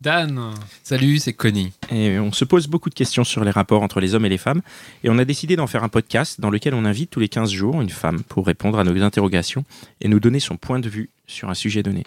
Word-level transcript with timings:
Dan 0.00 0.54
Salut, 0.84 1.18
c'est 1.18 1.32
Connie. 1.32 1.72
Et 1.90 2.20
on 2.20 2.30
se 2.30 2.44
pose 2.44 2.68
beaucoup 2.68 2.88
de 2.88 2.94
questions 2.94 3.24
sur 3.24 3.42
les 3.42 3.50
rapports 3.50 3.82
entre 3.82 3.98
les 3.98 4.14
hommes 4.14 4.24
et 4.26 4.28
les 4.28 4.38
femmes. 4.38 4.62
Et 5.02 5.10
on 5.10 5.18
a 5.18 5.24
décidé 5.24 5.56
d'en 5.56 5.66
faire 5.66 5.82
un 5.82 5.88
podcast 5.88 6.40
dans 6.40 6.50
lequel 6.50 6.74
on 6.74 6.84
invite 6.84 7.10
tous 7.10 7.18
les 7.18 7.28
15 7.28 7.50
jours 7.50 7.80
une 7.82 7.90
femme 7.90 8.22
pour 8.22 8.46
répondre 8.46 8.78
à 8.78 8.84
nos 8.84 9.02
interrogations 9.02 9.64
et 10.00 10.06
nous 10.06 10.20
donner 10.20 10.38
son 10.38 10.56
point 10.56 10.78
de 10.78 10.88
vue 10.88 11.10
sur 11.26 11.50
un 11.50 11.54
sujet 11.54 11.82
donné. 11.82 12.04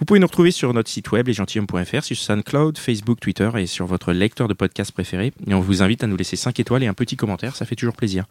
Vous 0.00 0.04
pouvez 0.04 0.18
nous 0.18 0.26
retrouver 0.26 0.50
sur 0.50 0.74
notre 0.74 0.90
site 0.90 1.12
web 1.12 1.28
lesgentilhommes.fr, 1.28 2.02
sur 2.02 2.16
SoundCloud, 2.16 2.76
Facebook, 2.76 3.20
Twitter 3.20 3.48
et 3.56 3.66
sur 3.68 3.86
votre 3.86 4.12
lecteur 4.12 4.48
de 4.48 4.54
podcast 4.54 4.90
préféré. 4.90 5.32
Et 5.46 5.54
on 5.54 5.60
vous 5.60 5.80
invite 5.80 6.02
à 6.02 6.08
nous 6.08 6.16
laisser 6.16 6.34
5 6.34 6.58
étoiles 6.58 6.82
et 6.82 6.88
un 6.88 6.94
petit 6.94 7.14
commentaire, 7.14 7.54
ça 7.54 7.66
fait 7.66 7.76
toujours 7.76 7.94
plaisir. 7.94 8.24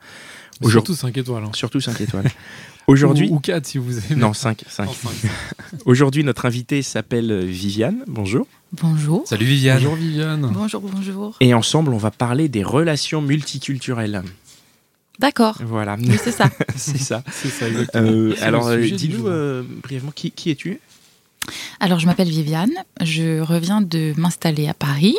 Surtout 0.67 0.95
5 0.95 1.15
étoiles. 1.15 1.45
hein. 1.45 1.51
Surtout 1.53 1.79
5 1.79 2.01
étoiles. 2.01 2.29
Aujourd'hui, 2.87 3.29
Ou, 3.31 3.39
4 3.39 3.65
si 3.65 3.77
vous 3.77 3.97
aimez. 3.97 4.19
non 4.19 4.33
5, 4.33 4.63
5. 4.67 4.85
Non, 4.87 4.91
cinq. 4.93 5.31
Aujourd'hui, 5.85 6.25
notre 6.25 6.45
invitée 6.45 6.81
s'appelle 6.81 7.45
Viviane. 7.45 8.03
Bonjour. 8.07 8.47
Bonjour. 8.73 9.23
Salut 9.27 9.45
Viviane. 9.45 9.77
Bonjour 9.79 9.95
Viviane. 9.95 10.49
Bonjour, 10.53 10.81
bonjour. 10.81 11.35
Et 11.41 11.53
ensemble, 11.53 11.93
on 11.93 11.97
va 11.97 12.11
parler 12.11 12.47
des 12.47 12.63
relations 12.63 13.21
multiculturelles. 13.21 14.23
D'accord. 15.19 15.57
Voilà, 15.63 15.97
Oui, 15.99 16.17
c'est 16.23 16.31
ça. 16.31 16.49
c'est 16.75 16.97
ça. 16.97 17.21
C'est 17.31 17.49
ça, 17.49 17.67
exactement. 17.67 18.07
Euh, 18.09 18.33
C'est 18.35 18.43
alors, 18.43 18.69
le 18.69 18.83
euh, 18.83 18.89
dis-nous 18.91 19.27
euh, 19.27 19.63
brièvement 19.83 20.11
qui, 20.15 20.31
qui 20.31 20.49
es-tu? 20.51 20.79
Alors, 21.79 21.99
je 21.99 22.05
m'appelle 22.05 22.29
Viviane. 22.29 22.71
Je 23.01 23.39
reviens 23.41 23.81
de 23.81 24.13
m'installer 24.17 24.67
à 24.67 24.73
Paris. 24.73 25.15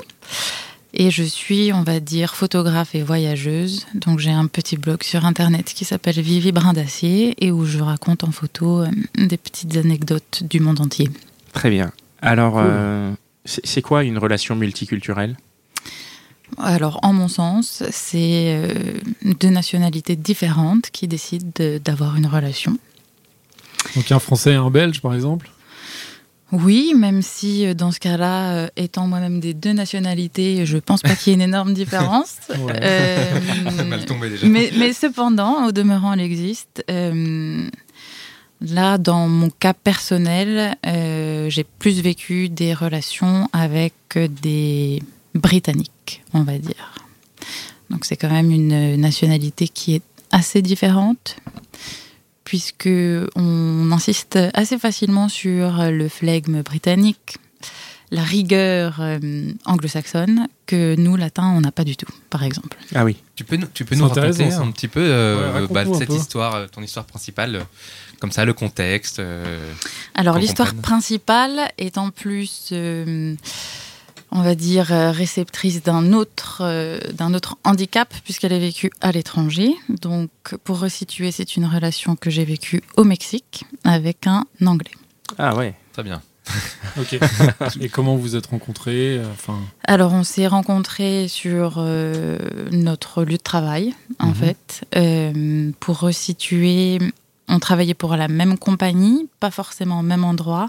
Et 0.94 1.10
je 1.10 1.22
suis, 1.22 1.72
on 1.72 1.82
va 1.84 2.00
dire, 2.00 2.34
photographe 2.34 2.94
et 2.94 3.02
voyageuse. 3.02 3.86
Donc, 3.94 4.18
j'ai 4.18 4.30
un 4.30 4.46
petit 4.46 4.76
blog 4.76 5.02
sur 5.02 5.24
Internet 5.24 5.72
qui 5.74 5.84
s'appelle 5.84 6.20
Vivi 6.20 6.52
Brin 6.52 6.72
d'Acier 6.72 7.34
et 7.44 7.50
où 7.52 7.64
je 7.64 7.78
raconte 7.78 8.24
en 8.24 8.30
photo 8.32 8.84
des 9.16 9.36
petites 9.36 9.76
anecdotes 9.76 10.42
du 10.42 10.58
monde 10.60 10.80
entier. 10.80 11.08
Très 11.52 11.70
bien. 11.70 11.92
Alors, 12.20 12.54
Cool. 12.54 12.62
euh, 12.66 13.12
c'est 13.44 13.82
quoi 13.82 14.04
une 14.04 14.18
relation 14.18 14.54
multiculturelle? 14.56 15.36
Alors, 16.58 17.00
en 17.02 17.12
mon 17.12 17.28
sens, 17.28 17.82
c'est 17.90 18.54
euh, 18.54 18.68
deux 19.40 19.48
nationalités 19.48 20.16
différentes 20.16 20.90
qui 20.90 21.08
décident 21.08 21.50
de- 21.54 21.78
d'avoir 21.82 22.16
une 22.16 22.26
relation. 22.26 22.76
Donc 23.96 24.12
un 24.12 24.18
Français 24.18 24.52
et 24.52 24.56
un 24.56 24.70
Belge, 24.70 25.00
par 25.00 25.14
exemple? 25.14 25.50
Oui, 26.52 26.92
même 26.94 27.22
si 27.22 27.66
euh, 27.66 27.72
dans 27.72 27.90
ce 27.90 27.98
cas-là, 27.98 28.52
euh, 28.52 28.68
étant 28.76 29.06
moi-même 29.06 29.40
des 29.40 29.54
deux 29.54 29.72
nationalités, 29.72 30.66
je 30.66 30.76
pense 30.76 31.00
pas 31.00 31.16
qu'il 31.16 31.30
y 31.30 31.32
ait 31.32 31.36
une 31.36 31.40
énorme 31.42 31.72
différence. 31.72 32.36
Ouais. 32.50 32.78
Euh, 32.82 33.40
Mal 33.88 34.04
tombé 34.04 34.28
déjà. 34.28 34.46
mais, 34.46 34.70
mais 34.78 34.92
cependant, 34.92 35.66
au 35.66 35.72
demeurant, 35.72 36.12
elle 36.12 36.20
existe. 36.20 36.84
Là, 38.62 38.96
dans 38.98 39.28
mon 39.28 39.50
cas 39.50 39.74
personnel, 39.74 40.76
euh, 40.86 41.50
j'ai 41.50 41.64
plus 41.64 42.00
vécu 42.00 42.48
des 42.48 42.74
relations 42.74 43.48
avec 43.52 43.94
des 44.16 45.02
Britanniques, 45.34 46.22
on 46.32 46.42
va 46.42 46.58
dire. 46.58 46.94
Donc 47.90 48.04
c'est 48.04 48.16
quand 48.16 48.30
même 48.30 48.50
une 48.50 48.96
nationalité 48.96 49.68
qui 49.68 49.94
est 49.94 50.02
assez 50.30 50.62
différente 50.62 51.36
puisque 52.44 52.88
on 53.36 53.92
insiste 53.92 54.38
assez 54.54 54.78
facilement 54.78 55.28
sur 55.28 55.90
le 55.90 56.08
flegme 56.08 56.62
britannique, 56.62 57.38
la 58.12 58.22
rigueur 58.22 58.98
euh, 59.00 59.18
anglo-saxonne 59.64 60.46
que 60.66 60.94
nous 60.96 61.16
latins 61.16 61.50
on 61.56 61.60
n'a 61.62 61.72
pas 61.72 61.82
du 61.84 61.96
tout, 61.96 62.12
par 62.30 62.42
exemple. 62.44 62.76
Ah 62.94 63.04
oui. 63.04 63.16
Tu 63.36 63.42
peux, 63.44 63.56
nous- 63.56 63.66
tu 63.72 63.84
peux 63.84 63.96
nous 63.96 64.06
raconter 64.06 64.52
un 64.52 64.70
petit 64.70 64.86
peu 64.88 65.00
euh, 65.02 65.60
Ouais, 65.62 65.66
bah, 65.70 65.80
un 65.86 65.94
cette 65.98 66.08
peu. 66.08 66.14
histoire, 66.16 66.54
euh, 66.54 66.66
ton 66.66 66.82
histoire 66.82 67.06
principale, 67.06 67.64
comme 68.20 68.30
ça, 68.30 68.44
le 68.44 68.52
contexte. 68.52 69.18
euh, 69.18 69.72
Alors 70.14 70.38
l'histoire 70.38 70.74
principale 70.74 71.70
est 71.78 71.96
en 71.98 72.10
plus, 72.10 72.68
euh, 72.72 73.34
on 74.30 74.42
va 74.42 74.54
dire, 74.54 74.86
réceptrice 74.86 75.82
d'un 75.82 76.12
autre, 76.12 76.58
euh, 76.64 76.98
d'un 77.14 77.32
autre 77.34 77.56
handicap 77.64 78.12
puisqu'elle 78.24 78.52
a 78.52 78.58
vécu 78.58 78.90
à 79.00 79.10
l'étranger. 79.12 79.74
Donc 79.88 80.30
pour 80.64 80.78
resituer, 80.80 81.32
c'est 81.32 81.56
une 81.56 81.64
relation 81.66 82.14
que 82.16 82.30
j'ai 82.30 82.44
vécue 82.44 82.82
au 82.98 83.04
Mexique 83.04 83.64
avec 83.84 84.26
un 84.26 84.44
Anglais. 84.64 84.92
Ah 85.38 85.54
ouais. 85.56 85.74
Très 85.94 86.02
bien. 86.02 86.22
Ok. 86.98 87.18
et 87.80 87.88
comment 87.88 88.16
vous 88.16 88.36
êtes 88.36 88.46
rencontrés 88.46 89.16
euh, 89.18 89.24
Enfin, 89.32 89.58
Alors, 89.84 90.12
on 90.12 90.24
s'est 90.24 90.46
rencontrés 90.46 91.28
sur 91.28 91.76
euh, 91.78 92.38
notre 92.70 93.24
lieu 93.24 93.36
de 93.38 93.42
travail, 93.42 93.94
en 94.18 94.28
Mhm. 94.28 94.34
fait. 94.34 94.84
Euh, 94.96 95.70
pour 95.80 96.00
resituer, 96.00 96.98
on 97.48 97.58
travaillait 97.60 97.94
pour 97.94 98.16
la 98.16 98.28
même 98.28 98.58
compagnie, 98.58 99.28
pas 99.40 99.50
forcément 99.50 100.00
au 100.00 100.02
même 100.02 100.24
endroit, 100.24 100.66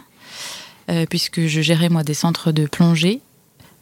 euh, 0.90 1.06
puisque 1.10 1.46
je 1.48 1.62
gérais, 1.62 1.90
moi, 1.90 2.04
des 2.04 2.14
centres 2.14 2.52
de 2.52 2.66
plongée 2.68 3.22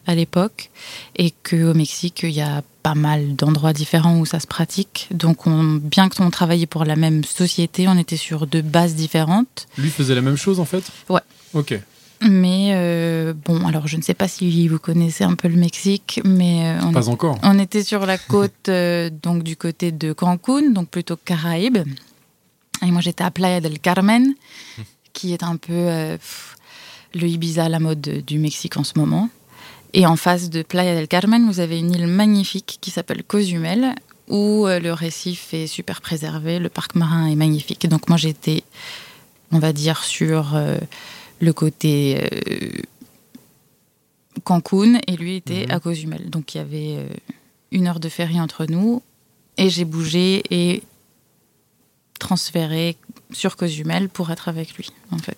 à 0.06 0.14
l'époque, 0.14 0.70
et 1.16 1.30
qu'au 1.30 1.74
Mexique, 1.74 2.20
il 2.24 2.30
y 2.30 2.40
a 2.40 2.62
pas 2.82 2.94
mal 2.94 3.36
d'endroits 3.36 3.72
différents 3.72 4.18
où 4.18 4.26
ça 4.26 4.40
se 4.40 4.46
pratique. 4.46 5.08
Donc, 5.12 5.46
on, 5.46 5.62
bien 5.62 6.08
que 6.08 6.20
on 6.22 6.30
travaillait 6.30 6.66
pour 6.66 6.84
la 6.84 6.96
même 6.96 7.22
société, 7.24 7.86
on 7.88 7.96
était 7.96 8.16
sur 8.16 8.46
deux 8.46 8.62
bases 8.62 8.94
différentes. 8.94 9.68
lui 9.78 9.90
faisait 9.90 10.14
la 10.14 10.20
même 10.22 10.36
chose 10.36 10.58
en 10.60 10.64
fait? 10.64 10.84
Ouais. 11.08 11.20
Ok. 11.54 11.78
Mais 12.24 12.70
euh, 12.74 13.32
bon, 13.34 13.66
alors 13.66 13.88
je 13.88 13.96
ne 13.96 14.02
sais 14.02 14.14
pas 14.14 14.28
si 14.28 14.68
vous 14.68 14.78
connaissez 14.78 15.24
un 15.24 15.34
peu 15.34 15.48
le 15.48 15.56
Mexique, 15.56 16.20
mais 16.24 16.68
euh, 16.68 16.86
on, 16.86 16.92
Pas 16.92 17.08
encore. 17.08 17.36
on 17.42 17.58
était 17.58 17.82
sur 17.82 18.06
la 18.06 18.16
côte, 18.16 18.68
euh, 18.68 19.10
donc 19.10 19.42
du 19.42 19.56
côté 19.56 19.90
de 19.90 20.12
Cancun, 20.12 20.70
donc 20.70 20.88
plutôt 20.88 21.16
Caraïbes. 21.16 21.78
Et 22.84 22.90
moi, 22.90 23.00
j'étais 23.00 23.24
à 23.24 23.30
Playa 23.30 23.60
del 23.60 23.78
Carmen, 23.78 24.34
qui 25.12 25.32
est 25.32 25.42
un 25.42 25.56
peu 25.56 25.72
euh, 25.72 26.16
pff, 26.16 26.56
le 27.14 27.26
Ibiza 27.26 27.64
à 27.64 27.68
la 27.68 27.80
mode 27.80 28.22
du 28.26 28.38
Mexique 28.38 28.76
en 28.76 28.84
ce 28.84 28.92
moment. 28.96 29.28
Et 29.94 30.06
en 30.06 30.16
face 30.16 30.48
de 30.50 30.62
Playa 30.62 30.94
del 30.94 31.08
Carmen, 31.08 31.46
vous 31.46 31.60
avez 31.60 31.78
une 31.78 31.92
île 31.92 32.06
magnifique 32.06 32.78
qui 32.80 32.90
s'appelle 32.90 33.22
Cozumel, 33.24 33.94
où 34.28 34.66
euh, 34.66 34.80
le 34.80 34.92
récif 34.92 35.52
est 35.52 35.66
super 35.66 36.00
préservé, 36.00 36.58
le 36.58 36.68
parc 36.68 36.94
marin 36.94 37.26
est 37.26 37.34
magnifique. 37.34 37.86
Donc 37.88 38.08
moi, 38.08 38.16
j'étais, 38.16 38.62
on 39.50 39.58
va 39.58 39.72
dire, 39.74 40.02
sur 40.04 40.54
euh, 40.54 40.78
le 41.40 41.52
côté 41.52 42.20
euh, 42.22 42.70
Cancun, 44.44 44.98
et 45.06 45.16
lui 45.16 45.36
était 45.36 45.70
à 45.70 45.78
Cozumel. 45.78 46.30
Donc 46.30 46.54
il 46.54 46.58
y 46.58 46.60
avait 46.60 46.96
euh, 46.96 47.08
une 47.70 47.86
heure 47.86 48.00
de 48.00 48.08
ferry 48.08 48.40
entre 48.40 48.64
nous, 48.66 49.02
et 49.58 49.68
j'ai 49.68 49.84
bougé 49.84 50.42
et 50.50 50.82
transféré 52.18 52.96
sur 53.32 53.56
Cozumel 53.56 54.08
pour 54.08 54.30
être 54.30 54.48
avec 54.48 54.74
lui, 54.76 54.88
en 55.10 55.18
fait. 55.18 55.36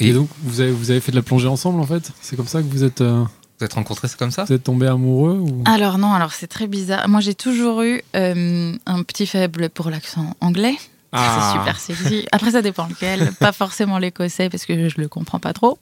Et, 0.00 0.08
Et- 0.08 0.12
donc 0.12 0.28
vous 0.42 0.60
avez, 0.60 0.72
vous 0.72 0.90
avez 0.90 1.00
fait 1.00 1.12
de 1.12 1.16
la 1.16 1.22
plongée 1.22 1.46
ensemble 1.46 1.80
en 1.80 1.86
fait? 1.86 2.10
C'est 2.20 2.34
comme 2.36 2.48
ça 2.48 2.60
que 2.60 2.66
vous 2.66 2.82
êtes, 2.82 3.00
euh, 3.00 3.24
Vous 3.58 3.64
êtes 3.64 3.74
rencontrés, 3.74 4.08
c'est 4.08 4.18
comme 4.18 4.30
ça? 4.30 4.44
Vous 4.44 4.52
êtes 4.52 4.64
tombés 4.64 4.88
amoureux 4.88 5.38
ou... 5.38 5.62
Alors 5.64 5.98
non, 5.98 6.12
alors 6.12 6.32
c'est 6.32 6.48
très 6.48 6.66
bizarre. 6.66 7.08
Moi 7.08 7.20
j'ai 7.20 7.34
toujours 7.34 7.82
eu 7.82 8.02
euh, 8.16 8.74
un 8.86 9.02
petit 9.02 9.26
faible 9.26 9.70
pour 9.70 9.90
l'accent 9.90 10.34
anglais. 10.40 10.76
Ah. 11.16 11.52
C'est 11.52 11.58
super 11.58 11.78
sexy. 11.78 12.26
Après 12.32 12.50
ça 12.50 12.60
dépend 12.60 12.88
lequel. 12.88 13.32
pas 13.38 13.52
forcément 13.52 13.98
l'écossais 13.98 14.50
parce 14.50 14.66
que 14.66 14.88
je 14.88 15.00
le 15.00 15.06
comprends 15.06 15.38
pas 15.38 15.52
trop. 15.52 15.78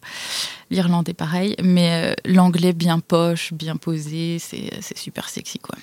L'irlandais 0.71 1.15
pareil, 1.15 1.57
mais 1.63 2.13
euh, 2.13 2.15
l'anglais 2.27 2.75
bien 2.75 3.01
poche, 3.01 3.55
bien 3.55 3.77
posé, 3.77 4.39
c'est 4.39 4.71
c'est 4.83 4.99
super 4.99 5.31
sexy 5.31 5.59
quoi. 5.59 5.77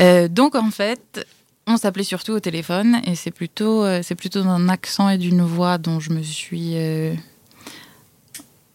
Euh, 0.00 0.28
donc 0.28 0.54
en 0.54 0.70
fait, 0.70 1.26
on 1.66 1.76
s'appelait 1.76 2.04
surtout 2.04 2.32
au 2.32 2.40
téléphone 2.40 3.02
et 3.04 3.14
c'est 3.14 3.30
plutôt 3.30 3.84
euh, 3.84 4.00
c'est 4.02 4.14
plutôt 4.14 4.42
d'un 4.42 4.70
accent 4.70 5.10
et 5.10 5.18
d'une 5.18 5.42
voix 5.42 5.76
dont 5.76 6.00
je 6.00 6.10
me 6.10 6.22
suis 6.22 6.74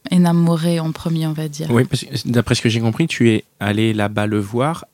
énamorée 0.09 0.79
en 0.79 0.91
premier, 0.91 1.27
on 1.27 1.33
va 1.33 1.47
dire. 1.47 1.67
Oui, 1.69 1.83
parce 1.85 2.03
que 2.03 2.27
d'après 2.27 2.55
ce 2.55 2.61
que 2.61 2.69
j'ai 2.69 2.79
compris, 2.79 3.07
tu 3.07 3.29
es 3.31 3.43
allé 3.59 3.93
là-bas 3.93 4.25
le 4.27 4.39
voir 4.39 4.85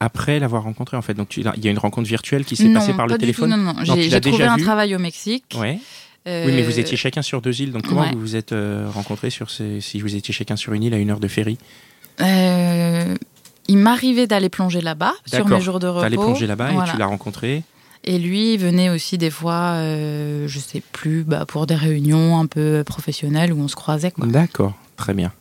après 0.00 0.38
l'avoir 0.38 0.62
rencontré 0.64 0.96
en 0.96 1.02
fait. 1.02 1.14
Donc 1.14 1.36
il 1.36 1.44
y 1.64 1.68
a 1.68 1.70
une 1.70 1.78
rencontre 1.78 2.08
virtuelle 2.08 2.44
qui 2.44 2.56
s'est 2.56 2.64
non, 2.68 2.80
passée 2.80 2.92
par 2.92 3.06
le 3.06 3.14
pas 3.14 3.18
téléphone. 3.18 3.50
tout, 3.50 3.56
non, 3.56 3.72
non. 3.72 3.74
tu 3.82 4.02
J'ai 4.02 4.20
trouvé 4.20 4.38
déjà 4.38 4.52
un 4.52 4.56
vu 4.56 4.62
travail 4.62 4.94
au 4.94 4.98
Mexique. 4.98 5.56
Ouais. 5.58 5.78
Euh, 6.26 6.46
Oui, 6.46 6.52
mais 6.54 6.62
vous 6.62 6.78
étiez 6.78 6.96
chacun 6.96 7.22
sur 7.22 7.40
deux 7.40 7.62
îles. 7.62 7.72
Donc 7.72 7.86
comment 7.86 8.02
ouais. 8.02 8.12
vous 8.12 8.20
vous 8.20 8.36
êtes 8.36 8.52
euh, 8.52 8.88
rencontrés 8.92 9.30
sur 9.30 9.50
ces... 9.50 9.80
si 9.80 10.00
vous 10.00 10.16
étiez 10.16 10.34
chacun 10.34 10.56
sur 10.56 10.72
une 10.72 10.82
île 10.82 10.94
à 10.94 10.98
une 10.98 11.10
heure 11.10 11.20
de 11.20 11.28
ferry? 11.28 11.56
Euh, 12.20 13.14
il 13.68 13.78
m'arrivait 13.78 14.26
d'aller 14.26 14.48
plonger 14.48 14.80
là-bas 14.80 15.14
sur 15.26 15.46
mes 15.48 15.60
jours 15.60 15.80
de 15.80 15.86
repos. 15.86 16.00
Tu 16.00 16.06
allé 16.06 16.16
plonger 16.16 16.46
là-bas 16.46 16.72
Voilà. 16.72 16.88
et 16.88 16.92
tu 16.92 16.98
l'as 16.98 17.06
rencontré. 17.06 17.62
Et 18.04 18.18
lui 18.18 18.54
il 18.54 18.58
venait 18.58 18.90
aussi 18.90 19.18
des 19.18 19.30
fois, 19.30 19.74
euh, 19.74 20.46
je 20.48 20.58
sais 20.58 20.82
plus, 20.92 21.24
bah, 21.24 21.44
pour 21.46 21.66
des 21.66 21.74
réunions 21.74 22.38
un 22.38 22.46
peu 22.46 22.82
professionnelles 22.84 23.52
où 23.52 23.60
on 23.60 23.68
se 23.68 23.76
croisait. 23.76 24.10
Quoi. 24.10 24.26
D'accord, 24.26 24.74
très 24.96 25.14
bien. 25.14 25.32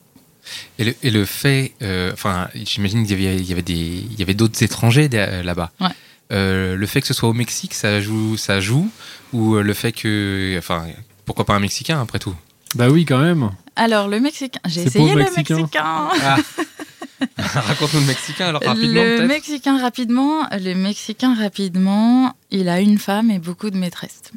Et 0.77 0.83
le, 0.83 0.95
et 1.03 1.11
le 1.11 1.25
fait, 1.25 1.73
euh, 1.81 2.11
enfin, 2.13 2.49
j'imagine 2.53 3.05
qu'il 3.05 3.19
y 3.19 3.27
avait, 3.27 3.37
il 3.37 3.45
y 3.45 3.51
avait 3.51 3.61
des, 3.61 3.73
il 3.73 4.19
y 4.19 4.21
avait 4.21 4.33
d'autres 4.33 4.61
étrangers 4.63 5.09
euh, 5.13 5.43
là-bas. 5.43 5.71
Ouais. 5.79 5.87
Euh, 6.31 6.75
le 6.75 6.85
fait 6.87 7.01
que 7.01 7.07
ce 7.07 7.13
soit 7.13 7.29
au 7.29 7.33
Mexique, 7.33 7.73
ça 7.73 8.01
joue, 8.01 8.37
ça 8.37 8.59
joue, 8.59 8.89
ou 9.33 9.55
le 9.55 9.73
fait 9.73 9.91
que, 9.91 10.55
enfin, 10.57 10.85
pourquoi 11.25 11.45
pas 11.45 11.53
un 11.55 11.59
Mexicain 11.59 12.01
après 12.01 12.19
tout? 12.19 12.35
Bah 12.75 12.89
oui, 12.89 13.05
quand 13.05 13.19
même. 13.19 13.51
Alors 13.75 14.07
le 14.07 14.19
Mexicain, 14.19 14.59
j'ai 14.65 14.83
essayé 14.83 15.13
le 15.13 15.23
Mexicain. 15.23 15.55
Mexicain. 15.57 15.83
Ah. 15.83 16.37
Raconte-nous 17.37 17.99
le 18.01 18.05
Mexicain 18.05 18.47
alors 18.47 18.61
rapidement 18.63 19.03
le. 19.03 19.27
Mexicain 19.27 19.79
rapidement, 19.79 20.47
le 20.51 20.73
Mexicain 20.73 21.35
rapidement, 21.35 22.35
il 22.51 22.69
a 22.69 22.79
une 22.79 22.97
femme 22.97 23.31
et 23.31 23.39
beaucoup 23.39 23.69
de 23.69 23.77
maîtresses. 23.77 24.31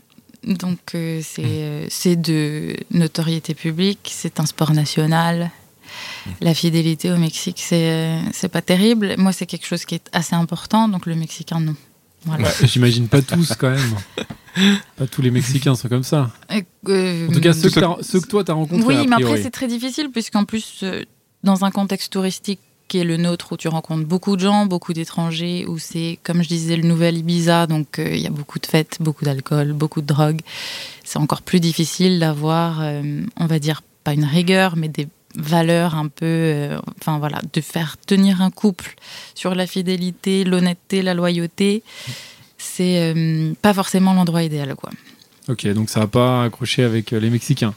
Donc 0.45 0.79
euh, 0.95 1.21
c'est 1.23 1.43
euh, 1.45 1.87
c'est 1.91 2.17
de 2.17 2.77
notoriété 2.91 3.55
publique, 3.55 4.11
c'est 4.13 4.41
un 4.41 4.47
sport 4.47 4.73
national. 4.73 5.51
La 6.41 6.55
fidélité 6.55 7.11
au 7.11 7.17
Mexique, 7.17 7.61
c'est 7.61 7.91
euh, 7.91 8.21
c'est 8.33 8.49
pas 8.49 8.63
terrible. 8.63 9.15
Moi, 9.19 9.33
c'est 9.33 9.47
quelque 9.47 9.67
chose 9.67 9.85
qui 9.85 9.95
est 9.95 10.09
assez 10.13 10.35
important, 10.35 10.89
donc 10.89 11.07
le 11.07 11.15
Mexicain, 11.15 11.61
non. 11.61 11.75
Voilà. 12.25 12.45
Bah, 12.45 12.67
J'imagine 12.67 13.09
pas 13.09 13.23
tous, 13.23 13.55
quand 13.55 13.71
même. 13.71 13.95
Pas 14.97 15.07
tous 15.07 15.23
les 15.23 15.31
Mexicains 15.31 15.75
sont 15.75 15.89
comme 15.89 16.03
ça. 16.03 16.31
Euh, 16.89 17.29
En 17.29 17.33
tout 17.33 17.41
cas, 17.41 17.53
ceux 17.53 17.71
que, 17.71 17.81
ceux 18.03 18.21
que 18.21 18.27
toi, 18.27 18.45
t'as 18.45 18.55
rencontrés, 18.55 18.85
Oui, 18.87 19.07
mais 19.07 19.17
après, 19.17 19.43
c'est 19.43 19.51
très 19.51 19.69
difficile, 19.69 20.11
puisqu'en 20.11 20.45
plus, 20.45 20.81
euh, 20.83 21.05
dans 21.45 21.65
un 21.65 21.71
contexte 21.71 22.13
touristique 22.13 22.61
qui 22.89 22.99
est 22.99 23.05
le 23.05 23.19
nôtre, 23.19 23.53
où 23.53 23.57
tu 23.57 23.69
rencontres 23.69 24.07
beaucoup 24.07 24.35
de 24.37 24.41
gens, 24.41 24.67
beaucoup 24.67 24.93
d'étrangers, 24.95 25.67
où 25.67 25.79
c'est, 25.79 26.19
comme 26.23 26.43
je 26.43 26.49
disais, 26.49 26.77
le 26.77 26.89
nouvel 26.89 27.19
Ibiza, 27.19 27.67
donc 27.67 27.99
euh, 27.99 28.09
il 28.11 28.21
y 28.21 28.27
a 28.27 28.31
beaucoup 28.31 28.59
de 28.59 28.67
fêtes, 28.67 28.97
beaucoup 29.01 29.25
d'alcool, 29.25 29.75
beaucoup 29.75 30.01
de 30.01 30.07
drogue, 30.07 30.41
c'est 31.05 31.19
encore 31.19 31.43
plus 31.43 31.61
difficile 31.61 32.19
d'avoir, 32.19 32.81
euh, 32.81 33.23
on 33.37 33.47
va 33.47 33.59
dire, 33.59 33.83
pas 34.05 34.15
une 34.15 34.25
rigueur, 34.25 34.77
mais 34.77 34.89
des 34.89 35.07
valeurs 35.35 35.95
un 35.95 36.09
peu, 36.09 36.25
euh, 36.25 36.79
enfin 37.01 37.19
voilà, 37.19 37.41
de 37.53 37.61
faire 37.61 37.97
tenir 37.99 38.41
un 38.41 38.51
couple 38.51 38.95
sur 39.35 39.55
la 39.55 39.67
fidélité, 39.67 40.45
l'honnêteté, 40.45 41.03
la 41.03 41.15
loyauté, 41.15 41.83
c'est 42.57 43.15
pas 43.63 43.73
forcément 43.73 44.15
l'endroit 44.15 44.43
idéal, 44.43 44.75
quoi. 44.75 44.91
Ok, 45.49 45.67
donc 45.69 45.91
ça 45.91 46.01
va 46.01 46.07
pas 46.09 46.45
accroché 46.45 46.83
avec 46.83 47.13
les 47.13 47.31
Mexicains. 47.31 47.75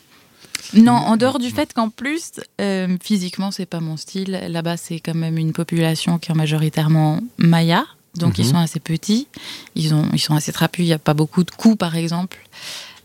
Non, 0.73 0.93
en 0.93 1.17
dehors 1.17 1.39
du 1.39 1.49
fait 1.49 1.73
qu'en 1.73 1.89
plus, 1.89 2.31
euh, 2.59 2.97
physiquement, 3.01 3.51
c'est 3.51 3.65
pas 3.65 3.79
mon 3.79 3.97
style. 3.97 4.39
Là-bas, 4.49 4.77
c'est 4.77 4.99
quand 4.99 5.15
même 5.15 5.37
une 5.37 5.53
population 5.53 6.17
qui 6.19 6.31
est 6.31 6.35
majoritairement 6.35 7.19
maya, 7.37 7.85
donc 8.15 8.37
ils 8.37 8.45
Mhm. 8.45 8.51
sont 8.51 8.57
assez 8.57 8.79
petits, 8.79 9.27
ils, 9.75 9.93
ont, 9.93 10.07
ils 10.13 10.19
sont 10.19 10.35
assez 10.35 10.51
trapus, 10.51 10.83
il 10.85 10.87
n'y 10.87 10.93
a 10.93 10.99
pas 10.99 11.13
beaucoup 11.13 11.43
de 11.43 11.51
coups, 11.51 11.77
par 11.77 11.95
exemple. 11.95 12.37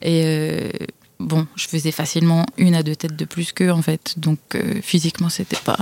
Et 0.02 0.22
euh, 0.24 0.68
bon, 1.18 1.46
je 1.56 1.66
faisais 1.68 1.92
facilement 1.92 2.44
une 2.58 2.74
à 2.74 2.82
deux 2.82 2.94
têtes 2.96 3.16
de 3.16 3.24
plus 3.24 3.52
qu'eux, 3.52 3.70
en 3.70 3.80
fait. 3.82 4.14
Donc 4.18 4.38
euh, 4.54 4.80
physiquement, 4.82 5.28
c'était 5.30 5.56
pas. 5.64 5.78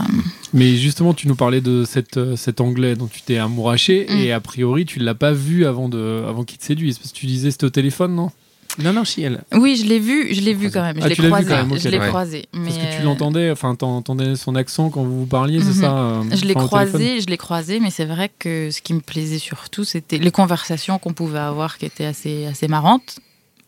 Mais 0.52 0.76
justement, 0.76 1.14
tu 1.14 1.26
nous 1.26 1.34
parlais 1.34 1.60
de 1.60 1.84
cette, 1.84 2.36
cet 2.36 2.60
anglais 2.60 2.94
dont 2.94 3.08
tu 3.08 3.22
t'es 3.22 3.38
amouraché 3.38 4.06
Mm. 4.08 4.18
et 4.18 4.32
a 4.32 4.40
priori, 4.40 4.84
tu 4.84 5.00
l'as 5.00 5.14
pas 5.16 5.32
vu 5.32 5.66
avant, 5.66 5.88
de, 5.88 6.24
avant 6.28 6.44
qu'il 6.44 6.58
te 6.58 6.64
séduise. 6.64 6.98
Parce 6.98 7.10
que 7.12 7.16
tu 7.16 7.26
disais 7.26 7.50
c'était 7.50 7.64
au 7.64 7.70
téléphone, 7.70 8.14
non? 8.14 8.30
Non, 8.78 8.92
non, 8.92 9.04
si 9.04 9.22
elle. 9.22 9.42
Oui, 9.52 9.76
je 9.76 9.84
l'ai 9.86 9.98
vu, 10.00 10.34
je 10.34 10.40
l'ai 10.40 10.54
vu 10.54 10.70
quand 10.70 10.82
même. 10.82 10.96
Ah, 11.00 11.04
Je 11.04 11.08
l'ai 11.08 11.14
tu 11.14 11.22
l'as 11.22 11.28
vu 11.28 11.32
croisé. 11.32 11.48
quand 11.48 11.56
même, 11.56 11.72
ok, 11.72 11.78
je 11.78 11.88
l'ai 11.88 11.98
ouais. 11.98 12.08
croisé. 12.08 12.48
Parce 12.52 12.64
mais, 12.64 12.70
que 12.70 12.94
tu 12.96 13.00
euh, 13.00 13.04
l'entendais, 13.04 13.50
enfin, 13.50 13.74
t'entendais 13.76 14.34
son 14.36 14.54
accent 14.56 14.90
quand 14.90 15.04
vous 15.04 15.20
vous 15.20 15.26
parliez, 15.26 15.60
c'est 15.60 15.66
Mhm. 15.68 15.80
ça 15.80 15.92
euh, 15.96 16.22
Je 16.32 16.44
l'ai 16.44 16.54
croisé, 16.54 17.20
je 17.20 17.26
l'ai 17.26 17.36
croisé, 17.36 17.78
mais 17.80 17.90
c'est 17.90 18.04
vrai 18.04 18.30
que 18.38 18.70
ce 18.70 18.82
qui 18.82 18.94
me 18.94 19.00
plaisait 19.00 19.38
surtout, 19.38 19.84
c'était 19.84 20.18
les 20.18 20.30
conversations 20.30 20.98
qu'on 20.98 21.12
pouvait 21.12 21.38
avoir 21.38 21.78
qui 21.78 21.86
étaient 21.86 22.04
assez, 22.06 22.46
assez 22.46 22.66
marrantes, 22.68 23.20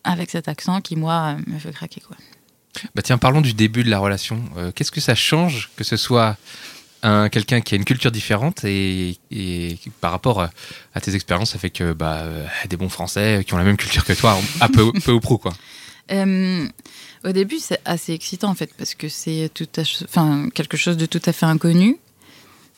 avec 0.03 0.29
cet 0.29 0.47
accent 0.47 0.81
qui, 0.81 0.95
moi, 0.95 1.35
euh, 1.37 1.41
me 1.53 1.59
fait 1.59 1.71
craquer. 1.71 2.01
Quoi. 2.01 2.17
Bah 2.93 3.01
tiens, 3.01 3.17
parlons 3.17 3.41
du 3.41 3.53
début 3.53 3.83
de 3.83 3.89
la 3.89 3.99
relation. 3.99 4.39
Euh, 4.57 4.71
Qu'est-ce 4.75 4.91
que 4.91 5.01
ça 5.01 5.15
change 5.15 5.69
que 5.77 5.83
ce 5.83 5.97
soit 5.97 6.37
un 7.03 7.29
quelqu'un 7.29 7.61
qui 7.61 7.75
a 7.75 7.77
une 7.77 7.85
culture 7.85 8.11
différente 8.11 8.63
et, 8.63 9.17
et 9.31 9.77
par 10.01 10.11
rapport 10.11 10.41
à, 10.41 10.49
à 10.93 11.01
tes 11.01 11.15
expériences 11.15 11.55
avec 11.55 11.81
euh, 11.81 11.93
bah, 11.93 12.21
euh, 12.21 12.45
des 12.69 12.77
bons 12.77 12.89
Français 12.89 13.43
qui 13.45 13.53
ont 13.53 13.57
la 13.57 13.63
même 13.63 13.77
culture 13.77 14.05
que 14.05 14.13
toi, 14.13 14.37
à 14.59 14.69
peu, 14.69 14.91
peu 14.93 15.11
ou 15.11 15.19
prou 15.19 15.37
quoi. 15.37 15.53
Euh, 16.11 16.67
au 17.25 17.31
début, 17.31 17.59
c'est 17.59 17.81
assez 17.85 18.13
excitant, 18.13 18.49
en 18.49 18.55
fait, 18.55 18.71
parce 18.77 18.95
que 18.95 19.09
c'est 19.09 19.49
tout 19.53 19.67
à 19.77 19.81
enfin, 19.81 20.49
quelque 20.53 20.77
chose 20.77 20.97
de 20.97 21.05
tout 21.05 21.21
à 21.25 21.33
fait 21.33 21.45
inconnu. 21.45 21.97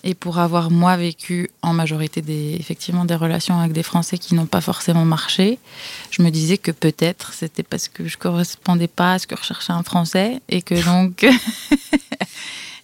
Et 0.06 0.14
pour 0.16 0.40
avoir, 0.40 0.72
moi, 0.72 0.96
vécu 0.96 1.52
en 1.62 1.74
majorité 1.74 2.22
des, 2.22 2.56
effectivement 2.58 3.04
des 3.04 3.16
relations 3.16 3.60
avec 3.60 3.74
des 3.74 3.84
Français 3.84 4.18
qui 4.18 4.34
n'ont 4.34 4.46
pas 4.46 4.62
forcément 4.62 5.04
marché, 5.04 5.60
je 6.10 6.22
me 6.22 6.30
disais 6.30 6.58
que 6.58 6.72
peut-être 6.72 7.34
c'était 7.34 7.64
parce 7.64 7.90
que 7.90 8.08
je 8.08 8.18
correspondais 8.18 8.88
pas 8.88 9.14
à 9.14 9.20
ce 9.20 9.28
que 9.28 9.36
recherchait 9.36 9.74
un 9.74 9.84
Français 9.84 10.42
et 10.48 10.62
que 10.62 10.76
donc, 10.86 11.26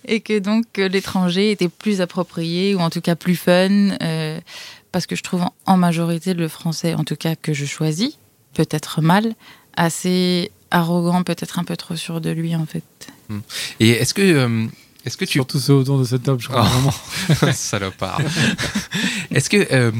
et 0.07 0.19
que 0.21 0.39
donc 0.39 0.65
euh, 0.77 0.87
l'étranger 0.87 1.51
était 1.51 1.69
plus 1.69 2.01
approprié 2.01 2.75
ou 2.75 2.79
en 2.79 2.89
tout 2.89 3.01
cas 3.01 3.15
plus 3.15 3.35
fun. 3.35 3.69
euh, 4.01 4.39
parce 4.91 5.05
que 5.07 5.15
je 5.15 5.23
trouve 5.23 5.43
en- 5.65 5.77
majorité 5.77 6.33
le 6.33 6.47
Français, 6.47 6.93
en 6.93 7.03
tout 7.03 7.17
cas 7.17 7.35
que 7.35 7.53
je 7.53 7.65
choisis, 7.65 8.17
peut-être 8.53 9.01
mal, 9.01 9.33
assez 9.75 10.51
arrogant, 10.71 11.21
peut-être 11.23 11.59
un 11.59 11.63
peu 11.65 11.75
trop 11.75 11.95
sûr 11.97 12.21
de 12.21 12.29
lui 12.29 12.55
en 12.55 12.65
fait. 12.65 12.83
Et 13.79 13.89
est-ce 13.89 14.13
que, 14.13 14.21
euh, 14.21 14.65
est-ce 15.05 15.17
que 15.17 15.25
tu 15.25 15.33
Surtout 15.33 15.59
ceux 15.59 15.73
autour 15.73 15.99
de 15.99 16.05
cette 16.05 16.23
table, 16.23 16.39
je 16.41 16.47
crois. 16.47 16.63
Oh. 16.65 16.69
vraiment. 17.29 17.51
Salopard. 17.53 18.21
Est-ce 19.31 19.49
que 19.49 19.67
euh, 19.73 19.91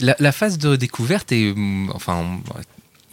la, 0.00 0.14
la 0.18 0.32
phase 0.32 0.58
de 0.58 0.76
découverte 0.76 1.32
est. 1.32 1.50
hum, 1.52 1.90
Enfin, 1.94 2.40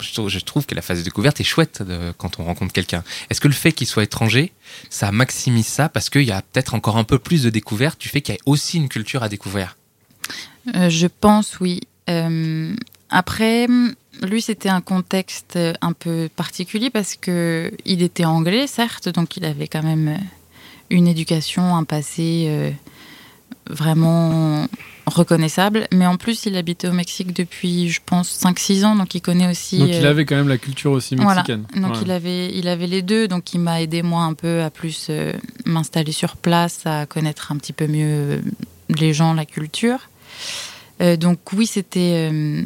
je 0.02 0.38
trouve, 0.40 0.66
que 0.66 0.74
la 0.74 0.82
phase 0.82 0.98
de 0.98 1.04
découverte 1.04 1.40
est 1.40 1.44
chouette 1.44 1.82
de- 1.82 2.12
quand 2.18 2.38
on 2.40 2.44
rencontre 2.44 2.72
quelqu'un. 2.72 3.02
Est-ce 3.28 3.40
que 3.40 3.48
le 3.48 3.54
fait 3.54 3.72
qu'il 3.72 3.86
soit 3.86 4.02
étranger, 4.04 4.52
ça 4.88 5.12
maximise 5.12 5.66
ça 5.66 5.88
parce 5.88 6.10
qu'il 6.10 6.22
y 6.22 6.32
a 6.32 6.42
peut-être 6.42 6.74
encore 6.74 6.96
un 6.96 7.04
peu 7.04 7.18
plus 7.18 7.42
de 7.42 7.50
découverte 7.50 8.00
du 8.00 8.08
fait 8.08 8.20
qu'il 8.20 8.34
y 8.34 8.38
a 8.38 8.40
aussi 8.46 8.76
une 8.78 8.88
culture 8.88 9.22
à 9.22 9.28
découvrir 9.28 9.76
Euh, 10.76 10.90
je 10.90 11.06
pense, 11.06 11.58
oui. 11.60 11.80
Euh, 12.08 12.74
après, 13.08 13.66
lui, 14.22 14.42
c'était 14.42 14.68
un 14.68 14.80
contexte 14.80 15.58
un 15.80 15.92
peu 15.92 16.28
particulier 16.34 16.90
parce 16.90 17.16
que 17.16 17.72
il 17.84 18.02
était 18.02 18.24
anglais, 18.24 18.66
certes, 18.66 19.08
donc 19.08 19.36
il 19.36 19.44
avait 19.44 19.68
quand 19.68 19.82
même 19.82 20.18
une 20.90 21.06
éducation, 21.08 21.74
un 21.76 21.84
passé 21.84 22.46
euh, 22.48 22.70
vraiment 23.70 24.66
reconnaissable. 25.06 25.88
Mais 25.92 26.06
en 26.06 26.16
plus, 26.16 26.46
il 26.46 26.56
habitait 26.56 26.88
au 26.88 26.92
Mexique 26.92 27.32
depuis, 27.32 27.88
je 27.88 28.00
pense, 28.04 28.28
5-6 28.42 28.84
ans, 28.84 28.96
donc 28.96 29.14
il 29.14 29.20
connaît 29.20 29.48
aussi. 29.50 29.78
Donc 29.78 29.88
il 29.88 30.04
euh, 30.06 30.10
avait 30.10 30.24
quand 30.24 30.36
même 30.36 30.48
la 30.48 30.58
culture 30.58 30.92
aussi 30.92 31.16
Voilà. 31.16 31.42
mexicaine. 31.42 31.64
Donc 31.80 31.92
Ouais. 31.94 31.98
il 32.02 32.10
avait, 32.10 32.54
il 32.54 32.68
avait 32.68 32.86
les 32.86 33.02
deux, 33.02 33.26
donc 33.26 33.52
il 33.54 33.58
m'a 33.60 33.80
aidé 33.82 34.02
moi 34.02 34.22
un 34.22 34.34
peu 34.34 34.62
à 34.62 34.70
plus 34.70 35.06
euh, 35.10 35.32
m'installer 35.64 36.12
sur 36.12 36.36
place, 36.36 36.82
à 36.86 37.06
connaître 37.06 37.50
un 37.52 37.56
petit 37.56 37.72
peu 37.72 37.86
mieux 37.86 38.06
euh, 38.06 38.40
les 38.88 39.12
gens, 39.12 39.34
la 39.34 39.46
culture. 39.46 39.98
Euh, 41.00 41.16
donc 41.16 41.38
oui, 41.54 41.66
c'était 41.66 42.30
euh, 42.30 42.62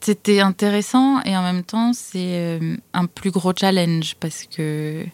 c'était 0.00 0.40
intéressant 0.40 1.22
et 1.22 1.36
en 1.36 1.42
même 1.42 1.62
temps 1.62 1.92
c'est 1.94 2.58
un 2.92 3.06
plus 3.06 3.30
gros 3.30 3.52
challenge 3.58 4.16
parce 4.18 4.44
que 4.54 5.04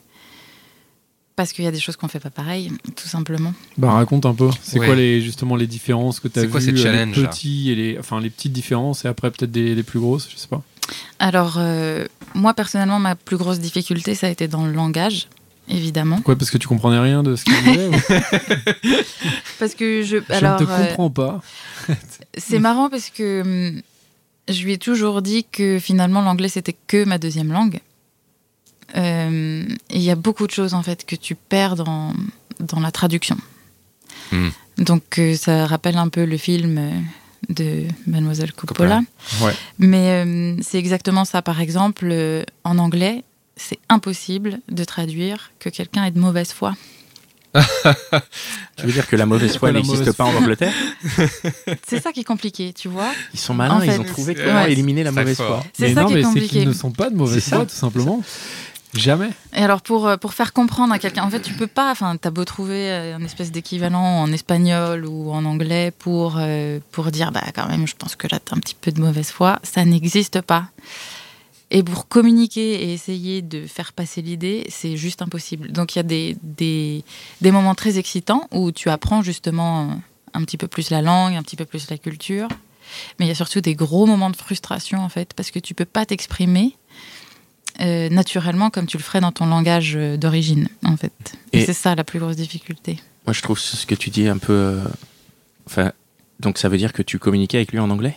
parce 1.39 1.53
qu'il 1.53 1.65
y 1.65 1.69
a 1.69 1.71
des 1.71 1.79
choses 1.81 1.97
qu'on 1.97 2.09
fait 2.09 2.19
pas 2.21 2.31
pareil, 2.31 2.71
tout 2.97 3.07
simplement. 3.09 3.55
Bah 3.79 3.93
raconte 3.93 4.27
un 4.27 4.35
peu. 4.35 4.51
C'est 4.61 4.79
Ouais. 4.81 4.87
quoi 4.87 4.97
les 4.97 5.21
justement 5.23 5.55
les 5.57 5.67
différences 5.69 6.19
que 6.21 6.27
tu 6.29 6.39
as 6.39 6.43
C'est 6.43 6.47
vues, 6.49 6.53
quoi 6.53 6.61
ces 6.61 6.73
euh, 6.73 6.77
challenges, 6.77 7.17
les 7.17 7.23
là 7.23 7.29
petits 7.29 7.71
et 7.71 7.75
les 7.77 7.97
enfin 7.99 8.21
les 8.21 8.29
petites 8.29 8.53
différences 8.53 9.05
et 9.05 9.09
après 9.09 9.31
peut-être 9.31 9.53
des, 9.53 9.75
des 9.77 9.83
plus 9.85 10.01
grosses, 10.01 10.29
je 10.31 10.37
sais 10.37 10.49
pas. 10.49 10.63
Alors 11.21 11.55
euh, 11.59 12.07
moi 12.35 12.55
personnellement, 12.55 12.99
ma 12.99 13.15
plus 13.15 13.37
grosse 13.37 13.61
difficulté, 13.61 14.15
ça 14.17 14.27
a 14.27 14.31
été 14.31 14.49
dans 14.49 14.67
le 14.67 14.73
langage, 14.73 15.29
évidemment, 15.69 16.17
Pourquoi? 16.17 16.37
Parce 16.37 16.51
que 16.51 16.59
tu 16.59 16.67
comprenais 16.67 16.99
rien 16.99 17.23
de 17.23 17.37
ce 17.37 17.45
qu'il 17.45 17.55
disait 17.63 17.87
ou- 17.89 17.93
parce 19.61 19.75
que 19.75 20.03
je 20.03 20.17
Je 20.29 20.35
alors 20.35 20.61
ne 20.61 20.67
te 20.67 20.71
euh, 20.71 20.87
comprends 20.89 21.11
pas. 21.11 21.41
C'est 22.37 22.59
marrant 22.59 22.91
parce 22.91 23.11
que 23.11 23.43
hum, 23.43 23.81
je 24.49 24.63
lui 24.65 24.73
ai 24.73 24.79
toujours 24.79 25.23
dit 25.23 25.45
que 25.51 25.79
finalement 25.79 26.21
l'anglais 26.21 26.49
c'était 26.49 26.77
que 26.89 27.05
ma 27.05 27.19
deuxième 27.19 27.53
langue. 27.53 27.79
Euh, 28.97 29.67
et 29.91 29.97
il 29.97 30.03
y 30.03 30.11
a 30.11 30.17
beaucoup 30.17 30.47
de 30.47 30.53
choses 30.53 30.75
en 30.75 30.83
fait 30.83 31.05
que 31.05 31.17
tu 31.17 31.35
perds 31.35 31.77
dans, 31.77 32.13
dans 32.61 32.81
la 32.81 32.91
traduction. 32.91 33.37
Hmm. 34.33 34.49
Donc 34.79 35.19
euh, 35.19 35.35
ça 35.35 35.67
rappelle 35.67 35.97
un 35.97 36.09
peu 36.09 36.25
le 36.25 36.37
film 36.37 36.79
euh, 36.79 36.91
de 37.49 37.85
Mademoiselle 38.07 38.53
Coppola. 38.53 39.01
Ouais. 39.43 39.53
Mais 39.79 40.25
euh, 40.25 40.57
c'est 40.63 40.79
exactement 40.79 41.25
ça. 41.25 41.43
Par 41.43 41.61
exemple, 41.61 42.09
euh, 42.11 42.45
en 42.65 42.79
anglais, 42.79 43.25
c'est 43.57 43.79
impossible 43.89 44.61
de 44.71 44.85
traduire 44.85 45.51
que 45.59 45.69
quelqu'un 45.69 46.05
est 46.05 46.13
de 46.13 46.21
mauvaise 46.21 46.53
foi. 46.53 46.75
Tu 47.55 48.87
veux 48.87 48.93
dire 48.93 49.09
que 49.09 49.17
la 49.17 49.27
mauvaise 49.27 49.57
foi 49.57 49.73
n'existe 49.73 50.13
pas 50.13 50.25
en 50.25 50.35
Angleterre 50.37 50.75
C'est 51.89 52.01
ça 52.01 52.13
qui 52.13 52.21
est 52.21 52.25
compliqué, 52.25 52.73
tu 52.73 52.89
vois. 52.89 53.11
Ils 53.35 53.41
sont 53.41 53.55
malins, 53.55 53.77
En 53.77 53.81
fait, 53.81 53.97
ils 53.97 54.01
ont 54.01 54.05
trouvé 54.05 54.35
comment 54.35 54.63
ouais, 54.63 54.73
éliminer 54.73 55.03
la 55.03 55.11
mauvaise 55.11 55.37
foi. 55.37 55.65
C'est 55.73 55.95
ça 55.95 56.03
non, 56.03 56.09
qui 56.09 56.13
est 56.13 56.17
mais 56.17 56.23
c'est 56.23 56.29
compliqué. 56.29 56.49
qu'ils 56.61 56.69
ne 56.69 56.73
sont 56.73 56.93
pas 56.93 57.11
de 57.11 57.17
mauvaise 57.17 57.49
foi, 57.49 57.65
tout 57.65 57.75
simplement. 57.75 58.23
Jamais. 58.95 59.31
Et 59.55 59.63
alors 59.63 59.83
pour, 59.83 60.07
euh, 60.07 60.17
pour 60.17 60.33
faire 60.33 60.53
comprendre 60.53 60.93
à 60.93 60.99
quelqu'un, 60.99 61.25
en 61.25 61.31
fait 61.31 61.43
tu 61.43 61.53
peux 61.53 61.67
pas, 61.67 61.91
enfin 61.91 62.17
t'as 62.17 62.31
beau 62.31 62.45
trouver 62.45 62.91
euh, 62.91 63.17
un 63.17 63.25
espèce 63.25 63.53
d'équivalent 63.53 64.23
en 64.23 64.33
espagnol 64.33 65.05
ou 65.05 65.31
en 65.31 65.45
anglais 65.45 65.91
pour, 65.91 66.37
euh, 66.39 66.81
pour 66.91 67.11
dire 67.11 67.31
bah 67.31 67.45
quand 67.55 67.69
même 67.69 67.87
je 67.87 67.95
pense 67.97 68.17
que 68.17 68.27
là 68.29 68.39
t'as 68.43 68.57
un 68.57 68.61
petit 68.61 68.75
peu 68.75 68.91
de 68.91 69.01
mauvaise 69.01 69.31
foi, 69.31 69.59
ça 69.63 69.85
n'existe 69.85 70.41
pas. 70.41 70.69
Et 71.71 71.83
pour 71.83 72.09
communiquer 72.09 72.83
et 72.83 72.95
essayer 72.95 73.43
de 73.43 73.67
faire 73.67 73.93
passer 73.93 74.23
l'idée, 74.23 74.67
c'est 74.71 74.97
juste 74.97 75.21
impossible. 75.21 75.71
Donc 75.71 75.95
il 75.95 75.99
y 75.99 76.01
a 76.01 76.03
des, 76.03 76.37
des, 76.43 77.05
des 77.43 77.51
moments 77.51 77.75
très 77.75 77.99
excitants 77.99 78.49
où 78.53 78.73
tu 78.73 78.89
apprends 78.89 79.23
justement 79.23 80.01
un 80.33 80.45
petit 80.45 80.57
peu 80.57 80.67
plus 80.67 80.89
la 80.89 81.03
langue, 81.03 81.35
un 81.35 81.43
petit 81.43 81.57
peu 81.57 81.67
plus 81.67 81.91
la 81.91 81.99
culture. 81.99 82.49
Mais 83.19 83.27
il 83.27 83.29
y 83.29 83.33
a 83.33 83.35
surtout 83.35 83.61
des 83.61 83.75
gros 83.75 84.07
moments 84.07 84.31
de 84.31 84.37
frustration 84.37 85.01
en 85.01 85.11
fait, 85.11 85.35
parce 85.35 85.51
que 85.51 85.59
tu 85.59 85.75
peux 85.75 85.85
pas 85.85 86.07
t'exprimer 86.07 86.75
euh, 87.81 88.09
naturellement 88.09 88.71
comme 88.71 88.87
tu 88.87 88.97
le 88.97 89.03
ferais 89.03 89.21
dans 89.21 89.33
ton 89.33 89.47
langage 89.47 89.95
euh, 89.97 90.17
d'origine 90.17 90.69
en 90.85 90.97
fait. 90.97 91.13
Et, 91.53 91.59
Et- 91.61 91.67
c'est 91.67 91.73
ça 91.73 91.95
la 91.95 92.05
plus 92.05 92.19
grosse 92.19 92.37
difficulté. 92.37 92.99
Moi, 93.27 93.33
je 93.35 93.43
trouve 93.43 93.59
ce 93.59 93.85
que 93.87 93.95
tu 93.95 94.11
dis 94.11 94.27
un 94.29 94.39
peu. 94.39 94.53
euh, 94.53 94.85
Enfin, 95.67 95.93
donc 96.41 96.57
ça 96.59 96.69
veut 96.71 96.79
dire 96.79 96.93
que 96.95 97.03
tu 97.03 97.19
communiquais 97.19 97.59
avec 97.59 97.73
lui 97.73 97.79
en 97.79 97.91
anglais? 97.91 98.17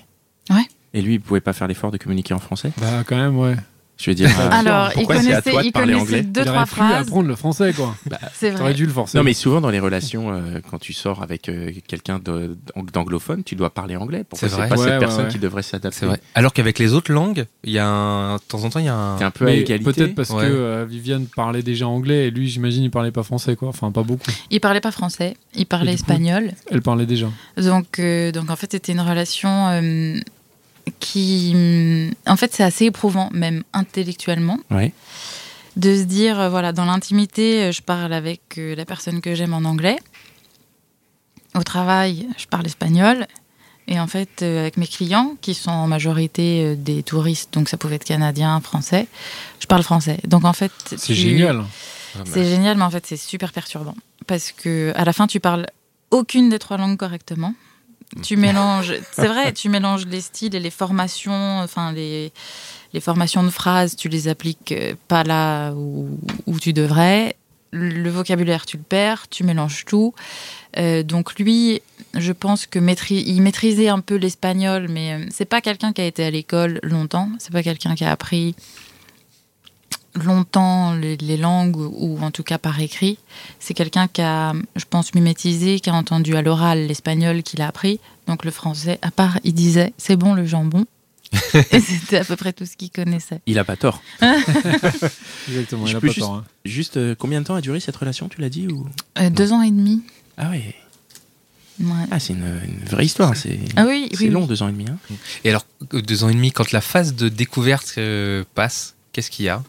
Ouais. 0.49 0.65
Et 0.93 1.01
lui, 1.01 1.15
il 1.15 1.21
pouvait 1.21 1.41
pas 1.41 1.53
faire 1.53 1.67
l'effort 1.67 1.91
de 1.91 1.97
communiquer 1.97 2.33
en 2.33 2.39
français? 2.39 2.71
Bah, 2.79 3.03
quand 3.05 3.17
même, 3.17 3.37
ouais. 3.37 3.55
Je 4.01 4.09
veux 4.09 4.15
dire. 4.15 4.29
euh, 4.39 4.49
Alors, 4.51 4.89
il 4.89 4.93
pourquoi 4.95 5.15
c'est 5.21 5.33
à 5.33 5.41
connaissait, 5.41 5.51
toi 5.51 5.61
de 5.61 5.67
il 5.67 5.71
parler 5.71 5.93
connaissait 5.93 6.07
anglais 6.17 6.23
deux 6.23 6.41
il 6.41 6.45
trois 6.45 6.55
aurait 6.57 6.65
pu 6.65 6.71
phrases. 6.75 7.07
apprendre 7.07 7.27
le 7.27 7.35
français, 7.35 7.73
quoi. 7.73 7.95
C'est 8.33 8.49
T'aurais 8.51 8.63
vrai. 8.63 8.73
dû 8.73 8.85
le 8.87 8.91
forcer. 8.91 9.17
Non, 9.17 9.23
mais 9.23 9.33
souvent 9.33 9.61
dans 9.61 9.69
les 9.69 9.79
relations, 9.79 10.31
euh, 10.33 10.59
quand 10.71 10.79
tu 10.79 10.91
sors 10.93 11.21
avec 11.21 11.47
euh, 11.49 11.71
quelqu'un 11.87 12.19
d'anglophone, 12.93 13.43
tu 13.43 13.55
dois 13.55 13.69
parler 13.69 13.95
anglais. 13.95 14.23
Pourquoi 14.27 14.47
C'est 14.49 14.55
c'est 14.55 14.59
vrai. 14.61 14.69
pas 14.69 14.75
Ouais, 14.75 14.83
cette 14.83 14.93
ouais, 14.93 14.99
personne 14.99 15.25
ouais. 15.25 15.31
qui 15.31 15.39
devrait 15.39 15.61
s'adapter? 15.61 15.97
C'est 15.99 16.05
vrai. 16.05 16.19
Alors 16.35 16.53
qu'avec 16.53 16.79
les 16.79 16.93
autres 16.93 17.11
langues, 17.11 17.45
il 17.63 17.71
y 17.73 17.79
a 17.79 17.85
un, 17.87 18.35
de 18.37 18.41
temps 18.41 18.63
en 18.63 18.69
temps, 18.69 18.79
il 18.79 18.85
y 18.85 18.89
a 18.89 18.95
un. 18.95 19.17
T'es 19.17 19.23
un 19.23 19.31
peu 19.31 19.45
à 19.45 19.49
Mais 19.49 19.59
égalité? 19.59 19.91
Peut-être 19.93 20.15
parce 20.15 20.29
Ouais. 20.31 20.47
que 20.47 20.51
euh, 20.51 20.85
Viviane 20.89 21.25
parlait 21.27 21.61
déjà 21.63 21.87
anglais 21.87 22.27
et 22.27 22.31
lui, 22.31 22.47
j'imagine, 22.49 22.83
il 22.83 22.91
parlait 22.91 23.11
pas 23.11 23.23
français, 23.23 23.55
quoi. 23.55 23.69
Enfin, 23.69 23.91
pas 23.91 24.03
beaucoup. 24.03 24.23
Il 24.49 24.59
parlait 24.59 24.81
pas 24.81 24.91
français, 24.91 25.35
il 25.55 25.65
parlait 25.65 25.91
coup 25.91 25.95
espagnol. 25.99 26.51
Elle 26.71 26.81
parlait 26.81 27.05
déjà. 27.05 27.27
Donc, 27.57 27.99
euh, 27.99 28.31
donc 28.31 28.49
en 28.49 28.55
fait, 28.55 28.71
c'était 28.71 28.93
une 28.93 29.01
relation 29.01 29.67
euh, 29.69 30.15
qui, 30.99 32.09
en 32.27 32.35
fait, 32.35 32.53
c'est 32.53 32.63
assez 32.63 32.85
éprouvant, 32.85 33.29
même 33.31 33.63
intellectuellement, 33.73 34.59
de 35.77 35.95
se 35.95 36.03
dire, 36.03 36.39
euh, 36.39 36.49
voilà, 36.49 36.73
dans 36.73 36.85
l'intimité, 36.85 37.63
euh, 37.63 37.71
je 37.71 37.81
parle 37.81 38.11
avec 38.13 38.41
euh, 38.57 38.75
la 38.75 38.85
personne 38.85 39.21
que 39.21 39.35
j'aime 39.35 39.53
en 39.53 39.63
anglais. 39.63 39.97
Au 41.55 41.63
travail, 41.63 42.27
je 42.37 42.45
parle 42.45 42.65
espagnol. 42.65 43.27
Et 43.87 43.99
en 43.99 44.07
fait, 44.07 44.41
avec 44.41 44.77
mes 44.77 44.87
clients, 44.87 45.35
qui 45.41 45.53
sont 45.53 45.71
en 45.71 45.87
majorité 45.87 46.75
des 46.75 47.03
touristes, 47.03 47.53
donc 47.53 47.67
ça 47.67 47.77
pouvait 47.77 47.95
être 47.95 48.03
canadien, 48.05 48.59
français, 48.61 49.07
je 49.59 49.65
parle 49.65 49.83
français. 49.83 50.19
Donc 50.25 50.45
en 50.45 50.53
fait, 50.53 50.71
C'est 50.85 50.97
tu- 50.97 51.13
génial. 51.15 51.65
C'est 52.25 52.45
génial, 52.45 52.77
mais 52.77 52.83
en 52.83 52.91
fait, 52.91 53.05
c'est 53.05 53.17
super 53.17 53.51
perturbant. 53.51 53.95
Parce 54.27 54.51
que 54.51 54.93
à 54.95 55.03
la 55.03 55.13
fin, 55.13 55.27
tu 55.27 55.39
parles 55.39 55.65
aucune 56.11 56.49
des 56.49 56.59
trois 56.59 56.77
langues 56.77 56.95
correctement. 56.97 57.53
Tu 58.21 58.35
mélanges, 58.35 58.93
c'est 59.11 59.27
vrai, 59.27 59.53
tu 59.53 59.69
mélanges 59.69 60.05
les 60.05 60.21
styles 60.21 60.53
et 60.53 60.59
les 60.59 60.69
formations, 60.69 61.59
enfin 61.59 61.93
les, 61.93 62.33
les 62.93 62.99
formations 62.99 63.43
de 63.43 63.49
phrases, 63.49 63.95
tu 63.95 64.09
les 64.09 64.27
appliques 64.27 64.73
euh, 64.73 64.95
pas 65.07 65.23
là 65.23 65.71
où, 65.71 66.09
tu 66.59 66.73
devrais. 66.73 67.35
Le 67.73 68.09
vocabulaire, 68.09 68.65
tu 68.65 68.75
le 68.75 68.83
perds, 68.83 69.29
tu 69.29 69.45
mélanges 69.45 69.85
tout. 69.85 70.13
Euh, 70.77 71.03
donc 71.03 71.39
lui, 71.39 71.81
je 72.13 72.33
pense 72.33 72.65
que 72.65 72.79
il 73.09 73.41
maîtrisait 73.41 73.87
un 73.87 74.01
peu 74.01 74.15
l'espagnol, 74.15 74.87
mais 74.89 75.13
euh, 75.13 75.25
c'est 75.31 75.45
pas 75.45 75.61
quelqu'un 75.61 75.93
qui 75.93 76.01
a 76.01 76.05
été 76.05 76.25
à 76.25 76.31
l'école 76.31 76.81
longtemps. 76.83 77.29
C'est 77.39 77.53
pas 77.53 77.63
quelqu'un 77.63 77.95
qui 77.95 78.03
a 78.03 78.11
appris 78.11 78.55
longtemps 80.15 80.93
les, 80.93 81.15
les 81.17 81.37
langues 81.37 81.77
ou 81.77 82.19
en 82.21 82.31
tout 82.31 82.43
cas 82.43 82.57
par 82.57 82.79
écrit. 82.79 83.17
C'est 83.59 83.73
quelqu'un 83.73 84.07
qui 84.07 84.21
a, 84.21 84.53
je 84.75 84.85
pense, 84.89 85.13
mimétisé, 85.13 85.79
qui 85.79 85.89
a 85.89 85.93
entendu 85.93 86.35
à 86.35 86.41
l'oral 86.41 86.87
l'espagnol 86.87 87.43
qu'il 87.43 87.61
a 87.61 87.67
appris. 87.67 87.99
Donc 88.27 88.45
le 88.45 88.51
français, 88.51 88.99
à 89.01 89.11
part, 89.11 89.39
il 89.43 89.53
disait 89.53 89.93
c'est 89.97 90.15
bon 90.15 90.33
le 90.33 90.45
jambon. 90.45 90.85
Et 91.71 91.79
c'était 91.79 92.17
à 92.17 92.25
peu 92.25 92.35
près 92.35 92.51
tout 92.51 92.65
ce 92.65 92.75
qu'il 92.75 92.89
connaissait. 92.91 93.39
Il 93.45 93.57
a 93.57 93.63
pas 93.63 93.77
tort. 93.77 94.01
Exactement, 95.47 95.85
Je 95.85 95.93
il 95.93 95.95
a 95.95 96.01
pas 96.01 96.07
juste- 96.07 96.19
tort. 96.19 96.33
hein. 96.33 96.45
Juste 96.65 96.97
euh, 96.97 97.15
combien 97.17 97.41
de 97.41 97.45
temps 97.45 97.55
a 97.55 97.61
duré 97.61 97.79
cette 97.79 97.95
relation, 97.95 98.27
tu 98.29 98.41
l'as 98.41 98.49
dit 98.49 98.67
ou... 98.67 98.85
Euh, 99.17 99.29
deux 99.29 99.53
ans 99.53 99.61
et 99.61 99.71
demi. 99.71 100.01
Ah 100.37 100.49
oui. 100.51 100.61
Ouais. 101.79 101.93
Ah, 102.11 102.19
c'est 102.19 102.33
une, 102.33 102.59
une 102.65 102.85
vraie 102.85 103.05
histoire. 103.05 103.35
C'est 103.35 103.59
Ah 103.75 103.85
oui, 103.87 104.09
c'est 104.11 104.25
oui, 104.25 104.29
long, 104.29 104.41
oui. 104.41 104.47
deux 104.47 104.61
ans 104.61 104.67
et 104.67 104.71
demi. 104.73 104.85
hein. 104.89 104.97
Et 105.43 105.49
alors, 105.49 105.65
euh, 105.93 106.01
deux 106.01 106.23
ans 106.23 106.29
et 106.29 106.33
demi, 106.33 106.51
quand 106.51 106.71
la 106.73 106.81
phase 106.81 107.15
de 107.15 107.29
découverte 107.29 107.93
euh, 107.97 108.43
passe, 108.53 108.95
qu'est-ce 109.13 109.31
qu'il 109.31 109.45
y 109.45 109.49
a? 109.49 109.63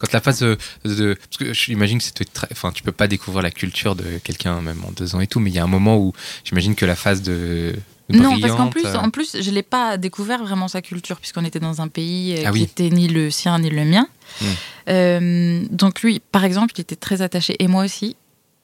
Quand 0.00 0.12
la 0.12 0.20
phase 0.20 0.40
de, 0.40 0.56
de- 0.84 1.14
parce 1.14 1.36
que 1.36 1.52
j'imagine 1.52 1.98
que 1.98 2.04
c'était 2.04 2.24
très, 2.24 2.48
enfin, 2.50 2.72
tu 2.72 2.82
peux 2.82 2.90
pas 2.92 3.06
découvrir 3.06 3.42
la 3.42 3.50
culture 3.50 3.94
de 3.94 4.18
quelqu'un 4.24 4.60
même 4.62 4.82
en 4.86 4.90
deux 4.92 5.14
ans 5.14 5.20
et 5.20 5.26
tout, 5.26 5.38
mais 5.40 5.50
il 5.50 5.54
y 5.54 5.58
a 5.58 5.62
un 5.64 5.68
moment 5.68 5.98
où 5.98 6.12
j'imagine 6.44 6.74
que 6.74 6.86
la 6.86 6.96
phase 6.96 7.20
de 7.22 7.74
Non, 8.08 8.40
parce 8.40 8.54
qu'en 8.54 8.68
plus, 8.70 8.86
euh, 8.86 8.96
en 8.96 9.10
plus, 9.10 9.36
je 9.40 9.50
l'ai 9.50 9.62
pas 9.62 9.96
découvert 9.98 10.42
vraiment 10.42 10.68
sa 10.68 10.80
culture 10.82 11.18
puisqu'on 11.20 11.44
était 11.44 11.60
dans 11.60 11.80
un 11.82 11.88
pays 11.88 12.34
euh, 12.38 12.42
Ah 12.46 12.50
qui 12.50 12.54
oui. 12.58 12.62
était 12.62 12.88
ni 12.90 13.08
le 13.08 13.30
sien 13.30 13.58
ni 13.58 13.68
le 13.70 13.84
mien. 13.84 14.06
Hmm. 14.40 14.44
Euh, 14.88 15.64
donc 15.70 16.00
lui, 16.02 16.20
par 16.32 16.44
exemple, 16.44 16.72
il 16.76 16.80
était 16.80 16.96
très 16.96 17.20
attaché 17.22 17.54
et 17.58 17.68
moi 17.68 17.84
aussi 17.84 18.16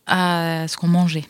à 0.06 0.66
ce 0.68 0.76
qu'on 0.76 0.88
mangeait. 0.88 1.24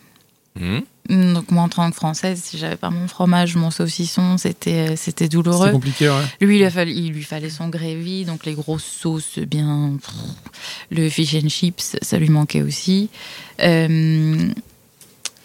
hmm, 0.59 0.79
Donc 1.09 1.51
moi, 1.51 1.63
en 1.63 1.69
tant 1.69 1.89
que 1.89 1.95
française, 1.95 2.41
si 2.43 2.57
j'avais 2.57 2.75
pas 2.75 2.89
mon 2.89 3.07
fromage, 3.07 3.55
mon 3.55 3.71
saucisson, 3.71 4.37
c'était 4.37 4.95
c'était 4.97 5.25
C'est 5.25 5.29
douloureux. 5.29 5.71
compliqué, 5.71 6.09
ouais. 6.09 6.23
Lui, 6.41 6.57
il, 6.59 6.63
a 6.65 6.69
fallu- 6.69 6.91
il 6.93 7.13
lui 7.13 7.23
fallait 7.23 7.49
son 7.49 7.69
gravy, 7.69 8.25
donc 8.25 8.45
les 8.45 8.53
grosses 8.53 8.83
sauces 8.83 9.39
bien. 9.39 9.97
pff, 10.01 10.13
Le 10.91 11.09
fish 11.09 11.33
and 11.35 11.47
chips, 11.49 11.95
ça 12.01 12.17
lui 12.17 12.29
manquait 12.29 12.61
aussi. 12.61 13.09
Euh, 13.61 14.49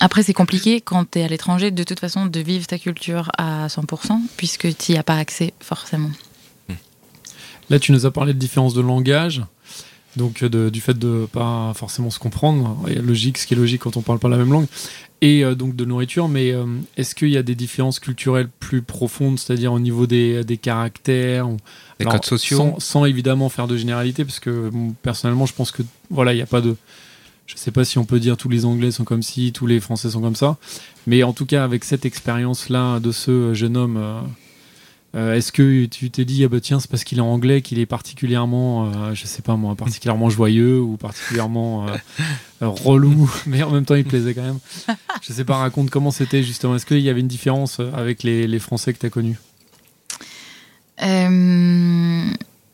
après, 0.00 0.25
c'est 0.25 0.33
compliqué 0.33 0.81
quand 0.81 1.09
tu 1.12 1.21
es 1.21 1.23
à 1.25 1.28
l'étranger, 1.28 1.71
de 1.71 1.85
toute 1.85 2.00
façon, 2.00 2.26
de 2.26 2.40
vivre 2.40 2.66
ta 2.66 2.78
culture 2.78 3.31
à 3.38 3.69
100%, 3.69 4.19
puisque 4.37 4.76
tu 4.76 4.92
n'y 4.92 4.99
as 4.99 5.04
pas 5.04 5.16
accès 5.16 5.54
forcément. 5.61 6.11
Là, 7.71 7.78
tu 7.78 7.92
nous 7.92 8.04
as 8.04 8.11
parlé 8.11 8.35
de 8.35 8.38
différence 8.38 8.75
de 8.75 8.81
langage, 8.81 9.42
donc 10.16 10.42
euh, 10.42 10.49
de- 10.49 10.71
du 10.71 10.81
fait 10.81 10.99
de 10.99 11.26
pas 11.33 11.73
forcément 11.75 12.11
se 12.11 12.19
comprendre, 12.19 12.76
a 12.87 12.90
logique, 13.00 13.38
ce 13.38 13.47
qui 13.47 13.54
est 13.54 13.57
logique 13.57 13.83
quand 13.83 13.97
on 13.97 14.02
parle 14.02 14.19
pas 14.19 14.28
la 14.28 14.37
même 14.37 14.52
langue, 14.52 14.66
et 15.21 15.45
euh, 15.45 15.54
donc 15.54 15.75
de 15.76 15.85
nourriture. 15.85 16.28
Mais 16.28 16.52
euh, 16.52 16.64
est-ce 16.97 17.14
qu'il 17.14 17.28
y 17.31 17.37
a 17.37 17.42
des 17.42 17.54
différences 17.54 17.99
culturelles 18.00 18.49
plus 18.61 18.83
profondes, 18.83 19.38
c'est-à-dire 19.38 19.73
au 19.73 19.81
niveau 19.81 20.07
des, 20.07 20.45
des 20.45 20.57
caractères 20.59 21.49
ou- 21.49 21.57
Alors, 22.00 22.14
codes 22.14 22.25
sociaux. 22.26 22.57
sans, 22.59 22.78
sans 22.81 23.04
évidemment 23.07 23.49
faire 23.49 23.66
de 23.69 23.76
généralité, 23.76 24.25
parce 24.25 24.40
que 24.40 24.69
bon, 24.71 24.95
personnellement, 25.02 25.47
je 25.47 25.54
pense 25.54 25.71
que 25.71 25.83
voilà, 26.11 26.33
il 26.33 26.37
n'y 26.37 26.42
a 26.42 26.47
pas 26.47 26.61
de. 26.61 26.76
Je 27.47 27.57
sais 27.57 27.73
pas 27.73 27.85
si 27.85 27.99
on 27.99 28.04
peut 28.04 28.21
dire 28.21 28.37
tous 28.37 28.49
les 28.49 28.64
Anglais 28.64 28.92
sont 28.92 29.04
comme 29.04 29.23
ci, 29.23 29.52
tous 29.52 29.66
les 29.66 29.81
Français 29.81 30.09
sont 30.11 30.21
comme 30.21 30.37
ça, 30.37 30.57
mais 31.07 31.23
en 31.25 31.33
tout 31.33 31.45
cas 31.45 31.64
avec 31.64 31.85
cette 31.85 32.04
expérience-là 32.07 32.99
de 33.00 33.12
ce 33.12 33.52
jeune 33.52 33.76
homme, 33.76 33.97
euh, 33.99 34.21
euh, 35.14 35.35
est-ce 35.35 35.52
que 35.52 35.85
tu 35.85 36.11
t'es 36.11 36.25
dit 36.25 36.42
ah 36.45 36.49
bah 36.49 36.61
tiens 36.61 36.81
c'est 36.81 36.90
parce 36.90 37.04
qu'il 37.04 37.19
est 37.19 37.23
anglais 37.23 37.61
qu'il 37.61 37.78
est 37.78 37.87
particulièrement, 37.87 38.87
euh, 38.87 39.14
je 39.14 39.26
sais 39.26 39.42
pas 39.42 39.57
moi, 39.57 39.75
particulièrement 39.75 40.31
joyeux 40.31 40.81
ou 40.81 40.97
particulièrement 40.97 41.87
euh, 41.87 41.97
euh, 42.62 42.69
relou, 42.69 43.31
mais 43.47 43.62
en 43.62 43.71
même 43.71 43.85
temps 43.85 43.95
il 43.95 44.04
plaisait 44.04 44.33
quand 44.33 44.42
même. 44.42 44.59
Je 45.21 45.33
sais 45.33 45.45
pas, 45.45 45.57
raconte 45.57 45.90
comment 45.90 46.11
c'était 46.11 46.42
justement. 46.42 46.76
Est-ce 46.76 46.87
qu'il 46.87 47.00
y 47.00 47.11
avait 47.11 47.21
une 47.21 47.28
différence 47.28 47.78
avec 47.81 48.23
les, 48.23 48.47
les 48.47 48.59
Français 48.59 48.95
que 48.95 48.99
tu 48.99 49.07
as 49.07 49.11
connus? 49.11 49.38
Euh, 51.02 52.31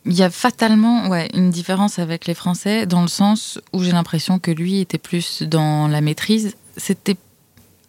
Il 0.06 0.12
y 0.12 0.22
a 0.22 0.30
fatalement 0.30 1.08
ouais, 1.08 1.28
une 1.34 1.50
différence 1.50 1.98
avec 1.98 2.26
les 2.26 2.34
Français, 2.34 2.86
dans 2.86 3.02
le 3.02 3.08
sens 3.08 3.60
où 3.72 3.82
j'ai 3.82 3.92
l'impression 3.92 4.38
que 4.38 4.52
lui 4.52 4.80
était 4.80 4.98
plus 4.98 5.42
dans 5.42 5.88
la 5.88 6.00
maîtrise. 6.00 6.54
C'était 6.76 7.16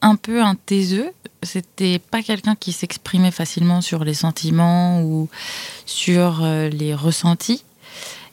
un 0.01 0.15
peu 0.15 0.41
un 0.41 0.55
taiseux. 0.55 1.11
C'était 1.43 1.99
pas 1.99 2.21
quelqu'un 2.21 2.55
qui 2.55 2.71
s'exprimait 2.71 3.31
facilement 3.31 3.81
sur 3.81 4.03
les 4.03 4.13
sentiments 4.13 5.01
ou 5.01 5.29
sur 5.85 6.43
euh, 6.43 6.69
les 6.69 6.93
ressentis. 6.93 7.63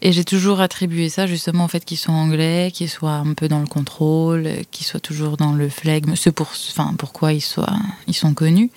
Et 0.03 0.13
j'ai 0.13 0.25
toujours 0.25 0.61
attribué 0.61 1.09
ça 1.09 1.27
justement 1.27 1.65
au 1.65 1.69
fait 1.69 1.85
qu'il 1.85 1.97
soit 1.97 2.15
anglais, 2.15 2.71
qu'il 2.73 2.89
soit 2.89 3.15
un 3.15 3.33
peu 3.33 3.49
dans 3.49 3.61
le 3.61 3.67
contrôle, 3.67 4.51
qu'il 4.71 4.85
soit 4.85 5.01
toujours 5.01 5.37
dans 5.37 5.53
le 5.53 5.69
flegme. 5.69 6.15
C'est 6.17 6.33
pour, 6.33 6.49
enfin, 6.71 6.95
pourquoi 6.99 7.33
ils, 7.33 7.41
soient, 7.41 7.79
ils 8.07 8.15
sont 8.15 8.35
connus. 8.35 8.71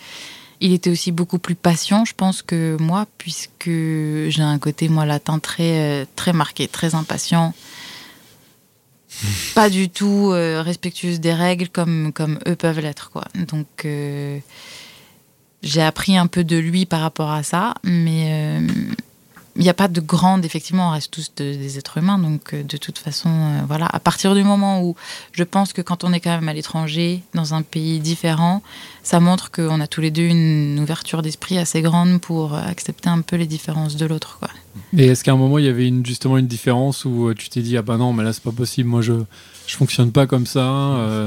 Il 0.61 0.73
était 0.73 0.89
aussi 0.89 1.11
beaucoup 1.11 1.39
plus 1.39 1.55
patient, 1.55 2.03
je 2.05 2.13
pense, 2.13 2.41
que 2.41 2.77
moi, 2.79 3.05
puisque 3.17 3.69
j'ai 3.69 4.41
un 4.41 4.59
côté, 4.59 4.89
moi, 4.89 5.05
latin 5.05 5.39
très, 5.39 6.01
euh, 6.01 6.05
très 6.15 6.33
marqué, 6.33 6.67
très 6.67 6.95
impatient. 6.95 7.53
Pas 9.55 9.69
du 9.69 9.89
tout 9.89 10.31
euh, 10.31 10.61
respectueuse 10.61 11.19
des 11.19 11.33
règles 11.33 11.69
comme, 11.69 12.11
comme 12.13 12.39
eux 12.47 12.55
peuvent 12.55 12.79
l'être, 12.79 13.09
quoi. 13.11 13.25
Donc, 13.35 13.67
euh, 13.85 14.39
j'ai 15.61 15.81
appris 15.81 16.17
un 16.17 16.27
peu 16.27 16.43
de 16.43 16.57
lui 16.57 16.85
par 16.85 17.01
rapport 17.01 17.31
à 17.31 17.43
ça, 17.43 17.73
mais 17.83 18.59
euh, 18.59 18.67
il 19.59 19.63
n'y 19.63 19.69
a 19.69 19.73
pas 19.73 19.87
de 19.89 19.99
grande, 19.99 20.45
effectivement, 20.45 20.87
on 20.87 20.91
reste 20.91 21.11
tous 21.11 21.31
de- 21.37 21.53
des 21.53 21.77
êtres 21.77 21.97
humains, 21.97 22.17
donc 22.17 22.53
euh, 22.53 22.63
de 22.63 22.77
toute 22.77 22.97
façon, 22.97 23.29
euh, 23.29 23.59
voilà. 23.67 23.87
À 23.91 23.99
partir 23.99 24.33
du 24.33 24.43
moment 24.43 24.81
où 24.81 24.95
je 25.33 25.43
pense 25.43 25.73
que 25.73 25.81
quand 25.81 26.03
on 26.05 26.13
est 26.13 26.21
quand 26.21 26.29
même 26.31 26.47
à 26.47 26.53
l'étranger, 26.53 27.21
dans 27.33 27.53
un 27.53 27.61
pays 27.61 27.99
différent, 27.99 28.63
ça 29.03 29.19
montre 29.19 29.51
qu'on 29.51 29.81
a 29.81 29.87
tous 29.87 29.99
les 30.01 30.11
deux 30.11 30.23
une 30.23 30.79
ouverture 30.81 31.21
d'esprit 31.21 31.57
assez 31.57 31.81
grande 31.81 32.21
pour 32.21 32.55
euh, 32.55 32.61
accepter 32.65 33.09
un 33.09 33.19
peu 33.21 33.35
les 33.35 33.47
différences 33.47 33.97
de 33.97 34.05
l'autre. 34.05 34.39
Et 34.97 35.07
est-ce 35.07 35.23
qu'à 35.25 35.33
un 35.33 35.37
moment 35.37 35.57
il 35.59 35.65
y 35.65 35.69
avait 35.69 35.87
une, 35.87 36.05
justement 36.05 36.37
une 36.37 36.47
différence 36.47 37.03
où 37.03 37.33
tu 37.33 37.49
t'es 37.49 37.61
dit 37.61 37.75
ah 37.75 37.81
bah 37.81 37.97
non 37.97 38.13
mais 38.13 38.23
là 38.23 38.31
c'est 38.31 38.43
pas 38.43 38.51
possible 38.51 38.87
moi 38.89 39.01
je 39.01 39.13
je 39.67 39.75
fonctionne 39.75 40.11
pas 40.11 40.25
comme 40.25 40.45
ça 40.45 40.61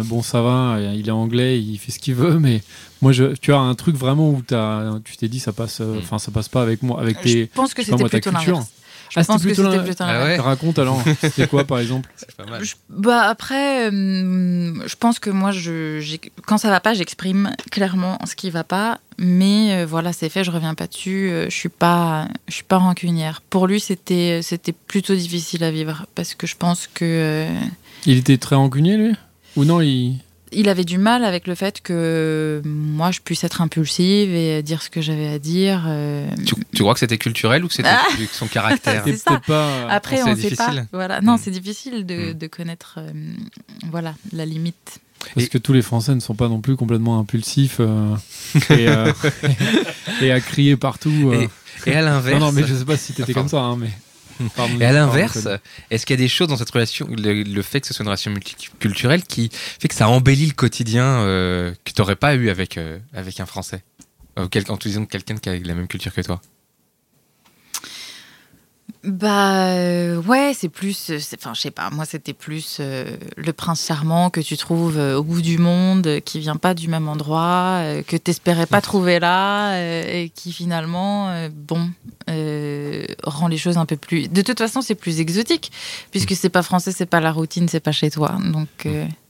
bon 0.04 0.22
ça 0.22 0.40
va 0.40 0.78
il 0.94 1.06
est 1.06 1.10
anglais 1.12 1.60
il 1.60 1.76
fait 1.78 1.92
ce 1.92 1.98
qu'il 1.98 2.14
veut 2.14 2.38
mais 2.38 2.62
moi 3.02 3.12
je 3.12 3.34
tu 3.34 3.52
as 3.52 3.58
un 3.58 3.74
truc 3.74 3.96
vraiment 3.96 4.30
où 4.30 4.42
as, 4.52 4.98
tu 5.04 5.16
t'es 5.18 5.28
dit 5.28 5.40
ça 5.40 5.52
passe 5.52 5.80
euh, 5.82 5.98
enfin 5.98 6.18
ça 6.18 6.30
passe 6.30 6.48
pas 6.48 6.62
avec 6.62 6.82
moi 6.82 7.00
avec 7.00 7.20
tes 7.20 7.42
Je 7.42 7.46
pense 7.54 7.74
que 7.74 7.82
c'était 7.82 7.96
plutôt 8.04 8.30
l'inverse. 8.30 8.70
Je 9.14 9.20
Ah, 9.20 9.24
pense 9.24 9.42
que 9.42 9.52
c'était 9.54 9.78
plutôt 9.82 10.04
Ah 10.04 10.24
ouais 10.24 10.38
raconte 10.38 10.78
alors 10.78 11.02
c'est 11.20 11.46
quoi 11.46 11.64
par 11.64 11.80
exemple 11.80 12.08
C'est 12.16 12.34
pas 12.34 12.46
mal. 12.46 12.64
Je- 12.64 12.76
bah 12.88 13.24
après, 13.24 13.90
euh, 13.90 14.72
je 14.86 14.96
pense 14.96 15.18
que 15.18 15.28
moi, 15.28 15.50
je, 15.50 16.16
quand 16.46 16.56
ça 16.56 16.70
va 16.70 16.80
pas, 16.80 16.94
j'exprime 16.94 17.54
clairement 17.70 18.18
ce 18.24 18.34
qui 18.34 18.48
va 18.48 18.64
pas. 18.64 19.00
Mais 19.18 19.74
euh, 19.74 19.86
voilà, 19.86 20.14
c'est 20.14 20.30
fait, 20.30 20.44
je 20.44 20.50
reviens 20.50 20.74
pas 20.74 20.86
dessus. 20.86 21.28
euh, 21.30 21.44
je 21.50 21.54
suis 21.54 21.68
pas, 21.68 22.26
je 22.48 22.54
suis 22.54 22.64
pas 22.64 22.78
rancunière. 22.78 23.42
Pour 23.50 23.66
lui, 23.66 23.80
c'était, 23.80 24.40
c'était 24.42 24.72
plutôt 24.72 25.14
difficile 25.14 25.62
à 25.64 25.70
vivre 25.70 26.06
parce 26.14 26.34
que 26.34 26.46
je 26.46 26.56
pense 26.56 26.86
que 26.86 27.04
euh, 27.04 27.60
il 28.06 28.16
était 28.16 28.38
très 28.38 28.56
rancunier 28.56 28.96
lui? 28.96 29.12
Ou 29.56 29.66
non 29.66 29.82
il 29.82 30.20
il 30.52 30.68
avait 30.68 30.84
du 30.84 30.98
mal 30.98 31.24
avec 31.24 31.46
le 31.46 31.54
fait 31.54 31.80
que 31.80 32.62
moi, 32.64 33.10
je 33.10 33.20
puisse 33.20 33.44
être 33.44 33.60
impulsive 33.60 34.30
et 34.34 34.62
dire 34.62 34.82
ce 34.82 34.90
que 34.90 35.00
j'avais 35.00 35.28
à 35.28 35.38
dire. 35.38 35.84
euh. 35.86 36.26
Tu, 36.46 36.54
tu 36.74 36.82
crois 36.82 36.94
que 36.94 37.00
c'était 37.00 37.18
culturel 37.18 37.64
ou 37.64 37.68
que 37.68 37.74
c'était 37.74 37.88
Ah 37.90 38.06
son 38.32 38.46
caractère 38.46 39.02
C'est 39.06 39.12
c'est 39.12 39.18
ça. 39.18 39.40
pas 39.46 39.88
Après, 39.88 40.16
c'est 40.16 40.22
on 40.24 40.36
sait 40.36 40.50
pas. 40.54 40.66
difficile. 40.68 40.86
Voilà, 40.92 41.20
non, 41.20 41.34
Mm. 41.34 41.38
c'est 41.42 41.50
difficile 41.50 42.06
de, 42.06 42.32
Mm. 42.32 42.34
de 42.34 42.46
connaître, 42.46 42.94
euh, 42.98 43.10
voilà, 43.90 44.14
la 44.32 44.44
limite. 44.46 45.00
Parce 45.34 45.46
Et- 45.46 45.48
que 45.48 45.58
tous 45.58 45.72
les 45.72 45.82
Français 45.82 46.14
ne 46.14 46.20
sont 46.20 46.34
pas 46.34 46.48
non 46.48 46.60
plus 46.60 46.76
complètement 46.76 47.18
impulsifs 47.20 47.76
euh, 47.80 48.14
et, 48.70 48.88
euh, 48.88 49.12
et 50.20 50.32
à 50.32 50.40
crier 50.40 50.76
partout. 50.76 51.30
euh. 51.32 51.46
Et 51.86 51.92
à 51.94 52.02
l'inverse. 52.02 52.38
Non, 52.40 52.46
non, 52.46 52.52
mais 52.52 52.64
je 52.66 52.74
sais 52.74 52.84
pas 52.84 52.96
si 52.96 53.12
t'étais 53.12 53.32
comme 53.32 53.48
ça, 53.48 53.60
hein, 53.60 53.76
mais. 53.76 53.90
Pardon, 54.56 54.80
Et 54.80 54.84
à 54.84 54.92
l'inverse, 54.92 55.48
est-ce 55.90 56.06
qu'il 56.06 56.14
y 56.14 56.18
a 56.20 56.22
des 56.22 56.28
choses 56.28 56.48
dans 56.48 56.56
cette 56.56 56.70
relation, 56.70 57.08
le, 57.10 57.42
le 57.42 57.62
fait 57.62 57.80
que 57.80 57.86
ce 57.86 57.94
soit 57.94 58.02
une 58.02 58.08
relation 58.08 58.30
multiculturelle, 58.30 59.22
qui 59.24 59.50
fait 59.52 59.88
que 59.88 59.94
ça 59.94 60.08
embellit 60.08 60.46
le 60.46 60.54
quotidien 60.54 61.04
euh, 61.04 61.72
que 61.84 61.92
tu 61.92 62.00
n'aurais 62.00 62.16
pas 62.16 62.34
eu 62.34 62.50
avec, 62.50 62.78
euh, 62.78 62.98
avec 63.12 63.40
un 63.40 63.46
Français? 63.46 63.82
Euh, 64.38 64.48
En 64.68 64.76
te 64.76 64.88
disant 64.88 65.04
quelqu'un 65.04 65.36
qui 65.36 65.48
a 65.48 65.58
la 65.58 65.74
même 65.74 65.88
culture 65.88 66.12
que 66.12 66.20
toi? 66.22 66.40
Bah 69.04 69.66
euh, 69.66 70.22
ouais, 70.22 70.52
c'est 70.54 70.68
plus, 70.68 71.10
euh, 71.10 71.18
enfin 71.34 71.54
je 71.54 71.60
sais 71.60 71.72
pas, 71.72 71.90
moi 71.90 72.04
c'était 72.04 72.32
plus 72.32 72.76
euh, 72.78 73.16
le 73.36 73.52
prince 73.52 73.84
charmant 73.84 74.30
que 74.30 74.40
tu 74.40 74.56
trouves 74.56 74.96
euh, 74.96 75.16
au 75.16 75.24
bout 75.24 75.42
du 75.42 75.58
monde, 75.58 76.06
euh, 76.06 76.20
qui 76.20 76.38
vient 76.38 76.54
pas 76.54 76.72
du 76.72 76.86
même 76.86 77.08
endroit, 77.08 77.80
euh, 77.80 78.02
que 78.02 78.16
t'espérais 78.16 78.66
pas 78.66 78.80
trouver 78.80 79.18
là, 79.18 79.72
euh, 79.72 80.22
et 80.22 80.28
qui 80.28 80.52
finalement, 80.52 81.48
bon, 81.50 81.90
euh, 82.30 83.04
rend 83.24 83.48
les 83.48 83.58
choses 83.58 83.76
un 83.76 83.86
peu 83.86 83.96
plus. 83.96 84.28
De 84.28 84.40
toute 84.40 84.58
façon, 84.58 84.82
c'est 84.82 84.94
plus 84.94 85.18
exotique, 85.18 85.72
puisque 86.12 86.36
c'est 86.36 86.48
pas 86.48 86.62
français, 86.62 86.92
c'est 86.92 87.06
pas 87.06 87.20
la 87.20 87.32
routine, 87.32 87.68
c'est 87.68 87.80
pas 87.80 87.92
chez 87.92 88.10
toi, 88.10 88.38
donc. 88.52 88.86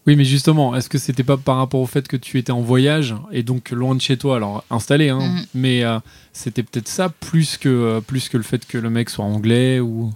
Oui, 0.06 0.16
mais 0.16 0.24
justement, 0.24 0.74
est-ce 0.74 0.88
que 0.88 0.98
c'était 0.98 1.22
pas 1.22 1.36
par 1.36 1.56
rapport 1.58 1.80
au 1.80 1.86
fait 1.86 2.08
que 2.08 2.16
tu 2.16 2.36
étais 2.38 2.50
en 2.50 2.60
voyage 2.60 3.14
et 3.30 3.42
donc 3.44 3.70
loin 3.70 3.94
de 3.94 4.00
chez 4.00 4.16
toi, 4.16 4.36
alors 4.36 4.64
installé, 4.70 5.10
hein, 5.10 5.20
Mhm. 5.20 5.44
mais 5.54 5.84
euh, 5.84 5.98
c'était 6.32 6.64
peut-être 6.64 6.88
ça 6.88 7.08
plus 7.08 7.56
que, 7.56 7.68
euh, 7.68 8.00
plus 8.00 8.28
que 8.28 8.36
le 8.36 8.42
fait 8.42 8.66
que 8.66 8.78
le 8.78 8.90
mec 8.90 9.10
soit 9.10 9.24
anglais 9.24 9.78
ou. 9.78 10.12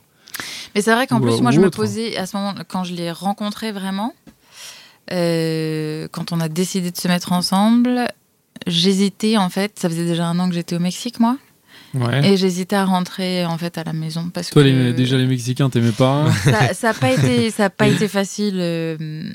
Mais 0.75 0.83
c'est 0.83 0.93
vrai 0.93 1.07
qu'en 1.07 1.21
plus, 1.21 1.35
euh, 1.35 1.41
moi, 1.41 1.53
je 1.53 1.61
me 1.61 1.71
posais, 1.71 2.17
à 2.17 2.27
ce 2.27 2.37
moment 2.37 2.55
quand 2.67 2.83
je 2.85 2.95
l'ai 2.95 3.13
rencontré 3.13 3.71
vraiment, 3.71 4.13
euh, 5.13 6.09
quand 6.11 6.33
on 6.33 6.41
a 6.41 6.49
décidé 6.49 6.91
de 6.91 6.97
se 6.97 7.09
mettre 7.09 7.33
ensemble, 7.33 8.09
j'hésitais, 8.67 9.37
en 9.37 9.49
fait, 9.51 9.79
ça 9.79 9.89
faisait 9.89 10.05
déjà 10.05 10.27
un 10.27 10.39
an 10.39 10.49
que 10.49 10.55
j'étais 10.55 10.77
au 10.77 10.81
Mexique, 10.81 11.21
moi, 11.21 11.37
Ouais. 11.95 12.29
et 12.33 12.37
j'hésitais 12.37 12.77
à 12.77 12.85
rentrer, 12.85 13.47
en 13.47 13.57
fait, 13.57 13.79
à 13.79 13.85
la 13.85 13.93
maison. 13.93 14.31
Parce 14.35 14.51
Toi, 14.51 14.63
que 14.63 14.69
les- 14.69 14.93
déjà, 14.93 15.17
les 15.17 15.27
Mexicains, 15.27 15.71
t'aimais 15.71 15.93
pas 15.93 16.27
ça 16.75 16.89
n'a 16.89 16.95
pas, 16.95 17.13
été, 17.13 17.51
ça 17.51 17.67
a 17.67 17.71
pas 17.71 17.87
été 18.05 18.09
facile, 18.09 18.57
euh, 18.59 19.33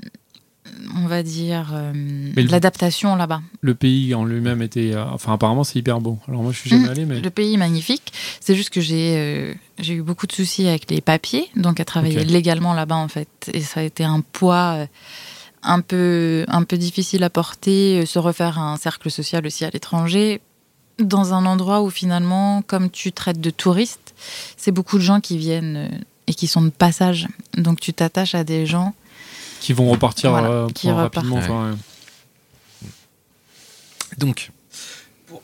on 0.96 1.08
va 1.08 1.24
dire, 1.24 1.72
euh, 1.74 1.94
l'adaptation 2.36 3.16
là-bas. 3.16 3.42
Le 3.62 3.76
pays 3.76 4.14
en 4.16 4.26
lui-même 4.26 4.62
était. 4.62 4.92
euh, 4.94 5.04
enfin, 5.06 5.34
apparemment, 5.34 5.64
c'est 5.64 5.80
hyper 5.80 6.00
beau. 6.02 6.18
Alors, 6.28 6.42
moi, 6.44 6.52
je 6.52 6.58
suis 6.60 6.70
jamais 6.70 6.88
Mm. 6.88 6.90
allé, 6.92 7.06
mais. 7.06 7.20
Le 7.22 7.30
pays 7.30 7.54
est 7.54 7.58
magnifique. 7.58 8.14
C'est 8.40 8.56
juste 8.56 8.70
que 8.70 8.82
j'ai 8.82 9.16
euh, 9.18 9.54
j'ai 9.80 9.94
eu 9.96 10.02
beaucoup 10.02 10.28
de 10.28 10.32
soucis 10.34 10.68
avec 10.68 10.90
les 10.92 11.02
papiers, 11.02 11.48
donc 11.56 11.80
à 11.80 11.86
travailler 11.86 12.24
légalement 12.24 12.74
là-bas 12.74 12.96
en 12.98 13.08
fait. 13.08 13.30
Et 13.54 13.62
ça 13.62 13.80
a 13.80 13.84
été 13.84 14.04
un 14.04 14.22
poids 14.22 14.76
euh, 14.78 14.86
un 15.64 15.82
peu, 15.82 16.46
un 16.48 16.64
peu 16.64 16.78
difficile 16.78 17.24
à 17.24 17.30
porter, 17.30 18.02
euh, 18.02 18.06
se 18.06 18.20
refaire 18.20 18.60
un 18.60 18.78
cercle 18.78 19.10
social 19.12 19.46
aussi 19.46 19.66
à 19.66 19.70
l'étranger, 19.70 20.42
dans 21.00 21.34
un 21.34 21.46
endroit 21.46 21.82
où 21.82 21.90
finalement, 21.90 22.62
comme 22.64 22.90
tu 22.92 23.12
traites 23.12 23.40
de 23.42 23.50
touristes, 23.50 24.14
c'est 24.58 24.72
beaucoup 24.72 24.98
de 24.98 25.04
gens 25.04 25.20
qui 25.20 25.38
viennent 25.38 25.78
euh, 25.92 25.98
et 26.28 26.34
qui 26.36 26.48
sont 26.48 26.62
de 26.62 26.70
passage. 26.70 27.28
Donc 27.58 27.80
tu 27.80 27.94
t'attaches 27.94 28.36
à 28.36 28.44
des 28.44 28.66
gens. 28.68 28.94
Qui 29.62 29.72
vont 29.74 29.90
repartir 29.90 30.32
Voilà, 30.32 30.50
euh, 30.50 30.70
qui 30.70 30.92
rapidement. 30.92 31.38
enfin. 31.38 31.78
Donc, 34.18 34.50
pour, 35.28 35.42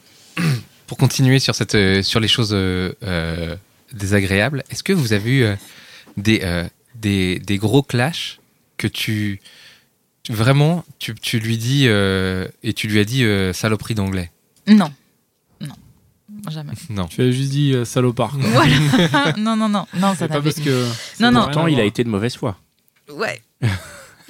pour 0.88 0.98
continuer 0.98 1.40
sur, 1.40 1.56
cette, 1.56 1.76
euh, 1.76 2.02
sur 2.02 2.20
les 2.20 2.28
choses 2.28 2.50
euh, 2.54 3.56
désagréables, 3.94 4.64
est-ce 4.70 4.84
que 4.84 4.92
vous 4.94 5.14
avez 5.14 5.32
eu 5.32 5.44
euh, 5.44 5.56
des, 6.18 6.42
euh, 6.44 6.68
des, 6.96 7.40
des 7.40 7.58
gros 7.58 7.84
clashs 7.84 8.40
que 8.78 8.88
tu. 8.88 9.40
Vraiment, 10.30 10.84
tu, 11.00 11.16
tu 11.16 11.40
lui 11.40 11.58
dis. 11.58 11.86
euh, 11.88 12.48
et 12.64 12.74
tu 12.74 12.88
lui 12.88 13.00
as 13.00 13.06
dit 13.06 13.24
euh, 13.24 13.54
saloperie 13.54 13.96
d'anglais? 13.96 14.30
Non. 14.68 14.92
Non. 15.62 15.76
Jamais. 16.50 16.74
Non. 16.90 17.06
Tu 17.06 17.22
as 17.22 17.32
juste 17.32 17.52
dit 17.52 17.74
euh, 17.74 17.86
salopard. 17.86 18.32
quoi. 18.32 18.50
Voilà. 18.50 19.34
non, 19.38 19.56
non, 19.56 19.70
non. 19.70 19.86
Non, 19.94 20.10
ça 20.10 20.16
C'est 20.16 20.28
pas 20.28 20.42
parce 20.42 20.60
que. 20.60 20.86
Non, 21.22 21.32
non. 21.32 21.44
Pourtant, 21.44 21.68
il 21.68 21.80
a 21.80 21.86
été 21.86 22.04
de 22.04 22.10
mauvaise 22.10 22.36
foi. 22.36 22.58
Ouais. 23.14 23.42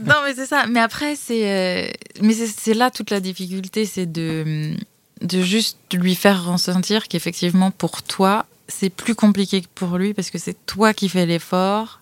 non, 0.04 0.16
mais 0.26 0.36
c'est 0.36 0.46
ça. 0.46 0.66
Mais 0.68 0.80
après, 0.80 1.16
c'est. 1.16 1.50
euh, 1.50 1.88
Mais 2.22 2.34
c'est- 2.34 2.74
là 2.74 2.92
toute 2.92 3.10
la 3.10 3.20
difficulté, 3.20 3.86
c'est 3.86 4.06
de, 4.12 4.74
de 5.22 5.42
juste 5.42 5.78
lui 5.94 6.16
faire 6.16 6.46
ressentir 6.46 7.08
qu'effectivement, 7.08 7.72
pour 7.72 8.04
toi, 8.04 8.46
c'est 8.68 8.90
plus 8.90 9.16
compliqué 9.16 9.62
que 9.62 9.68
pour 9.74 9.98
lui 9.98 10.14
parce 10.14 10.30
que 10.30 10.38
c'est 10.38 10.66
toi 10.66 10.94
qui 10.94 11.10
fais 11.10 11.26
l'effort 11.26 12.02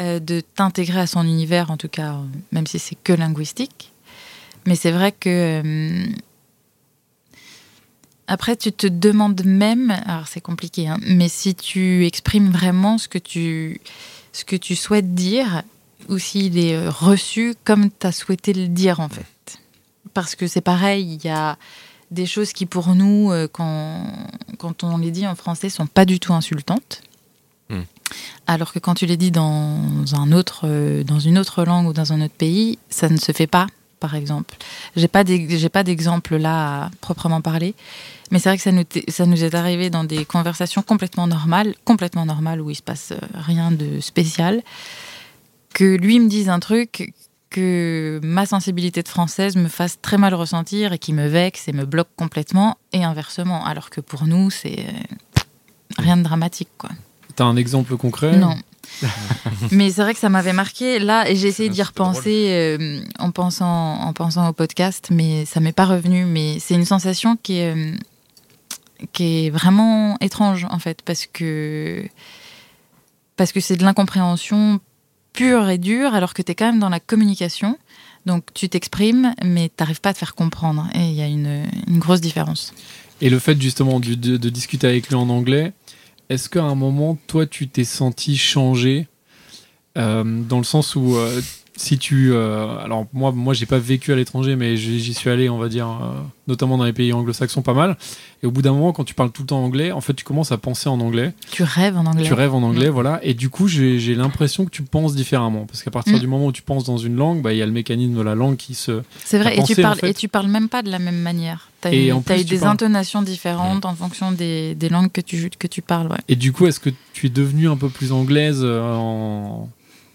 euh, 0.00 0.18
de 0.20 0.40
t'intégrer 0.40 1.00
à 1.00 1.06
son 1.06 1.24
univers, 1.24 1.70
en 1.70 1.76
tout 1.76 1.88
cas, 1.88 2.16
même 2.52 2.66
si 2.66 2.78
c'est 2.78 2.94
que 3.02 3.12
linguistique. 3.12 3.92
Mais 4.66 4.76
c'est 4.76 4.92
vrai 4.92 5.12
que. 5.12 5.28
euh, 5.64 6.06
Après, 8.26 8.56
tu 8.56 8.72
te 8.72 8.86
demandes 8.86 9.42
même, 9.44 9.90
alors 10.04 10.28
c'est 10.28 10.42
compliqué, 10.42 10.86
hein, 10.86 10.98
mais 11.06 11.28
si 11.30 11.54
tu 11.54 12.04
exprimes 12.06 12.50
vraiment 12.50 12.98
ce 12.98 13.08
que 13.08 13.16
tu, 13.18 13.80
ce 14.34 14.44
que 14.44 14.54
tu 14.56 14.76
souhaites 14.76 15.14
dire, 15.14 15.62
ou 16.08 16.18
s'il 16.18 16.58
est 16.58 16.74
euh, 16.74 16.90
reçu 16.90 17.54
comme 17.64 17.90
tu 17.90 18.06
as 18.06 18.12
souhaité 18.12 18.52
le 18.52 18.68
dire 18.68 19.00
en 19.00 19.08
fait. 19.08 19.58
Parce 20.14 20.34
que 20.34 20.46
c'est 20.46 20.60
pareil, 20.60 21.18
il 21.20 21.24
y 21.24 21.30
a 21.30 21.56
des 22.10 22.26
choses 22.26 22.52
qui 22.52 22.66
pour 22.66 22.94
nous, 22.94 23.30
euh, 23.30 23.46
quand, 23.50 24.06
quand 24.58 24.84
on 24.84 24.98
les 24.98 25.10
dit 25.10 25.26
en 25.26 25.34
français, 25.34 25.68
sont 25.68 25.86
pas 25.86 26.04
du 26.04 26.18
tout 26.18 26.32
insultantes. 26.32 27.02
Hmm. 27.68 27.82
Alors 28.46 28.72
que 28.72 28.78
quand 28.78 28.94
tu 28.94 29.06
les 29.06 29.18
dis 29.18 29.30
dans, 29.30 29.78
un 30.14 30.32
autre, 30.32 30.62
euh, 30.64 31.04
dans 31.04 31.18
une 31.18 31.38
autre 31.38 31.64
langue 31.64 31.86
ou 31.88 31.92
dans 31.92 32.12
un 32.12 32.22
autre 32.22 32.34
pays, 32.34 32.78
ça 32.88 33.10
ne 33.10 33.18
se 33.18 33.32
fait 33.32 33.46
pas, 33.46 33.66
par 34.00 34.14
exemple. 34.14 34.56
J'ai 34.96 35.08
pas 35.08 35.24
d'exemple 35.24 36.36
là 36.36 36.84
à 36.84 36.90
proprement 37.02 37.42
parler, 37.42 37.74
mais 38.30 38.38
c'est 38.38 38.48
vrai 38.48 38.56
que 38.56 38.62
ça 38.62 38.72
nous, 38.72 38.84
ça 39.08 39.26
nous 39.26 39.44
est 39.44 39.54
arrivé 39.54 39.90
dans 39.90 40.04
des 40.04 40.24
conversations 40.24 40.82
complètement 40.82 41.26
normales, 41.26 41.74
complètement 41.84 42.24
normales 42.24 42.62
où 42.62 42.70
il 42.70 42.76
se 42.76 42.82
passe 42.82 43.12
rien 43.34 43.70
de 43.70 44.00
spécial, 44.00 44.62
que 45.78 45.84
lui 45.84 46.18
me 46.18 46.28
dise 46.28 46.48
un 46.48 46.58
truc 46.58 47.14
que 47.50 48.18
ma 48.24 48.46
sensibilité 48.46 49.00
de 49.04 49.08
française 49.08 49.54
me 49.54 49.68
fasse 49.68 50.00
très 50.02 50.18
mal 50.18 50.34
ressentir 50.34 50.92
et 50.92 50.98
qui 50.98 51.12
me 51.12 51.28
vexe 51.28 51.68
et 51.68 51.72
me 51.72 51.84
bloque 51.84 52.08
complètement, 52.16 52.78
et 52.92 53.04
inversement. 53.04 53.64
Alors 53.64 53.88
que 53.88 54.00
pour 54.00 54.26
nous, 54.26 54.50
c'est 54.50 54.80
euh, 54.80 55.42
rien 55.96 56.16
de 56.16 56.24
dramatique, 56.24 56.68
quoi. 56.78 56.90
T'as 57.36 57.44
un 57.44 57.56
exemple 57.56 57.96
concret? 57.96 58.36
Non. 58.36 58.56
Mais 59.70 59.90
c'est 59.90 60.02
vrai 60.02 60.14
que 60.14 60.20
ça 60.20 60.28
m'avait 60.28 60.52
marqué 60.52 60.98
là 60.98 61.30
et 61.30 61.36
j'ai 61.36 61.46
essayé 61.46 61.68
d'y 61.68 61.82
repenser 61.84 62.48
euh, 62.50 63.00
en 63.20 63.30
pensant 63.30 64.00
en 64.00 64.12
pensant 64.12 64.48
au 64.48 64.52
podcast, 64.52 65.08
mais 65.10 65.44
ça 65.44 65.60
m'est 65.60 65.72
pas 65.72 65.84
revenu. 65.84 66.24
Mais 66.24 66.58
c'est 66.58 66.74
une 66.74 66.86
sensation 66.86 67.36
qui 67.40 67.58
est 67.58 67.76
euh, 67.76 67.94
qui 69.12 69.46
est 69.46 69.50
vraiment 69.50 70.16
étrange 70.20 70.66
en 70.70 70.78
fait 70.78 71.02
parce 71.02 71.26
que 71.26 72.02
parce 73.36 73.52
que 73.52 73.60
c'est 73.60 73.76
de 73.76 73.84
l'incompréhension 73.84 74.80
pure 75.32 75.68
et 75.68 75.78
dure 75.78 76.14
alors 76.14 76.34
que 76.34 76.42
tu 76.42 76.52
es 76.52 76.54
quand 76.54 76.66
même 76.66 76.80
dans 76.80 76.88
la 76.88 77.00
communication. 77.00 77.78
Donc 78.26 78.52
tu 78.54 78.68
t'exprimes 78.68 79.34
mais 79.44 79.68
t'arrives 79.68 80.00
pas 80.00 80.10
à 80.10 80.12
te 80.12 80.18
faire 80.18 80.34
comprendre 80.34 80.88
et 80.94 81.08
il 81.08 81.14
y 81.14 81.22
a 81.22 81.26
une, 81.26 81.66
grosse 81.98 82.20
différence. 82.20 82.74
Et 83.20 83.30
le 83.30 83.38
fait 83.38 83.60
justement 83.60 84.00
de 84.00 84.36
discuter 84.48 84.86
avec 84.86 85.08
lui 85.08 85.16
en 85.16 85.28
anglais, 85.28 85.72
est-ce 86.28 86.48
qu'à 86.48 86.62
un 86.62 86.74
moment, 86.74 87.18
toi, 87.26 87.46
tu 87.46 87.68
t'es 87.68 87.84
senti 87.84 88.36
changé 88.36 89.08
euh, 89.96 90.24
dans 90.24 90.58
le 90.58 90.64
sens 90.64 90.94
où, 90.94 91.16
euh, 91.16 91.40
si 91.80 91.96
tu, 91.96 92.32
euh, 92.32 92.76
alors 92.84 93.06
moi, 93.12 93.30
moi, 93.30 93.54
j'ai 93.54 93.64
pas 93.64 93.78
vécu 93.78 94.12
à 94.12 94.16
l'étranger, 94.16 94.56
mais 94.56 94.76
j'y 94.76 95.14
suis 95.14 95.30
allé, 95.30 95.48
on 95.48 95.58
va 95.58 95.68
dire, 95.68 95.86
euh, 95.88 96.18
notamment 96.48 96.76
dans 96.76 96.84
les 96.84 96.92
pays 96.92 97.12
anglo-saxons, 97.12 97.62
pas 97.62 97.72
mal. 97.72 97.96
Et 98.42 98.46
au 98.46 98.50
bout 98.50 98.62
d'un 98.62 98.72
moment, 98.72 98.92
quand 98.92 99.04
tu 99.04 99.14
parles 99.14 99.30
tout 99.30 99.42
le 99.42 99.46
temps 99.46 99.62
anglais, 99.64 99.92
en 99.92 100.00
fait, 100.00 100.12
tu 100.14 100.24
commences 100.24 100.50
à 100.50 100.58
penser 100.58 100.88
en 100.88 100.98
anglais. 101.00 101.34
Tu 101.52 101.62
rêves 101.62 101.96
en 101.96 102.04
anglais. 102.04 102.24
Tu 102.24 102.32
rêves 102.34 102.52
en 102.54 102.62
anglais, 102.64 102.88
voilà. 102.88 103.20
Et 103.22 103.32
du 103.34 103.48
coup, 103.48 103.68
j'ai 103.68 104.14
l'impression 104.16 104.64
que 104.64 104.70
tu 104.70 104.82
penses 104.82 105.14
différemment, 105.14 105.66
parce 105.66 105.82
qu'à 105.84 105.90
partir 105.92 106.16
Mm. 106.16 106.20
du 106.20 106.26
moment 106.26 106.46
où 106.46 106.52
tu 106.52 106.62
penses 106.62 106.82
dans 106.84 106.98
une 106.98 107.14
langue, 107.14 107.42
bah, 107.42 107.52
il 107.52 107.58
y 107.58 107.62
a 107.62 107.66
le 107.66 107.72
mécanisme 107.72 108.14
de 108.16 108.22
la 108.22 108.34
langue 108.34 108.56
qui 108.56 108.74
se. 108.74 109.02
C'est 109.24 109.38
vrai, 109.38 109.56
et 109.56 109.62
tu 109.62 109.78
en 109.78 109.82
parles 109.82 109.98
fait. 110.00 110.10
et 110.10 110.14
tu 110.14 110.26
parles 110.28 110.48
même 110.48 110.68
pas 110.68 110.82
de 110.82 110.90
la 110.90 110.98
même 110.98 111.18
manière. 111.20 111.68
T'as 111.80 111.92
eu, 111.94 112.12
plus, 112.24 112.40
eu 112.40 112.44
des 112.44 112.58
parles- 112.58 112.72
intonations 112.72 113.22
différentes 113.22 113.84
en 113.84 113.94
fonction 113.94 114.32
des, 114.32 114.74
des 114.74 114.88
langues 114.88 115.12
que 115.12 115.20
tu 115.20 115.48
que 115.56 115.68
tu 115.68 115.80
parles. 115.80 116.08
Ouais. 116.08 116.18
Et 116.28 116.34
du 116.34 116.52
coup, 116.52 116.66
est-ce 116.66 116.80
que 116.80 116.90
tu 117.12 117.26
es 117.26 117.28
devenue 117.30 117.68
un 117.68 117.76
peu 117.76 117.88
plus 117.88 118.10
anglaise 118.10 118.62
euh, 118.64 118.82
en, 118.96 119.68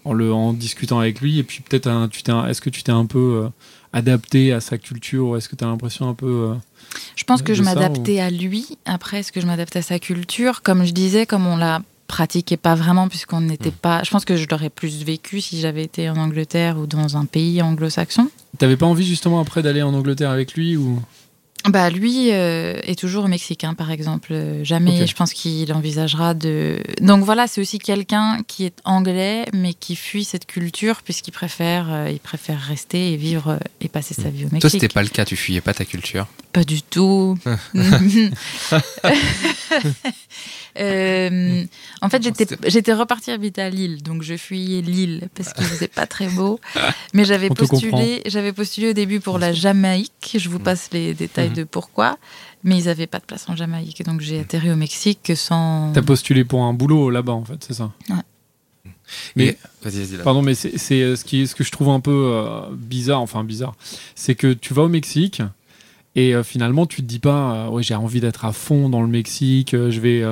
en, 0.04 0.12
le, 0.12 0.32
en 0.32 0.52
discutant 0.52 0.98
avec 0.98 1.20
lui 1.20 1.38
Et 1.38 1.42
puis 1.44 1.60
peut-être, 1.62 1.88
est-ce 2.48 2.60
que 2.60 2.70
tu 2.70 2.82
t'es 2.82 2.92
un 2.92 3.06
peu 3.06 3.42
euh, 3.44 3.48
adapté 3.92 4.52
à 4.52 4.60
sa 4.60 4.78
culture 4.78 5.26
ou 5.28 5.36
est-ce 5.36 5.48
que 5.48 5.56
tu 5.56 5.64
as 5.64 5.66
l'impression 5.66 6.08
un 6.08 6.14
peu. 6.14 6.50
euh, 6.50 6.54
Je 7.16 7.24
pense 7.24 7.42
que 7.42 7.54
je 7.54 7.62
m'adaptais 7.62 8.20
à 8.20 8.30
lui. 8.30 8.78
Après, 8.84 9.20
est-ce 9.20 9.32
que 9.32 9.40
je 9.40 9.46
m'adaptais 9.46 9.78
à 9.80 9.82
sa 9.82 9.98
culture? 9.98 10.62
Comme 10.62 10.84
je 10.84 10.92
disais, 10.92 11.26
comme 11.26 11.46
on 11.46 11.56
la 11.56 11.80
pratiquait 12.06 12.58
pas 12.58 12.74
vraiment, 12.74 13.08
puisqu'on 13.08 13.40
n'était 13.40 13.70
Mm. 13.70 13.80
pas. 13.80 14.02
Je 14.04 14.10
pense 14.10 14.24
que 14.24 14.36
je 14.36 14.46
l'aurais 14.50 14.68
plus 14.70 15.02
vécu 15.04 15.40
si 15.40 15.58
j'avais 15.60 15.82
été 15.84 16.10
en 16.10 16.16
Angleterre 16.16 16.78
ou 16.78 16.86
dans 16.86 17.16
un 17.16 17.24
pays 17.24 17.62
anglo-saxon. 17.62 18.28
T'avais 18.58 18.76
pas 18.76 18.86
envie 18.86 19.06
justement 19.06 19.40
après 19.40 19.62
d'aller 19.62 19.82
en 19.82 19.94
Angleterre 19.94 20.30
avec 20.30 20.54
lui 20.54 20.76
ou? 20.76 21.00
Bah 21.66 21.88
lui 21.88 22.30
euh, 22.30 22.78
est 22.82 22.98
toujours 22.98 23.24
au 23.24 23.28
Mexique, 23.28 23.64
hein, 23.64 23.72
par 23.72 23.90
exemple. 23.90 24.32
Euh, 24.32 24.62
Jamais, 24.64 25.06
je 25.06 25.14
pense 25.14 25.32
qu'il 25.32 25.72
envisagera 25.72 26.34
de. 26.34 26.78
Donc 27.00 27.24
voilà, 27.24 27.46
c'est 27.46 27.60
aussi 27.60 27.78
quelqu'un 27.78 28.38
qui 28.46 28.66
est 28.66 28.76
anglais, 28.84 29.46
mais 29.54 29.72
qui 29.72 29.96
fuit 29.96 30.24
cette 30.24 30.44
culture 30.44 31.00
puisqu'il 31.02 31.32
préfère, 31.32 31.86
euh, 31.90 32.10
il 32.10 32.20
préfère 32.20 32.60
rester 32.60 33.14
et 33.14 33.16
vivre 33.16 33.48
euh, 33.48 33.58
et 33.80 33.88
passer 33.88 34.12
sa 34.12 34.28
vie 34.28 34.44
au 34.44 34.48
Toi, 34.48 34.56
Mexique. 34.56 34.70
c'était 34.72 34.92
pas 34.92 35.02
le 35.02 35.08
cas, 35.08 35.24
tu 35.24 35.36
fuyais 35.36 35.62
pas 35.62 35.72
ta 35.72 35.86
culture? 35.86 36.26
Pas 36.52 36.64
du 36.64 36.82
tout. 36.82 37.38
Euh, 40.78 41.64
en 42.02 42.08
fait, 42.08 42.22
j'étais, 42.22 42.46
j'étais 42.66 42.92
repartie 42.92 43.30
habiter 43.30 43.62
à 43.62 43.70
Lille, 43.70 44.02
donc 44.02 44.22
je 44.22 44.36
fuyais 44.36 44.80
Lille 44.82 45.28
parce 45.34 45.52
qu'il 45.52 45.64
faisait 45.64 45.88
pas 45.88 46.06
très 46.06 46.26
beau. 46.28 46.58
Mais 47.14 47.24
j'avais 47.24 47.48
postulé, 47.48 48.22
j'avais 48.26 48.52
postulé 48.52 48.90
au 48.90 48.92
début 48.92 49.20
pour 49.20 49.38
la 49.38 49.52
Jamaïque. 49.52 50.36
Je 50.38 50.48
vous 50.48 50.58
passe 50.58 50.90
les 50.92 51.14
détails 51.14 51.50
Mhm. 51.50 51.54
de 51.54 51.64
pourquoi. 51.64 52.18
Mais 52.64 52.78
ils 52.78 52.88
avaient 52.88 53.06
pas 53.06 53.18
de 53.18 53.24
place 53.24 53.46
en 53.48 53.54
Jamaïque, 53.56 54.02
donc 54.04 54.20
j'ai 54.22 54.40
atterri 54.40 54.70
au 54.72 54.76
Mexique 54.76 55.32
sans. 55.36 55.92
t'as 55.92 56.00
postulé 56.02 56.44
pour 56.44 56.62
un 56.64 56.72
boulot 56.72 57.10
là-bas 57.10 57.32
en 57.34 57.44
fait, 57.44 57.62
c'est 57.66 57.74
ça? 57.74 57.92
Mais- 59.36 59.44
Et- 59.48 59.58
Vas-y, 59.82 60.02
vas-y. 60.02 60.16
là. 60.16 60.24
Pardon, 60.24 60.40
mais 60.40 60.54
c'est 60.54 61.02
euh, 61.02 61.14
ce, 61.14 61.24
qui, 61.24 61.46
ce 61.46 61.54
que 61.54 61.62
je 61.62 61.70
trouve 61.70 61.90
un 61.90 62.00
peu 62.00 62.10
euh, 62.32 62.62
bizarre, 62.72 63.20
enfin 63.20 63.44
bizarre, 63.44 63.74
c'est 64.14 64.34
que 64.34 64.52
tu 64.54 64.72
vas 64.72 64.82
au 64.84 64.88
Mexique 64.88 65.42
et 66.16 66.34
euh, 66.34 66.42
finalement 66.42 66.86
tu 66.86 67.02
te 67.02 67.06
dis 67.06 67.18
pas, 67.18 67.54
euh, 67.54 67.68
ouais, 67.68 67.82
j'ai 67.82 67.94
envie 67.94 68.20
d'être 68.20 68.44
à 68.44 68.52
fond 68.52 68.88
dans 68.88 69.02
le 69.02 69.08
Mexique, 69.08 69.74
euh, 69.74 69.90
je 69.90 70.00
vais 70.00 70.22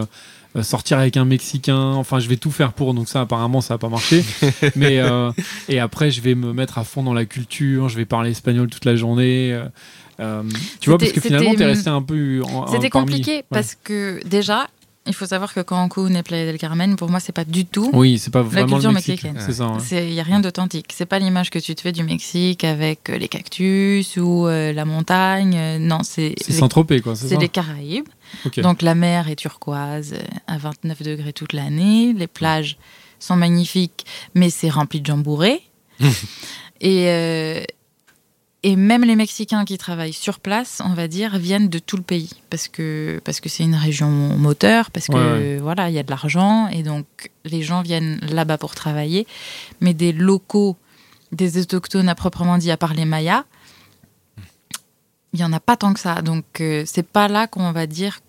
sortir 0.62 0.98
avec 0.98 1.16
un 1.16 1.24
Mexicain, 1.24 1.92
enfin 1.94 2.18
je 2.18 2.28
vais 2.28 2.36
tout 2.36 2.50
faire 2.50 2.72
pour, 2.72 2.92
donc 2.94 3.08
ça 3.08 3.22
apparemment 3.22 3.60
ça 3.60 3.74
n'a 3.74 3.78
pas 3.78 3.88
marché. 3.88 4.22
mais 4.76 4.98
euh, 4.98 5.32
et 5.68 5.78
après 5.80 6.10
je 6.10 6.20
vais 6.20 6.34
me 6.34 6.52
mettre 6.52 6.78
à 6.78 6.84
fond 6.84 7.02
dans 7.02 7.14
la 7.14 7.24
culture, 7.24 7.88
je 7.88 7.96
vais 7.96 8.04
parler 8.04 8.30
espagnol 8.30 8.68
toute 8.68 8.84
la 8.84 8.94
journée. 8.94 9.58
euh, 10.20 10.42
tu 10.80 10.90
vois, 10.90 10.98
parce 10.98 11.12
que 11.12 11.20
finalement 11.20 11.52
c'était, 11.52 11.64
t'es 11.64 11.70
resté 11.70 11.90
un 11.90 12.02
peu. 12.02 12.42
C'était 12.70 12.90
compliqué 12.90 13.36
ouais. 13.36 13.44
parce 13.50 13.76
que 13.82 14.20
déjà, 14.26 14.68
il 15.06 15.14
faut 15.14 15.26
savoir 15.26 15.52
que 15.52 15.60
Cancun 15.60 16.14
et 16.14 16.22
Playa 16.22 16.46
del 16.46 16.58
Carmen, 16.58 16.94
pour 16.96 17.10
moi, 17.10 17.18
c'est 17.18 17.32
pas 17.32 17.44
du 17.44 17.64
tout 17.66 17.90
Oui, 17.92 18.18
c'est 18.18 18.30
pas 18.30 18.42
vraiment 18.42 18.68
culture 18.76 18.90
le 18.90 18.94
Mexique. 18.94 19.24
mexicaine. 19.24 19.68
Ouais. 19.68 20.04
Il 20.06 20.12
n'y 20.14 20.20
a 20.20 20.22
rien 20.22 20.38
d'authentique. 20.40 20.86
C'est 20.94 21.06
pas 21.06 21.18
l'image 21.18 21.50
que 21.50 21.58
tu 21.58 21.74
te 21.74 21.80
fais 21.80 21.90
du 21.92 22.04
Mexique 22.04 22.62
avec 22.62 23.10
euh, 23.10 23.18
les 23.18 23.26
cactus 23.28 24.16
ou 24.16 24.46
euh, 24.46 24.72
la 24.72 24.84
montagne. 24.84 25.56
Euh, 25.56 25.78
Non, 25.78 26.02
c'est 26.04 26.34
C'est 26.40 26.52
Saint-Tropez, 26.52 27.00
quoi. 27.00 27.16
C'est 27.16 27.36
les 27.36 27.48
Caraïbes. 27.48 28.08
Donc 28.58 28.80
la 28.82 28.94
mer 28.94 29.28
est 29.28 29.36
turquoise 29.36 30.14
à 30.46 30.56
29 30.58 31.02
degrés 31.02 31.32
toute 31.32 31.52
l'année. 31.52 32.12
Les 32.16 32.28
plages 32.28 32.78
sont 33.18 33.36
magnifiques, 33.36 34.06
mais 34.34 34.50
c'est 34.50 34.70
rempli 34.70 35.00
de 35.00 35.06
jambourés. 35.06 35.62
et, 36.80 37.06
euh, 37.08 37.62
et 38.64 38.76
même 38.76 39.02
les 39.04 39.16
Mexicains 39.16 39.64
qui 39.64 39.76
travaillent 39.76 40.12
sur 40.12 40.38
place, 40.38 40.80
on 40.84 40.94
va 40.94 41.08
dire, 41.08 41.36
viennent 41.38 41.68
de 41.68 41.78
tout 41.80 41.96
le 41.96 42.02
pays 42.02 42.30
parce 42.50 42.68
que 42.68 43.20
parce 43.24 43.40
que 43.40 43.48
c'est 43.48 43.64
une 43.64 43.74
région 43.74 44.08
moteur, 44.08 44.90
parce 44.92 45.08
que 45.08 45.14
Ouais, 45.14 45.56
voilà, 45.60 45.88
il 45.90 45.94
y 45.94 45.98
a 45.98 46.02
de 46.04 46.10
l'argent 46.10 46.68
et 46.68 46.82
donc 46.84 47.06
les 47.44 47.62
gens 47.62 47.82
viennent 47.82 48.20
là-bas 48.30 48.58
pour 48.58 48.74
travailler. 48.74 49.26
Mais 49.80 49.94
des 49.94 50.12
locaux, 50.12 50.76
des 51.32 51.58
autochtones 51.60 52.08
à 52.08 52.14
proprement 52.14 52.56
dit, 52.58 52.70
à 52.70 52.76
part 52.76 52.94
les 52.94 53.04
Mayas, 53.04 53.44
il 55.32 55.40
y 55.40 55.44
en 55.44 55.52
a 55.52 55.60
pas 55.60 55.76
tant 55.76 55.92
que 55.94 56.00
ça. 56.00 56.22
Donc 56.22 56.44
euh, 56.60 56.84
c'est 56.86 57.06
pas 57.06 57.26
là 57.28 57.46
qu'on 57.46 57.72
va 57.72 57.86
dire 57.86 58.20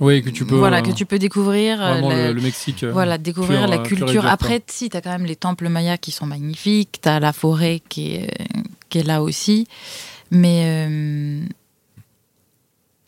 Oui, 0.00 0.20
que 0.22 0.30
tu 0.30 0.44
peux. 0.44 0.56
voilà 0.56 0.78
euh, 0.78 0.82
que 0.82 0.90
tu 0.90 1.06
peux 1.06 1.18
découvrir 1.18 1.80
euh, 1.80 2.00
le, 2.28 2.32
le 2.32 2.40
Mexique. 2.40 2.82
euh, 2.82 2.92
voilà 2.92 3.16
découvrir 3.18 3.66
la 3.68 3.78
culture 3.78 4.26
après 4.26 4.60
si 4.66 4.90
tu 4.90 4.96
as 4.96 5.00
quand 5.00 5.10
même 5.10 5.26
les 5.26 5.36
temples 5.36 5.68
mayas 5.68 5.96
qui 5.98 6.10
sont 6.10 6.26
magnifiques 6.26 6.98
tu 7.02 7.08
as 7.08 7.20
la 7.20 7.32
forêt 7.32 7.80
qui 7.88 8.16
est, 8.16 8.28
là 9.02 9.22
aussi. 9.22 9.66
Mais 10.30 10.86
euh, 10.88 11.46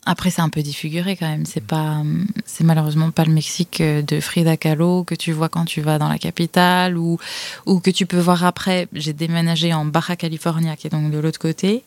après 0.07 0.31
c'est 0.31 0.41
un 0.43 0.49
peu 0.49 0.63
défiguré 0.63 1.17
quand 1.17 1.29
même 1.29 1.45
c'est 1.47 1.61
pas 1.65 2.03
c'est 2.45 2.65
malheureusement 2.65 3.11
pas 3.11 3.25
le 3.25 3.33
Mexique 3.33 3.81
euh, 3.81 4.03
de 4.03 4.21
Frida 4.21 4.57
Kahlo 4.57 5.05
que 5.05 5.15
tu 5.15 5.33
vois 5.33 5.49
quand 5.49 5.65
tu 5.65 5.81
vas 5.83 5.99
dans 5.99 6.09
la 6.09 6.19
capitale 6.19 6.97
ou 6.97 7.19
ou 7.67 7.81
que 7.81 7.91
tu 7.91 8.07
peux 8.07 8.19
voir 8.21 8.45
après 8.45 8.89
j'ai 8.93 9.13
déménagé 9.13 9.75
en 9.75 9.85
Baja 9.85 10.17
California 10.17 10.77
qui 10.77 10.87
est 10.87 10.91
donc 10.91 11.11
de 11.11 11.19
l'autre 11.19 11.39
côté 11.41 11.83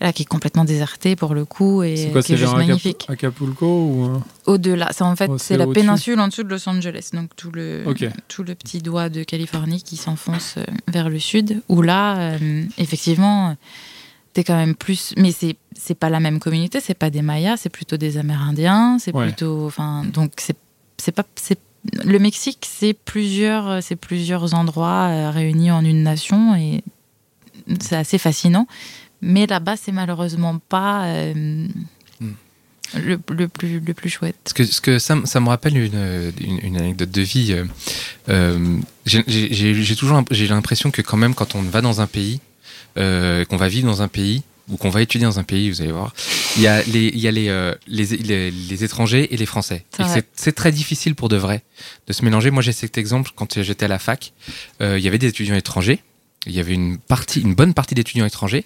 là 0.00 0.12
qui 0.12 0.22
est 0.22 0.26
complètement 0.26 0.64
déserté 0.64 1.16
pour 1.16 1.34
le 1.34 1.44
coup 1.44 1.82
et 1.82 2.10
quoi, 2.12 2.22
qui 2.22 2.34
est 2.34 2.36
juste 2.36 2.56
magnifique 2.56 3.06
Acapulco 3.08 3.66
ou. 3.66 4.04
euh, 4.14 4.18
au-delà. 4.52 4.90
C'est 4.92 5.02
en 5.02 5.16
fait 5.16 5.28
Oh, 5.28 5.38
c'est 5.38 5.56
la 5.56 5.66
péninsule 5.66 6.20
en 6.20 6.28
dessous 6.28 6.44
de 6.44 6.48
Los 6.50 6.68
Angeles, 6.68 7.10
donc 7.12 7.30
tout 7.36 7.50
le 7.50 7.82
tout 8.28 8.44
le 8.44 8.54
petit 8.54 8.80
doigt 8.80 9.08
de 9.08 9.24
Californie 9.24 9.82
qui 9.82 9.96
s'enfonce 9.96 10.54
euh, 10.58 10.62
vers 10.86 11.08
le 11.08 11.18
sud. 11.18 11.62
Où 11.68 11.82
là, 11.82 12.16
euh, 12.38 12.64
effectivement, 12.78 13.56
t'es 14.36 14.44
quand 14.44 14.56
même 14.56 14.74
plus. 14.74 15.14
Mais 15.16 15.32
c'est 15.32 15.56
c'est 15.74 15.94
pas 15.98 16.10
la 16.10 16.20
même 16.20 16.38
communauté. 16.40 16.80
C'est 16.80 16.94
pas 16.98 17.08
des 17.10 17.22
Mayas, 17.22 17.56
c'est 17.56 17.70
plutôt 17.70 17.96
des 17.96 18.18
Amérindiens. 18.18 18.98
C'est 19.00 19.14
Ouais. 19.14 19.26
plutôt 19.28 19.64
enfin 19.66 20.04
donc 20.04 20.32
c'est 20.36 20.56
c'est 20.98 21.12
pas 21.12 21.24
c'est 21.36 21.58
le 22.04 22.18
Mexique, 22.18 22.66
c'est 22.68 22.92
plusieurs 22.94 23.82
c'est 23.82 23.96
plusieurs 23.96 24.52
endroits 24.54 25.08
euh, 25.08 25.30
réunis 25.30 25.70
en 25.70 25.84
une 25.84 26.02
nation 26.02 26.54
et 26.54 26.82
c'est 27.80 27.96
assez 27.96 28.18
fascinant. 28.18 28.66
Mais 29.22 29.46
là-bas, 29.46 29.76
c'est 29.76 29.92
malheureusement 29.92 30.58
pas 30.58 31.06
euh, 31.06 31.66
Hmm. 32.20 32.32
le, 32.96 33.18
le 33.30 33.48
plus 33.48 33.80
le 33.80 33.94
plus 33.94 34.10
chouette. 34.10 34.36
Parce 34.44 34.52
que, 34.54 34.64
ce 34.64 34.80
que 34.80 34.98
ça, 34.98 35.14
me- 35.16 35.26
ça 35.26 35.38
me 35.40 35.48
rappelle 35.48 35.76
une, 35.76 36.32
une, 36.40 36.58
une 36.62 36.76
anecdote 36.76 37.10
de 37.10 37.22
vie. 37.22 37.52
euh, 38.28 38.78
j'ai- 39.06 39.96
toujours 39.96 40.22
j'ai 40.30 40.46
l'impression 40.48 40.90
que 40.90 41.02
quand 41.02 41.16
même 41.16 41.34
quand 41.34 41.54
on 41.54 41.62
va 41.62 41.80
dans 41.82 42.00
un 42.00 42.06
pays, 42.06 42.40
euh, 42.96 43.44
qu'on 43.44 43.56
va 43.56 43.68
vivre 43.68 43.86
dans 43.86 44.02
un 44.02 44.08
pays 44.08 44.42
ou 44.68 44.76
qu'on 44.76 44.90
va 44.90 45.00
étudier 45.00 45.24
dans 45.26 45.38
un 45.38 45.44
pays, 45.44 45.70
vous 45.70 45.80
allez 45.80 45.92
voir, 45.92 46.12
il 46.56 46.62
y 46.62 46.66
a 46.66 46.82
les, 46.82 47.06
il 47.06 47.20
y 47.20 47.28
a 47.28 47.30
les, 47.30 47.48
euh, 47.48 47.72
les, 47.86 48.04
les, 48.16 48.50
les 48.50 48.84
étrangers 48.84 49.32
et 49.32 49.36
les 49.36 49.46
Français. 49.46 49.84
C'est 50.34 50.54
très 50.56 50.72
difficile 50.72 51.14
pour 51.14 51.28
de 51.28 51.36
vrai 51.36 51.62
de 52.08 52.12
se 52.12 52.24
mélanger. 52.24 52.50
Moi, 52.50 52.62
j'ai 52.62 52.72
cet 52.72 52.98
exemple 52.98 53.30
quand 53.36 53.62
j'étais 53.62 53.84
à 53.84 53.88
la 53.88 54.00
fac. 54.00 54.32
euh, 54.80 54.98
il 54.98 55.04
y 55.04 55.08
avait 55.08 55.18
des 55.18 55.28
étudiants 55.28 55.54
étrangers. 55.54 56.00
Il 56.48 56.52
y 56.54 56.60
avait 56.60 56.74
une 56.74 56.98
partie, 56.98 57.40
une 57.40 57.54
bonne 57.54 57.74
partie 57.74 57.96
d'étudiants 57.96 58.24
étrangers. 58.26 58.64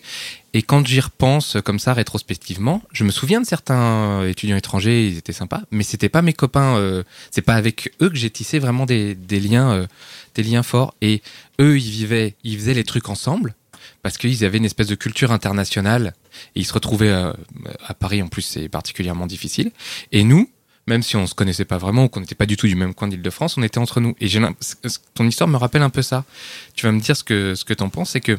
Et 0.52 0.60
quand 0.62 0.86
j'y 0.86 1.00
repense 1.00 1.56
comme 1.64 1.78
ça 1.78 1.94
rétrospectivement, 1.94 2.82
je 2.92 3.04
me 3.04 3.10
souviens 3.10 3.40
de 3.40 3.46
certains 3.46 4.26
étudiants 4.26 4.56
étrangers, 4.56 5.06
ils 5.08 5.16
étaient 5.16 5.32
sympas, 5.32 5.62
mais 5.70 5.82
c'était 5.82 6.10
pas 6.10 6.20
mes 6.20 6.34
copains. 6.34 6.76
euh, 6.76 7.02
c'est 7.30 7.40
pas 7.42 7.54
avec 7.54 7.92
eux 8.02 8.10
que 8.10 8.16
j'ai 8.16 8.28
tissé 8.30 8.58
vraiment 8.58 8.84
des, 8.84 9.14
des 9.14 9.40
liens, 9.40 9.72
euh, 9.72 9.86
des 10.34 10.42
liens 10.42 10.62
forts. 10.62 10.94
Et 11.00 11.22
eux, 11.58 11.78
ils 11.78 11.90
vivaient, 11.90 12.34
ils 12.44 12.58
faisaient 12.58 12.74
les 12.74 12.84
trucs 12.84 13.08
ensemble 13.08 13.54
parce 14.02 14.18
qu'ils 14.18 14.44
avaient 14.44 14.58
une 14.58 14.64
espèce 14.64 14.86
de 14.86 14.94
culture 14.94 15.32
internationale 15.32 16.14
et 16.54 16.60
ils 16.60 16.66
se 16.66 16.72
retrouvaient 16.72 17.08
euh, 17.08 17.32
à 17.86 17.94
Paris. 17.94 18.22
En 18.22 18.28
plus, 18.28 18.42
c'est 18.42 18.68
particulièrement 18.68 19.26
difficile. 19.26 19.72
Et 20.12 20.24
nous, 20.24 20.50
même 20.86 21.02
si 21.02 21.16
on 21.16 21.26
se 21.26 21.34
connaissait 21.34 21.64
pas 21.64 21.78
vraiment 21.78 22.04
ou 22.04 22.08
qu'on 22.08 22.20
n'était 22.20 22.34
pas 22.34 22.46
du 22.46 22.56
tout 22.56 22.66
du 22.66 22.74
même 22.74 22.94
coin 22.94 23.08
d'Île-de-France, 23.08 23.56
on 23.58 23.62
était 23.62 23.78
entre 23.78 24.00
nous. 24.00 24.14
Et 24.20 24.28
ton 25.14 25.26
histoire 25.26 25.48
me 25.48 25.56
rappelle 25.56 25.82
un 25.82 25.90
peu 25.90 26.02
ça. 26.02 26.24
Tu 26.74 26.86
vas 26.86 26.92
me 26.92 27.00
dire 27.00 27.16
ce 27.16 27.24
que 27.24 27.54
ce 27.54 27.64
que 27.64 27.74
t'en 27.74 27.88
penses, 27.88 28.10
c'est 28.10 28.20
que 28.20 28.38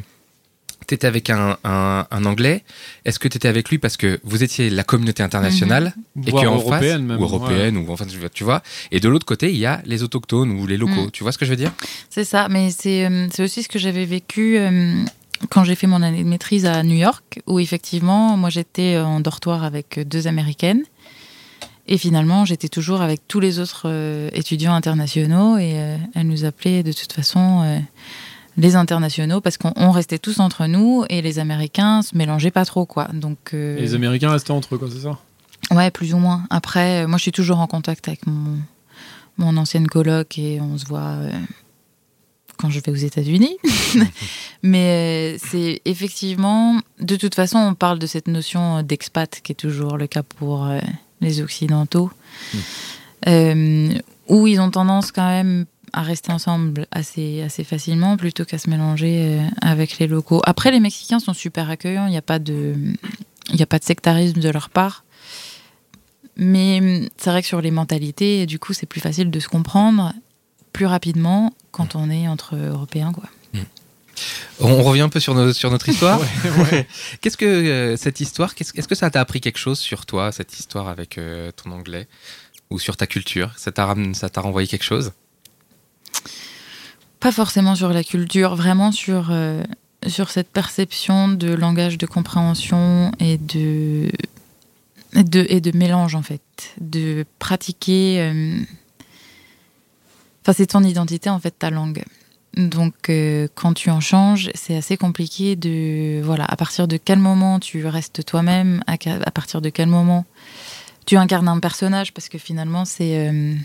t'étais 0.88 1.08
avec 1.08 1.30
un, 1.30 1.58
un, 1.64 2.08
un 2.10 2.26
Anglais. 2.26 2.64
Est-ce 3.06 3.20
que 3.20 3.28
t'étais 3.28 3.48
avec 3.48 3.70
lui 3.70 3.78
parce 3.78 3.98
que 3.98 4.20
vous 4.24 4.44
étiez 4.44 4.70
la 4.70 4.84
communauté 4.84 5.24
internationale 5.24 5.94
et 6.26 6.32
voire 6.32 6.44
qu'en 6.44 6.56
européenne 6.56 6.82
face, 6.82 7.02
même. 7.02 7.20
ou 7.20 7.24
européenne 7.24 7.78
ou 7.78 7.92
enfin 7.92 8.06
tu 8.34 8.44
vois-. 8.44 8.62
Et 8.92 9.00
de 9.00 9.08
l'autre 9.08 9.26
côté, 9.26 9.52
il 9.52 9.58
y 9.58 9.66
a 9.66 9.82
les 9.86 10.04
autochtones 10.04 10.52
ou 10.52 10.68
les 10.68 10.78
locaux. 10.78 11.08
Mm. 11.08 11.12
Tu 11.12 11.24
vois 11.24 11.32
ce 11.32 11.38
que 11.38 11.46
je 11.46 11.52
veux 11.52 11.58
dire? 11.58 11.72
C'est 12.10 12.26
ça, 12.26 12.50
mais 12.50 12.72
c'est 12.72 13.06
euh, 13.06 13.28
c'est 13.32 13.44
aussi 13.44 13.64
ce 13.64 13.70
que 13.70 13.80
j'avais 13.80 14.06
vécu 14.06 14.58
euh, 14.58 15.04
quand 15.50 15.64
j'ai 15.64 15.76
fait 15.76 15.88
mon 15.88 16.02
année 16.02 16.24
de 16.24 16.30
maîtrise 16.30 16.66
à 16.66 16.84
New 16.84 16.96
York, 16.96 17.42
où 17.48 17.60
effectivement, 17.60 18.38
moi 18.38 18.50
j'étais 18.50 18.98
en 18.98 19.20
dortoir 19.20 19.64
avec 19.64 20.00
deux 20.08 20.28
Américaines. 20.28 20.84
Et 21.88 21.98
finalement, 21.98 22.46
j'étais 22.46 22.70
toujours 22.70 23.02
avec 23.02 23.28
tous 23.28 23.40
les 23.40 23.60
autres 23.60 23.84
euh, 23.86 24.30
étudiants 24.34 24.74
internationaux 24.74 25.58
et 25.58 25.74
euh, 25.76 25.98
elles 26.14 26.28
nous 26.28 26.46
appelaient 26.46 26.84
de 26.84 26.94
toute 26.94 27.12
façon 27.12 27.64
euh, 27.64 27.80
les 28.56 28.76
internationaux, 28.76 29.42
parce 29.42 29.58
qu'on 29.58 29.74
on 29.76 29.92
restait 29.92 30.20
tous 30.20 30.40
entre 30.40 30.68
nous 30.68 31.06
et 31.10 31.22
les 31.22 31.40
Américains 31.40 32.02
se 32.02 32.16
mélangeaient 32.16 32.52
pas 32.52 32.66
trop, 32.66 32.86
quoi. 32.86 33.08
Donc, 33.14 33.54
euh, 33.54 33.78
Et 33.78 33.82
les 33.82 33.96
Américains 33.96 34.32
restaient 34.32 34.52
entre 34.52 34.76
eux, 34.76 34.78
quoi, 34.78 34.90
c'est 34.92 35.02
ça? 35.02 35.18
Ouais, 35.72 35.90
plus 35.90 36.14
ou 36.14 36.18
moins. 36.18 36.44
Après, 36.50 37.08
moi, 37.08 37.18
je 37.18 37.24
suis 37.24 37.32
toujours 37.32 37.60
en 37.60 37.68
contact 37.68 38.08
avec 38.08 38.28
mon, 38.28 38.60
mon 39.38 39.58
ancienne 39.58 39.88
coloc 39.88 40.38
et 40.38 40.62
on 40.62 40.78
se 40.78 40.86
voit 40.86 41.16
quand 42.62 42.70
je 42.70 42.80
vais 42.80 42.92
aux 42.92 42.96
États-Unis. 42.96 43.58
Mais 44.64 45.36
euh, 45.36 45.38
c'est 45.44 45.82
effectivement, 45.86 46.80
de 47.00 47.16
toute 47.16 47.36
façon, 47.36 47.58
on 47.58 47.74
parle 47.74 48.00
de 48.00 48.08
cette 48.08 48.28
notion 48.28 48.84
d'expat 48.84 49.42
qui 49.42 49.54
est 49.54 49.56
toujours 49.56 49.98
le 49.98 50.08
cas 50.08 50.24
pour 50.24 50.66
euh, 50.66 50.80
les 51.22 51.42
Occidentaux, 51.42 52.12
Euh, 53.28 53.94
où 54.30 54.48
ils 54.48 54.60
ont 54.60 54.72
tendance 54.72 55.12
quand 55.12 55.28
même 55.28 55.66
à 55.94 56.02
rester 56.02 56.32
ensemble 56.32 56.88
assez, 56.92 57.42
assez 57.42 57.64
facilement 57.64 58.18
plutôt 58.18 58.46
qu'à 58.46 58.58
se 58.58 58.70
mélanger 58.70 59.38
euh, 59.40 59.48
avec 59.62 60.00
les 60.00 60.08
locaux. 60.08 60.42
Après, 60.46 60.72
les 60.72 60.80
Mexicains 60.80 61.20
sont 61.20 61.34
super 61.34 61.70
accueillants, 61.70 62.08
il 62.08 62.12
n'y 62.12 62.18
a 62.18 62.24
pas 62.24 62.40
de. 62.40 62.76
A 63.60 63.66
pas 63.66 63.80
de 63.80 63.84
sectarisme 63.84 64.40
de 64.40 64.50
leur 64.50 64.70
part. 64.70 65.04
Mais 66.38 67.10
c'est 67.18 67.30
vrai 67.30 67.42
que 67.42 67.48
sur 67.48 67.62
les 67.62 67.70
mentalités, 67.70 68.46
du 68.46 68.58
coup, 68.58 68.74
c'est 68.74 68.86
plus 68.86 69.02
facile 69.02 69.30
de 69.30 69.40
se 69.40 69.50
comprendre 69.50 70.14
plus 70.74 70.86
rapidement 70.86 71.54
quand 71.72 71.96
on 71.96 72.10
est 72.10 72.28
entre 72.28 72.56
Européens. 72.56 73.12
Quoi. 73.14 73.24
On 74.60 74.84
revient 74.84 75.02
un 75.02 75.10
peu 75.10 75.20
sur, 75.20 75.34
nos- 75.34 75.54
sur 75.54 75.72
notre 75.72 75.90
histoire. 75.90 76.20
Ouais, 76.44 76.64
ouais. 76.72 76.88
Qu'est-ce 77.22 77.38
que 77.38 77.46
euh, 77.46 77.98
cette 77.98 78.20
histoire, 78.20 78.54
qu'est-ce- 78.56 78.78
est-ce 78.78 78.88
que 78.88 78.96
ça 78.96 79.10
t'a 79.10 79.20
appris 79.22 79.42
quelque 79.42 79.58
chose 79.58 79.80
sur 79.80 80.06
toi, 80.06 80.32
cette 80.32 80.58
histoire 80.60 80.88
avec 80.88 81.18
euh, 81.18 81.52
ton 81.52 81.72
anglais? 81.72 82.08
Ou 82.70 82.80
sur 82.80 82.96
ta 82.96 83.08
culture? 83.08 83.52
Ça 83.58 83.72
t'a 83.72 83.86
ram- 83.86 84.14
ça 84.14 84.30
t'a 84.30 84.42
renvoyé 84.42 84.68
quelque 84.68 84.84
chose? 84.84 85.12
Pas 87.20 87.32
forcément 87.32 87.76
sur 87.76 87.90
la 87.90 88.04
culture, 88.04 88.56
vraiment 88.56 88.92
sur, 88.92 89.28
euh, 89.32 89.64
sur 90.08 90.30
cette 90.32 90.50
perception 90.50 91.28
de 91.28 91.54
langage 91.54 91.98
de 91.98 92.06
compréhension 92.08 93.12
et 93.20 93.38
de, 93.38 94.10
et 95.14 95.24
de, 95.24 95.46
et 95.50 95.62
de 95.62 95.78
mélange, 95.78 96.16
en 96.16 96.22
fait. 96.24 96.42
De 96.80 97.26
pratiquer. 97.40 98.32
Enfin, 100.42 100.54
c'est 100.54 100.68
ton 100.68 100.84
identité, 100.84 101.30
en 101.30 101.40
fait, 101.40 101.52
ta 101.52 101.70
langue. 101.70 102.04
Donc, 102.56 103.10
euh, 103.10 103.48
quand 103.56 103.74
tu 103.74 103.90
en 103.90 104.02
changes, 104.02 104.50
c'est 104.56 104.76
assez 104.76 104.98
compliqué 104.98 105.56
de. 105.56 106.22
Voilà, 106.22 106.46
à 106.46 106.56
partir 106.56 106.88
de 106.88 106.98
quel 106.98 107.20
moment 107.20 107.60
tu 107.60 107.86
restes 107.86 108.26
toi-même, 108.26 108.84
à, 108.88 108.98
partir 109.32 109.62
de 109.62 109.70
quel 109.70 109.88
moment 109.88 110.26
tu 111.06 111.16
incarnes 111.16 111.48
un 111.48 111.60
personnage, 111.60 112.14
parce 112.14 112.28
que 112.28 112.38
finalement, 112.38 112.84
c'est. 112.86 113.30
euh, 113.30 113.56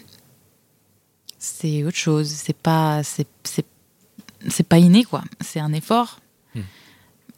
c'est 1.38 1.84
autre 1.84 1.96
chose. 1.96 2.28
C'est 2.28 2.56
pas, 2.56 3.02
c'est 3.02 4.68
pas 4.68 4.78
inné 4.78 5.04
quoi. 5.04 5.22
C'est 5.40 5.60
un 5.60 5.72
effort. 5.72 6.20
Hmm. 6.54 6.62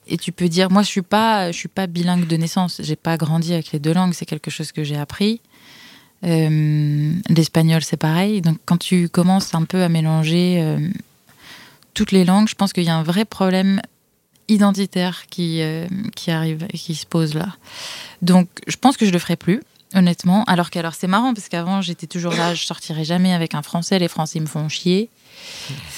Et 0.06 0.16
tu 0.16 0.32
peux 0.32 0.48
dire, 0.48 0.70
moi 0.70 0.82
je 0.82 0.88
suis 0.88 1.02
pas, 1.02 1.52
je 1.52 1.56
suis 1.56 1.68
pas 1.68 1.86
bilingue 1.86 2.26
de 2.26 2.36
naissance. 2.36 2.80
J'ai 2.82 2.96
pas 2.96 3.16
grandi 3.16 3.52
avec 3.52 3.72
les 3.72 3.78
deux 3.78 3.92
langues. 3.92 4.14
C'est 4.14 4.26
quelque 4.26 4.50
chose 4.50 4.72
que 4.72 4.84
j'ai 4.84 4.96
appris. 4.96 5.40
Euh, 6.24 7.12
l'espagnol 7.28 7.82
c'est 7.82 7.96
pareil. 7.96 8.40
Donc 8.40 8.58
quand 8.64 8.78
tu 8.78 9.08
commences 9.08 9.54
un 9.54 9.64
peu 9.64 9.82
à 9.82 9.88
mélanger 9.88 10.58
euh, 10.60 10.88
toutes 11.94 12.12
les 12.12 12.24
langues, 12.24 12.48
je 12.48 12.54
pense 12.54 12.72
qu'il 12.72 12.84
y 12.84 12.88
a 12.88 12.96
un 12.96 13.02
vrai 13.02 13.24
problème 13.24 13.80
identitaire 14.48 15.26
qui 15.28 15.60
euh, 15.62 15.86
qui 16.16 16.30
arrive 16.30 16.66
et 16.72 16.78
qui 16.78 16.94
se 16.94 17.06
pose 17.06 17.34
là. 17.34 17.54
Donc 18.22 18.48
je 18.66 18.76
pense 18.76 18.96
que 18.96 19.06
je 19.06 19.12
le 19.12 19.18
ferai 19.18 19.36
plus 19.36 19.60
honnêtement. 19.94 20.44
Alors 20.44 20.70
qu'alors 20.70 20.94
c'est 20.94 21.06
marrant 21.06 21.34
parce 21.34 21.48
qu'avant 21.48 21.82
j'étais 21.82 22.06
toujours 22.06 22.32
là, 22.32 22.54
je 22.54 22.64
sortirai 22.64 23.04
jamais 23.04 23.32
avec 23.32 23.54
un 23.54 23.62
Français, 23.62 23.98
les 23.98 24.08
Français 24.08 24.40
me 24.40 24.46
font 24.46 24.68
chier. 24.68 25.10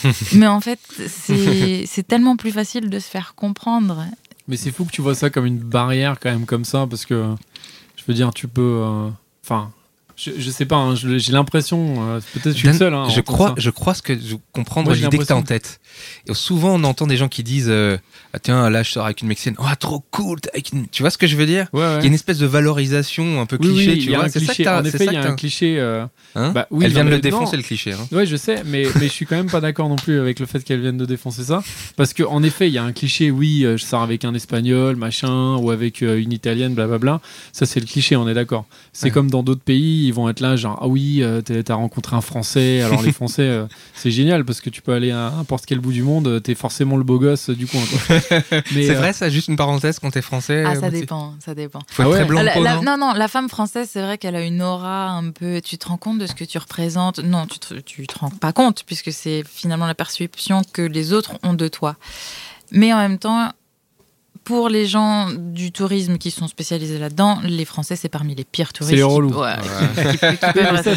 Mais 0.33 0.47
en 0.47 0.61
fait 0.61 0.81
c'est 1.09 1.87
c'est 1.87 2.07
tellement 2.07 2.37
plus 2.37 2.53
facile 2.53 2.91
de 2.91 2.99
se 2.99 3.09
faire 3.09 3.35
comprendre. 3.35 4.05
Mais 4.49 4.57
c'est 4.57 4.71
fou 4.71 4.85
que 4.85 4.91
tu 4.91 5.01
vois 5.01 5.15
ça 5.15 5.31
comme 5.31 5.47
une 5.47 5.59
barrière 5.59 6.19
quand 6.21 6.31
même 6.31 6.45
comme 6.45 6.67
ça 6.67 6.87
parce 6.87 7.07
que 7.07 7.35
je 7.97 8.05
veux 8.07 8.15
dire 8.15 8.35
tu 8.35 8.49
peux 8.49 8.83
euh, 8.83 9.09
enfin 9.45 9.71
je, 10.23 10.31
je 10.39 10.51
sais 10.51 10.67
pas 10.67 10.77
hein, 10.77 10.95
j'ai 10.95 11.33
l'impression 11.33 11.95
euh, 12.17 12.21
peut-être 12.35 12.53
je 12.53 12.59
suis 12.59 12.65
Dan, 12.65 12.73
le 12.75 12.79
seul 12.79 12.95
hein, 12.95 13.09
je 13.09 13.21
crois, 13.21 13.55
je 13.57 13.71
crois 13.71 13.95
ce 13.95 14.03
que 14.03 14.19
je 14.19 14.37
comprendre 14.53 14.93
l'idée 14.93 15.19
que 15.19 15.25
t'as 15.25 15.35
en 15.35 15.39
l'impression- 15.39 15.43
tête. 15.43 15.80
Et 16.29 16.35
souvent, 16.35 16.75
on 16.75 16.85
entend 16.85 17.07
des 17.07 17.17
gens 17.17 17.29
qui 17.29 17.43
disent, 17.43 17.69
euh, 17.71 17.97
Ah, 18.33 18.39
tiens, 18.39 18.71
là, 18.71 18.83
je 18.85 18.91
sors 18.93 19.05
avec 19.07 19.23
une 19.23 19.29
mexicaine. 19.29 19.57
Oh, 19.59 19.65
trop 19.79 20.05
cool. 20.13 20.41
t'es 20.41 20.51
avec 20.53 20.73
une- 20.73 20.87
Tu 20.89 21.03
vois 21.03 21.11
ce 21.11 21.19
que 21.19 21.27
je 21.27 21.37
veux 21.37 21.47
dire? 21.47 21.67
Ouais, 21.73 21.81
ouais. 21.81 21.97
Il 21.99 22.03
y 22.03 22.05
a 22.05 22.07
une 22.07 22.15
espèce 22.15 22.39
de 22.39 22.47
valorisation 22.47 23.41
un 23.41 23.47
peu 23.47 23.59
Oui, 23.61 23.69
oui, 23.69 23.75
cliché, 23.75 23.93
il 23.97 24.05
tu 24.05 24.11
y 24.11 24.15
a 24.15 24.19
vois. 24.19 24.27
un 24.27 24.29
C'est 24.31 24.39
ça 24.41 24.47
cliché. 24.47 24.63
que 24.63 24.69
t'as. 24.69 24.81
En 24.81 24.85
effet, 24.85 25.07
il 25.07 25.13
y 25.13 25.17
a 25.17 25.25
un 25.27 25.35
cliché. 25.37 25.79
euh, 25.81 26.05
Hein? 26.37 26.53
bah 26.53 26.69
oui, 26.71 26.85
Elle 26.85 26.93
vient 26.93 27.05
de 27.05 27.11
le 27.11 27.19
défoncer 27.19 27.57
non. 27.57 27.59
le 27.59 27.63
cliché. 27.65 27.93
Hein. 27.93 28.07
Ouais, 28.13 28.25
je 28.25 28.37
sais, 28.37 28.63
mais, 28.65 28.85
mais 29.01 29.07
je 29.09 29.13
suis 29.13 29.27
quand 29.27 29.35
même 29.35 29.51
pas 29.51 29.61
d'accord 29.61 29.89
non 29.89 29.97
plus 29.97 30.21
avec 30.21 30.39
le 30.39 30.47
fait 30.47 30.63
qu'elle 30.63 30.81
vienne 30.81 30.97
de 30.97 31.05
défoncer 31.07 31.43
ça. 31.43 31.61
Parce 31.97 32.15
qu'en 32.15 32.43
effet, 32.45 32.69
il 32.69 32.73
y 32.73 32.79
a 32.79 32.85
un 32.85 32.93
cliché, 32.93 33.33
oui, 33.33 33.65
euh, 33.65 33.77
je 33.77 33.85
sors 33.85 34.01
avec 34.03 34.25
un 34.25 34.33
espagnol, 34.35 34.95
machin, 34.95 35.57
ou 35.57 35.73
avec 35.73 36.03
euh, 36.03 36.21
une 36.23 36.33
italienne, 36.33 36.75
blablabla. 36.75 37.21
Ça, 37.53 37.67
c'est 37.67 37.81
le 37.81 37.87
cliché, 37.87 38.15
on 38.15 38.29
est 38.29 38.35
d'accord. 38.35 38.67
C'est 38.93 39.07
Ouais. 39.07 39.11
comme 39.11 39.29
dans 39.31 39.43
d'autres 39.43 39.63
pays, 39.63 40.07
ils 40.07 40.15
vont 40.15 40.29
être 40.29 40.39
là, 40.41 40.55
genre, 40.55 40.79
ah 40.81 40.87
oui, 40.87 41.23
t'as 41.65 41.75
rencontré 41.75 42.15
un 42.15 42.21
français. 42.21 42.81
Alors, 42.83 43.03
les 43.03 43.11
français, 43.21 43.59
c'est 43.95 44.13
génial 44.13 44.45
parce 44.45 44.61
que 44.61 44.71
tu 44.71 44.83
peux 44.83 44.93
aller 44.93 45.11
à 45.11 45.33
n'importe 45.37 45.67
quel 45.67 45.81
bout 45.81 45.90
du 45.91 46.03
monde, 46.03 46.43
t'es 46.43 46.55
forcément 46.55 46.97
le 46.97 47.05
beau 47.05 47.19
gosse 47.19 47.51
du 47.51 47.67
coin. 47.67 47.81
C'est 48.09 48.91
euh, 48.91 48.95
vrai, 48.95 49.13
ça, 49.13 49.29
juste 49.29 49.49
une 49.49 49.57
parenthèse 49.57 49.99
quand 49.99 50.11
t'es 50.11 50.23
français. 50.23 50.65
Ah 50.67 50.73
euh, 50.73 50.81
ça 50.81 50.91
dépend, 50.91 51.35
ça 51.45 51.55
dépend. 51.55 51.81
Faut 51.89 52.03
être 52.03 52.07
Ah 52.07 52.11
ouais 52.11 52.19
très 52.19 52.25
blanc 52.27 52.43
La- 52.43 52.59
la- 52.61 52.77
non 52.77 52.83
non, 52.83 52.97
non, 52.99 53.13
la 53.15 53.29
femme 53.29 53.49
française, 53.49 53.89
c'est 53.93 54.03
vrai 54.03 54.19
qu'elle 54.19 54.37
a 54.37 54.43
une 54.43 54.63
aura 54.63 55.11
un 55.11 55.31
peu. 55.31 55.61
Tu 55.61 55.79
te 55.79 55.89
rends 55.89 55.97
compte 55.97 56.19
de 56.19 56.27
ce 56.27 56.35
que 56.35 56.45
tu 56.45 56.59
représentes? 56.59 57.19
Non, 57.21 57.47
tu 57.47 57.59
te, 57.59 57.75
tu 57.75 58.07
te 58.07 58.19
rends 58.19 58.31
pas 58.31 58.53
compte, 58.53 58.85
puisque 58.85 59.13
c'est 59.13 59.43
finalement 59.47 59.87
la 59.87 59.95
perception 59.95 60.63
que 60.73 60.83
les 60.83 61.13
autres 61.13 61.33
ont 61.43 61.55
de 61.55 61.69
toi. 61.69 61.97
Mais 62.73 62.93
en 62.93 62.99
même 62.99 63.19
temps, 63.19 63.51
pour 64.51 64.69
les 64.69 64.85
gens 64.87 65.29
du 65.33 65.71
tourisme 65.71 66.19
qui 66.19 66.33
sont 66.33 66.49
spécialisés 66.49 66.99
là-dedans, 66.99 67.39
les 67.45 67.65
Français, 67.65 67.95
c'est 67.95 68.09
parmi 68.09 68.35
les 68.35 68.43
pires 68.43 68.73
touristes. 68.73 68.91
C'est 68.91 68.97
les 68.97 69.07
qui- 69.09 69.15
relous. 69.15 69.31
ouais, 69.31 69.55
Ouais. 69.55 70.05
qui- 70.11 70.19
qui 70.19 70.37
peuvent 70.39 70.53
Mais 70.57 70.71
rester. 70.71 70.97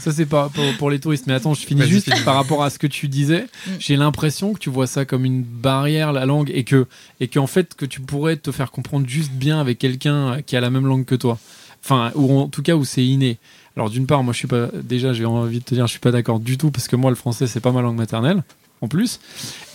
ça, 0.00 0.12
c'est- 0.12 0.26
pour, 0.26 0.48
pour 0.78 0.88
les 0.90 1.00
touristes. 1.00 1.26
Mais 1.26 1.32
attends, 1.34 1.54
je 1.54 1.66
finis 1.66 1.82
juste 1.88 2.08
par 2.24 2.36
rapport 2.36 2.62
à 2.62 2.70
ce 2.70 2.78
que 2.78 2.86
tu 2.86 3.08
disais. 3.08 3.46
Mm. 3.66 3.70
J'ai 3.80 3.96
l'impression 3.96 4.52
que 4.52 4.60
tu 4.60 4.70
vois 4.70 4.86
ça 4.86 5.04
comme 5.04 5.24
une 5.24 5.42
barrière, 5.42 6.12
la 6.12 6.24
langue, 6.24 6.52
et 6.54 6.62
que 6.62 6.86
et 7.18 7.26
qu'en 7.26 7.48
fait, 7.48 7.74
que 7.74 7.84
tu 7.84 8.00
pourrais 8.00 8.36
te 8.36 8.52
faire 8.52 8.70
comprendre 8.70 9.08
juste 9.08 9.32
bien 9.32 9.60
avec 9.60 9.78
quelqu'un 9.78 10.40
qui 10.46 10.54
a 10.56 10.60
la 10.60 10.70
même 10.70 10.86
langue 10.86 11.04
que 11.04 11.16
toi. 11.16 11.36
Enfin, 11.84 12.12
ou 12.14 12.38
en 12.38 12.46
tout 12.46 12.62
cas, 12.62 12.74
où 12.76 12.84
c'est 12.84 13.04
inné. 13.04 13.38
Alors, 13.76 13.90
d'une 13.90 14.06
part, 14.06 14.22
moi, 14.22 14.32
je 14.32 14.38
suis 14.38 14.48
pas. 14.48 14.68
Déjà, 14.82 15.12
j'ai 15.12 15.24
envie 15.24 15.58
de 15.58 15.64
te 15.64 15.74
dire, 15.74 15.86
je 15.86 15.90
suis 15.92 16.00
pas 16.00 16.12
d'accord 16.12 16.38
du 16.38 16.58
tout, 16.58 16.70
parce 16.70 16.86
que 16.86 16.94
moi, 16.96 17.10
le 17.10 17.16
français, 17.16 17.46
c'est 17.48 17.60
pas 17.60 17.72
ma 17.72 17.82
langue 17.82 17.96
maternelle, 17.96 18.42
en 18.82 18.88
plus. 18.88 19.18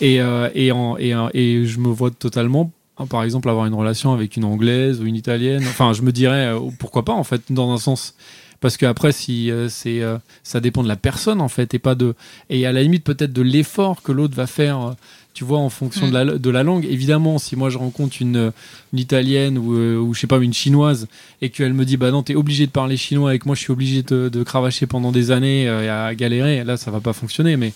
Et, 0.00 0.20
euh, 0.22 0.48
et, 0.54 0.72
en- 0.72 0.96
et, 0.98 1.12
et 1.34 1.66
je 1.66 1.78
me 1.80 1.88
vois 1.88 2.10
totalement. 2.10 2.70
Hein, 2.98 3.06
Par 3.06 3.22
exemple, 3.22 3.48
avoir 3.48 3.66
une 3.66 3.74
relation 3.74 4.12
avec 4.12 4.36
une 4.36 4.44
anglaise 4.44 5.00
ou 5.00 5.06
une 5.06 5.16
italienne. 5.16 5.62
Enfin, 5.66 5.92
je 5.92 6.02
me 6.02 6.12
dirais, 6.12 6.46
euh, 6.46 6.60
pourquoi 6.78 7.04
pas, 7.04 7.12
en 7.12 7.24
fait, 7.24 7.42
dans 7.50 7.72
un 7.72 7.78
sens. 7.78 8.14
Parce 8.60 8.76
que 8.78 8.86
après, 8.86 9.12
si 9.12 9.50
euh, 9.50 9.68
c'est, 9.68 10.00
euh, 10.00 10.16
ça 10.42 10.58
dépend 10.60 10.82
de 10.82 10.88
la 10.88 10.96
personne 10.96 11.42
en 11.42 11.48
fait, 11.48 11.74
et 11.74 11.78
pas 11.78 11.94
de, 11.94 12.14
et 12.48 12.64
à 12.64 12.72
la 12.72 12.82
limite 12.82 13.04
peut-être 13.04 13.32
de 13.32 13.42
l'effort 13.42 14.00
que 14.02 14.10
l'autre 14.10 14.34
va 14.34 14.46
faire. 14.46 14.94
Tu 15.34 15.42
vois, 15.44 15.58
en 15.58 15.68
fonction 15.68 16.06
Mm. 16.06 16.10
de, 16.10 16.14
la, 16.14 16.24
de 16.38 16.50
la 16.50 16.62
langue. 16.62 16.86
Évidemment, 16.88 17.38
si 17.38 17.56
moi 17.56 17.68
je 17.68 17.76
rencontre 17.76 18.16
une, 18.20 18.52
une 18.92 18.98
italienne 18.98 19.58
ou, 19.58 19.74
ou 19.74 20.14
je 20.14 20.20
sais 20.20 20.26
pas 20.28 20.38
une 20.38 20.54
chinoise 20.54 21.08
et 21.42 21.50
qu'elle 21.50 21.74
me 21.74 21.84
dit 21.84 21.96
bah 21.96 22.12
non 22.12 22.22
t'es 22.22 22.36
obligé 22.36 22.66
de 22.66 22.70
parler 22.70 22.96
chinois 22.96 23.30
avec 23.30 23.44
moi 23.44 23.56
je 23.56 23.60
suis 23.62 23.72
obligé 23.72 24.04
de, 24.04 24.28
de 24.28 24.42
cravacher 24.44 24.86
pendant 24.86 25.10
des 25.10 25.32
années 25.32 25.64
et 25.64 25.88
à 25.88 26.14
galérer, 26.14 26.62
là 26.62 26.76
ça 26.76 26.92
va 26.92 27.00
pas 27.00 27.12
fonctionner. 27.12 27.56
Mais 27.56 27.72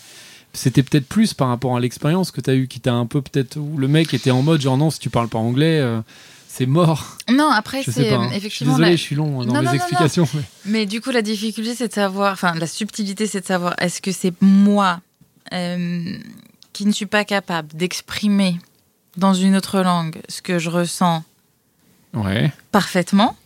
c'était 0.59 0.83
peut-être 0.83 1.07
plus 1.09 1.33
par 1.35 1.49
rapport 1.49 1.77
à 1.77 1.81
l'expérience 1.81 2.31
que 2.31 2.40
tu 2.40 2.51
as 2.51 2.55
eu 2.55 2.68
qui 2.68 2.81
t'a 2.81 2.92
un 2.92 3.07
peu 3.07 3.23
peut-être 3.23 3.57
où 3.57 3.77
le 3.79 3.88
mec 3.88 4.12
était 4.14 4.31
en 4.31 4.42
mode 4.42 4.61
genre 4.61 4.77
non 4.77 4.90
si 4.90 4.99
tu 4.99 5.09
parles 5.11 5.29
pas 5.29 5.38
anglais 5.38 5.79
euh, 5.81 6.01
c'est 6.49 6.66
mort. 6.66 7.16
Non, 7.31 7.51
après, 7.51 7.85
c'est 7.85 8.12
euh, 8.12 8.16
hein. 8.16 8.23
Je 8.25 8.29
suis 8.31 8.37
effectivement. 8.38 8.73
désolé, 8.73 8.90
la- 8.90 8.97
je 8.97 9.01
suis 9.03 9.14
long 9.14 9.40
hein, 9.42 9.47
dans 9.47 9.53
Non, 9.55 9.62
non, 9.62 9.66
non. 9.68 9.73
explications. 9.75 10.27
mais- 10.35 10.42
Mais 10.64 10.87
du 10.87 11.01
coup, 11.01 11.11
la 11.11 11.23
difficulté, 11.23 11.75
c'est 11.77 11.87
de 11.88 11.92
savoir, 11.92 12.33
enfin, 12.33 12.53
la 12.57 12.66
subtilité, 12.66 13.27
c'est 13.29 13.42
de 13.42 13.47
savoir, 13.47 13.75
est-ce 13.79 14.01
que 14.03 14.11
c'est 14.11 14.33
moi 14.40 15.01
euh, 15.53 16.18
qui 16.73 16.85
ne 16.85 16.90
suis 16.90 17.07
pas 17.07 17.25
capable 17.25 17.68
d'exprimer 17.77 18.59
dans 19.16 19.35
une 19.35 19.55
autre 19.57 19.81
langue 19.83 20.16
ce 20.29 20.42
que 20.42 20.59
je 20.59 20.68
ressens 20.71 21.23
Ouais. 22.14 22.51
parfaitement, 22.73 23.37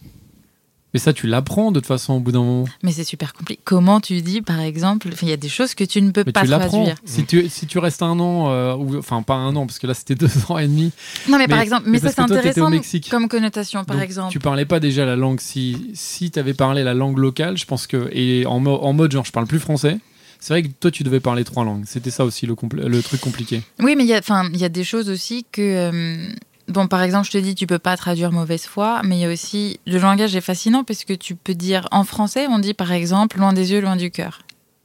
Mais 0.94 1.00
ça, 1.00 1.12
tu 1.12 1.26
l'apprends 1.26 1.72
de 1.72 1.80
toute 1.80 1.86
façon 1.86 2.14
au 2.14 2.20
bout 2.20 2.32
d'un 2.32 2.40
moment. 2.42 2.66
mais 2.82 2.92
c'est 2.92 3.04
super 3.04 3.32
compliqué. 3.32 3.60
Comment 3.64 4.00
tu 4.00 4.20
dis, 4.20 4.42
par 4.42 4.60
exemple, 4.60 5.08
il 5.22 5.28
y 5.28 5.32
a 5.32 5.36
des 5.38 5.48
choses 5.48 5.74
que 5.74 5.84
tu 5.84 6.02
ne 6.02 6.10
peux 6.10 6.22
Mais 6.26 6.32
pas 6.32 6.42
tu 6.42 6.48
traduire. 6.48 6.96
Si 7.04 7.24
tu, 7.24 7.48
si 7.48 7.66
tu 7.66 7.78
restes 7.78 8.02
un 8.02 8.18
an, 8.20 8.50
euh, 8.50 8.74
ou 8.74 8.98
enfin 8.98 9.22
pas 9.22 9.34
un 9.34 9.56
an, 9.56 9.66
parce 9.66 9.78
que 9.78 9.86
là 9.86 9.94
c'était 9.94 10.14
deux 10.16 10.30
ans 10.48 10.58
et 10.58 10.66
demi. 10.66 10.92
Non, 11.28 11.38
mais, 11.38 11.48
par 11.48 11.60
exemple, 11.60 11.84
mais 11.86 11.92
mais, 11.92 11.98
ça 12.00 12.10
c'est 12.10 12.20
intéressant 12.20 12.70
comme 13.10 13.28
connotation, 13.28 13.84
par 13.84 13.96
Donc, 13.96 14.04
exemple. 14.04 14.32
Tu 14.32 14.38
parlais 14.38 14.66
pas 14.66 14.80
déjà 14.80 15.06
la 15.06 15.16
langue. 15.16 15.40
Si, 15.40 15.90
si 15.94 16.30
tu 16.30 16.38
avais 16.38 16.54
parlé 16.54 16.82
la 16.84 16.94
langue 16.94 17.18
locale, 17.18 17.56
je 17.56 17.64
pense 17.64 17.86
que. 17.86 18.10
Et 18.12 18.44
en, 18.46 18.64
en 18.66 18.92
mode 18.92 19.12
genre, 19.12 19.24
je 19.24 19.32
parle 19.32 19.46
plus 19.46 19.60
français. 19.60 19.98
C'est 20.40 20.54
vrai 20.54 20.62
que 20.64 20.68
toi, 20.80 20.90
tu 20.90 21.04
devais 21.04 21.20
parler 21.20 21.44
trois 21.44 21.64
langues. 21.64 21.84
C'était 21.86 22.10
ça 22.10 22.24
aussi 22.24 22.46
le, 22.46 22.56
le 22.74 23.02
truc 23.02 23.20
compliqué. 23.20 23.62
Oui, 23.78 23.94
mais 23.96 24.02
il 24.02 24.08
y 24.08 24.14
a, 24.14 24.18
enfin, 24.18 24.48
il 24.52 24.58
y 24.58 24.64
a 24.64 24.68
des 24.68 24.82
choses 24.84 25.08
aussi 25.08 25.46
que. 25.52 25.62
euh, 25.62 26.28
bon, 26.72 26.88
par 26.88 27.02
exemple, 27.02 27.26
je 27.26 27.32
te 27.32 27.38
dis, 27.38 27.54
tu 27.54 27.66
peux 27.66 27.78
pas 27.78 27.96
traduire 27.96 28.32
mauvaise 28.32 28.64
foi, 28.66 29.00
mais 29.04 29.16
il 29.18 29.20
y 29.20 29.24
a 29.24 29.32
aussi. 29.32 29.78
Le 29.86 29.98
langage 29.98 30.34
est 30.34 30.40
fascinant 30.40 30.84
parce 30.84 31.04
que 31.04 31.12
tu 31.12 31.34
peux 31.36 31.54
dire. 31.54 31.86
En 31.92 32.04
français, 32.04 32.46
on 32.48 32.58
dit 32.58 32.74
par 32.74 32.90
exemple, 32.92 33.38
loin 33.38 33.52
des 33.52 33.70
yeux, 33.72 33.80
loin 33.80 33.96
du 33.96 34.10
cœur. 34.10 34.40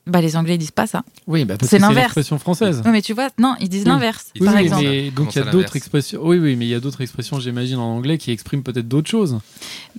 Bah, 0.05 0.21
les 0.21 0.37
Anglais 0.37 0.55
ils 0.55 0.57
disent 0.57 0.71
pas 0.71 0.87
ça. 0.87 1.03
Oui, 1.27 1.43
bah 1.43 1.57
parce 1.57 1.69
C'est 1.69 1.75
que 1.75 1.81
c'est 1.81 1.87
l'inverse. 1.89 2.05
l'expression 2.15 2.39
française. 2.39 2.81
Oui, 2.85 2.91
mais 2.91 3.01
tu 3.01 3.11
vois, 3.11 3.27
non, 3.37 3.55
ils 3.59 3.67
disent 3.67 3.83
Oui. 3.83 3.89
l'inverse, 3.89 4.27
Oui, 4.39 4.45
par 4.45 4.55
oui, 4.55 4.61
exemple. 4.61 4.83
mais 4.83 5.11
donc 5.11 5.35
il 5.35 5.39
y 5.39 5.41
a 5.41 5.51
d'autres 5.51 5.75
expressions. 5.75 6.21
Oui, 6.23 6.37
oui, 6.37 6.55
mais 6.55 6.65
il 6.65 6.69
y 6.69 6.75
a 6.75 6.79
d'autres 6.79 7.01
expressions, 7.01 7.41
j'imagine, 7.41 7.75
en 7.77 7.97
anglais 7.97 8.17
qui 8.17 8.31
expriment 8.31 8.63
peut-être 8.63 8.87
d'autres 8.87 9.09
choses. 9.09 9.37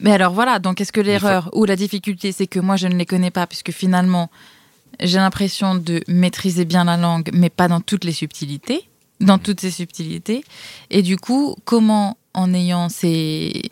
Mais 0.01 0.13
alors 0.13 0.33
voilà, 0.33 0.61
donc 0.61 0.81
est-ce 0.81 0.93
que 0.93 1.03
l'erreur 1.03 1.51
ou 1.53 1.67
la 1.67 1.77
difficulté, 1.77 2.33
c'est 2.33 2.47
que 2.47 2.59
moi 2.59 2.77
je 2.77 2.87
ne 2.87 2.95
les 2.95 3.05
connais 3.05 3.31
pas, 3.31 3.47
puisque 3.47 3.71
finalement 3.71 4.31
j'ai 5.01 5.19
l'impression 5.19 5.75
de 5.75 6.03
maîtriser 6.09 6.65
bien 6.65 6.85
la 6.85 6.97
langue, 6.97 7.29
mais 7.35 7.51
pas 7.51 7.69
dans 7.69 7.83
toutes 7.83 8.05
les 8.05 8.13
subtilités, 8.13 8.89
dans 9.21 9.39
toutes 9.39 9.61
ces 9.61 9.71
subtilités. 9.71 10.45
Et 10.91 11.03
du 11.03 11.17
coup, 11.17 11.57
comment 11.65 12.17
en 12.35 12.53
ayant 12.55 12.89
ces 12.89 13.63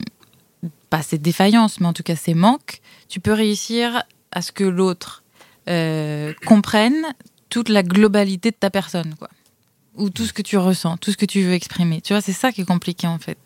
pas 0.90 1.02
ces 1.02 1.18
défaillances, 1.18 1.80
mais 1.80 1.86
en 1.86 1.92
tout 1.92 2.02
cas 2.02 2.16
ces 2.16 2.34
manques, 2.34 2.80
tu 3.08 3.20
peux 3.20 3.32
réussir 3.32 4.02
à 4.32 4.42
ce 4.42 4.52
que 4.52 4.64
l'autre 4.64 5.22
euh, 5.68 6.32
comprenne 6.46 7.02
toute 7.48 7.68
la 7.68 7.82
globalité 7.82 8.50
de 8.50 8.56
ta 8.56 8.70
personne, 8.70 9.14
quoi. 9.18 9.28
Ou 9.96 10.10
tout 10.10 10.26
ce 10.26 10.32
que 10.32 10.42
tu 10.42 10.56
ressens, 10.58 10.96
tout 10.98 11.10
ce 11.10 11.16
que 11.16 11.24
tu 11.26 11.42
veux 11.42 11.54
exprimer. 11.54 12.00
Tu 12.02 12.12
vois, 12.12 12.20
c'est 12.20 12.32
ça 12.32 12.52
qui 12.52 12.60
est 12.60 12.64
compliqué 12.66 13.06
en 13.06 13.18
fait. 13.18 13.38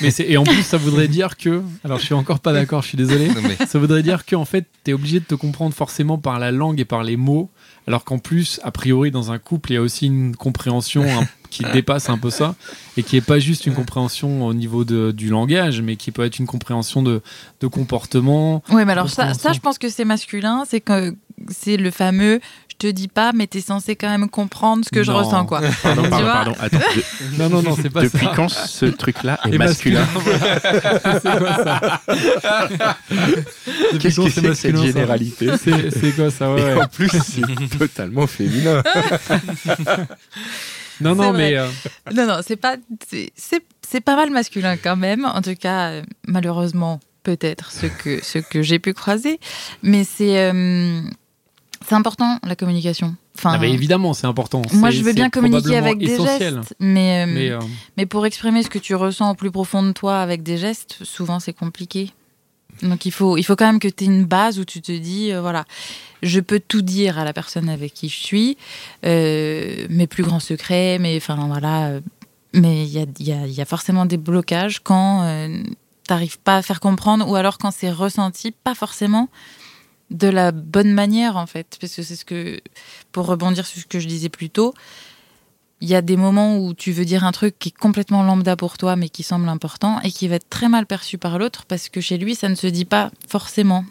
Mais 0.00 0.10
c'est- 0.10 0.28
et 0.30 0.36
en 0.36 0.44
plus, 0.44 0.62
ça 0.62 0.76
voudrait 0.76 1.08
dire 1.08 1.36
que. 1.36 1.62
Alors, 1.82 1.98
je 1.98 2.04
suis 2.04 2.14
encore 2.14 2.38
pas 2.40 2.52
d'accord, 2.52 2.82
je 2.82 2.88
suis 2.88 2.96
désolé. 2.96 3.28
Non, 3.28 3.40
mais 3.42 3.56
Ça 3.66 3.78
voudrait 3.78 4.02
dire 4.04 4.24
qu'en 4.24 4.44
fait, 4.44 4.66
tu 4.84 4.92
es 4.92 4.94
obligé 4.94 5.18
de 5.18 5.24
te 5.24 5.34
comprendre 5.34 5.74
forcément 5.74 6.16
par 6.18 6.38
la 6.38 6.52
langue 6.52 6.78
et 6.78 6.84
par 6.84 7.02
les 7.02 7.16
mots, 7.16 7.50
alors 7.86 8.04
qu'en 8.04 8.18
plus, 8.18 8.60
a 8.62 8.70
priori, 8.70 9.10
dans 9.10 9.30
un 9.32 9.38
couple, 9.38 9.70
il 9.72 9.74
y 9.74 9.76
a 9.76 9.82
aussi 9.82 10.06
une 10.06 10.34
compréhension 10.36 11.04
hein, 11.04 11.26
qui 11.50 11.64
dépasse 11.72 12.08
un 12.10 12.18
peu 12.18 12.30
ça, 12.30 12.54
et 12.96 13.02
qui 13.02 13.16
est 13.16 13.20
pas 13.20 13.38
juste 13.38 13.66
une 13.66 13.74
compréhension 13.74 14.44
au 14.46 14.54
niveau 14.54 14.84
de- 14.84 15.12
du 15.12 15.28
langage, 15.28 15.82
mais 15.82 15.96
qui 15.96 16.10
peut 16.10 16.24
être 16.24 16.38
une 16.38 16.46
compréhension 16.46 17.02
de, 17.02 17.22
de 17.60 17.66
comportement. 17.66 18.62
Oui, 18.70 18.84
mais 18.84 18.92
alors 18.92 19.08
ça, 19.10 19.34
ça, 19.34 19.52
je 19.52 19.60
pense 19.60 19.78
que 19.78 19.88
c'est 19.88 20.04
masculin, 20.04 20.64
c'est 20.68 20.80
que 20.80 21.14
c'est 21.48 21.76
le 21.76 21.90
fameux 21.90 22.40
je 22.80 22.88
te 22.88 22.92
dis 22.92 23.08
pas, 23.08 23.32
mais 23.32 23.46
t'es 23.46 23.60
censé 23.60 23.96
quand 23.96 24.08
même 24.10 24.28
comprendre 24.28 24.84
ce 24.84 24.90
que 24.90 25.02
je 25.02 25.10
ressens, 25.12 25.44
quoi. 25.46 25.60
Pardon, 25.82 26.02
Tu 26.04 26.08
pardon, 26.10 26.24
vois 26.24 26.32
pardon. 26.32 26.54
Attends, 26.60 26.78
de- 26.78 27.38
Non, 27.38 27.48
non, 27.48 27.62
non, 27.62 27.76
c'est 27.80 27.90
pas 27.90 28.02
depuis 28.02 28.26
ça. 28.26 28.32
quand 28.34 28.48
ce 28.48 28.86
truc-là 28.86 29.38
est 29.46 29.54
Et 29.54 29.58
masculin 29.58 30.04
voilà. 30.14 30.60
c'est 31.22 31.38
quoi 31.38 31.64
ça 31.64 32.00
Qu'est-ce 34.00 34.20
que 34.20 34.30
c'est 34.30 34.42
que 34.42 34.54
cette 34.54 34.76
généralité 34.76 35.48
C'est 35.60 36.12
quoi 36.16 36.30
ça 36.30 36.52
ouais, 36.52 36.60
Et 36.60 36.64
ouais. 36.64 36.82
en 36.82 36.86
plus, 36.88 37.08
c'est 37.10 37.78
totalement 37.78 38.26
féminin. 38.26 38.82
Non, 41.00 41.14
non, 41.14 41.32
mais 41.32 41.56
euh, 41.56 41.68
Non, 42.14 42.26
non, 42.26 42.36
c'est 42.46 42.56
pas, 42.56 42.76
c'est- 43.08 43.32
c'est 43.34 43.62
c'est 43.86 44.00
pas 44.00 44.16
mal 44.16 44.30
masculin 44.30 44.76
quand 44.76 44.96
même. 44.96 45.24
En 45.24 45.42
tout 45.42 45.54
cas, 45.54 45.90
euh, 45.90 46.02
malheureusement, 46.26 47.00
peut-être 47.22 47.70
ce 47.72 47.86
que 47.86 48.22
ce 48.24 48.38
que 48.38 48.62
j'ai 48.62 48.78
pu 48.78 48.94
croiser, 48.94 49.38
mais 49.82 50.04
c'est 50.04 50.38
euh, 50.40 51.00
c'est 51.86 51.94
important 51.94 52.38
la 52.44 52.56
communication. 52.56 53.14
Enfin, 53.36 53.52
ah 53.54 53.58
bah, 53.58 53.66
évidemment, 53.66 54.14
c'est 54.14 54.26
important. 54.26 54.62
moi, 54.72 54.90
je 54.90 55.02
veux 55.02 55.12
bien 55.12 55.30
communiquer 55.30 55.76
avec 55.76 55.98
des 55.98 56.12
essentiel. 56.12 56.56
gestes, 56.56 56.74
mais, 56.78 57.24
euh, 57.24 57.32
Mais 57.32 57.50
euh, 57.50 57.58
Mais 57.96 58.06
pour 58.06 58.26
exprimer 58.26 58.62
ce 58.62 58.70
que 58.70 58.78
tu 58.78 58.94
ressens 58.94 59.30
au 59.30 59.34
plus 59.34 59.50
profond 59.50 59.82
de 59.82 59.92
toi 59.92 60.20
avec 60.20 60.42
des 60.42 60.56
gestes, 60.56 60.98
souvent 61.02 61.40
c'est 61.40 61.52
compliqué. 61.52 62.10
Donc 62.82 63.06
il 63.06 63.12
faut, 63.12 63.36
il 63.36 63.44
faut 63.44 63.54
quand 63.54 63.66
même 63.66 63.78
que 63.78 63.88
tu 63.88 64.04
aies 64.04 64.06
une 64.06 64.24
base 64.24 64.58
où 64.58 64.64
tu 64.64 64.80
te 64.80 64.92
dis, 64.92 65.32
euh, 65.32 65.40
voilà, 65.40 65.64
je 66.22 66.40
peux 66.40 66.60
tout 66.60 66.82
dire 66.82 67.18
à 67.18 67.24
la 67.24 67.32
personne 67.32 67.68
avec 67.68 67.94
qui 67.94 68.08
je 68.08 68.16
suis, 68.16 68.56
euh, 69.04 69.86
mes 69.90 70.06
plus 70.06 70.22
grands 70.22 70.40
secrets, 70.40 70.98
mais 70.98 71.16
enfin 71.16 71.36
voilà. 71.46 72.00
mais 72.52 72.84
il 72.84 72.90
y 72.90 72.98
a, 72.98 73.06
y, 73.20 73.32
a, 73.32 73.46
y 73.46 73.60
a 73.60 73.64
forcément 73.64 74.06
des 74.06 74.16
blocages 74.16 74.80
quand 74.82 75.24
t'arrives 76.06 76.38
pas 76.38 76.56
à 76.56 76.62
faire 76.62 76.80
comprendre 76.80 77.28
ou 77.28 77.34
alors 77.34 77.58
quand 77.58 77.70
c'est 77.70 77.90
ressenti, 77.90 78.50
pas 78.50 78.74
forcément 78.74 79.28
de 80.10 80.28
la 80.28 80.52
bonne 80.52 80.92
manière 80.92 81.36
en 81.36 81.46
fait. 81.46 81.76
Parce 81.80 81.94
que 81.94 82.02
c'est 82.02 82.16
ce 82.16 82.24
que, 82.24 82.60
pour 83.12 83.26
rebondir 83.26 83.66
sur 83.66 83.80
ce 83.80 83.86
que 83.86 84.00
je 84.00 84.08
disais 84.08 84.28
plus 84.28 84.50
tôt, 84.50 84.74
il 85.80 85.88
y 85.88 85.94
a 85.94 86.02
des 86.02 86.16
moments 86.16 86.58
où 86.58 86.72
tu 86.72 86.92
veux 86.92 87.04
dire 87.04 87.24
un 87.24 87.32
truc 87.32 87.58
qui 87.58 87.68
est 87.68 87.78
complètement 87.78 88.22
lambda 88.22 88.56
pour 88.56 88.78
toi, 88.78 88.96
mais 88.96 89.08
qui 89.08 89.22
semble 89.22 89.48
important 89.48 90.00
et 90.00 90.10
qui 90.10 90.28
va 90.28 90.36
être 90.36 90.48
très 90.48 90.68
mal 90.68 90.86
perçu 90.86 91.18
par 91.18 91.38
l'autre 91.38 91.64
parce 91.66 91.88
que 91.88 92.00
chez 92.00 92.16
lui, 92.16 92.34
ça 92.34 92.48
ne 92.48 92.54
se 92.54 92.66
dit 92.66 92.84
pas 92.84 93.10
forcément. 93.28 93.84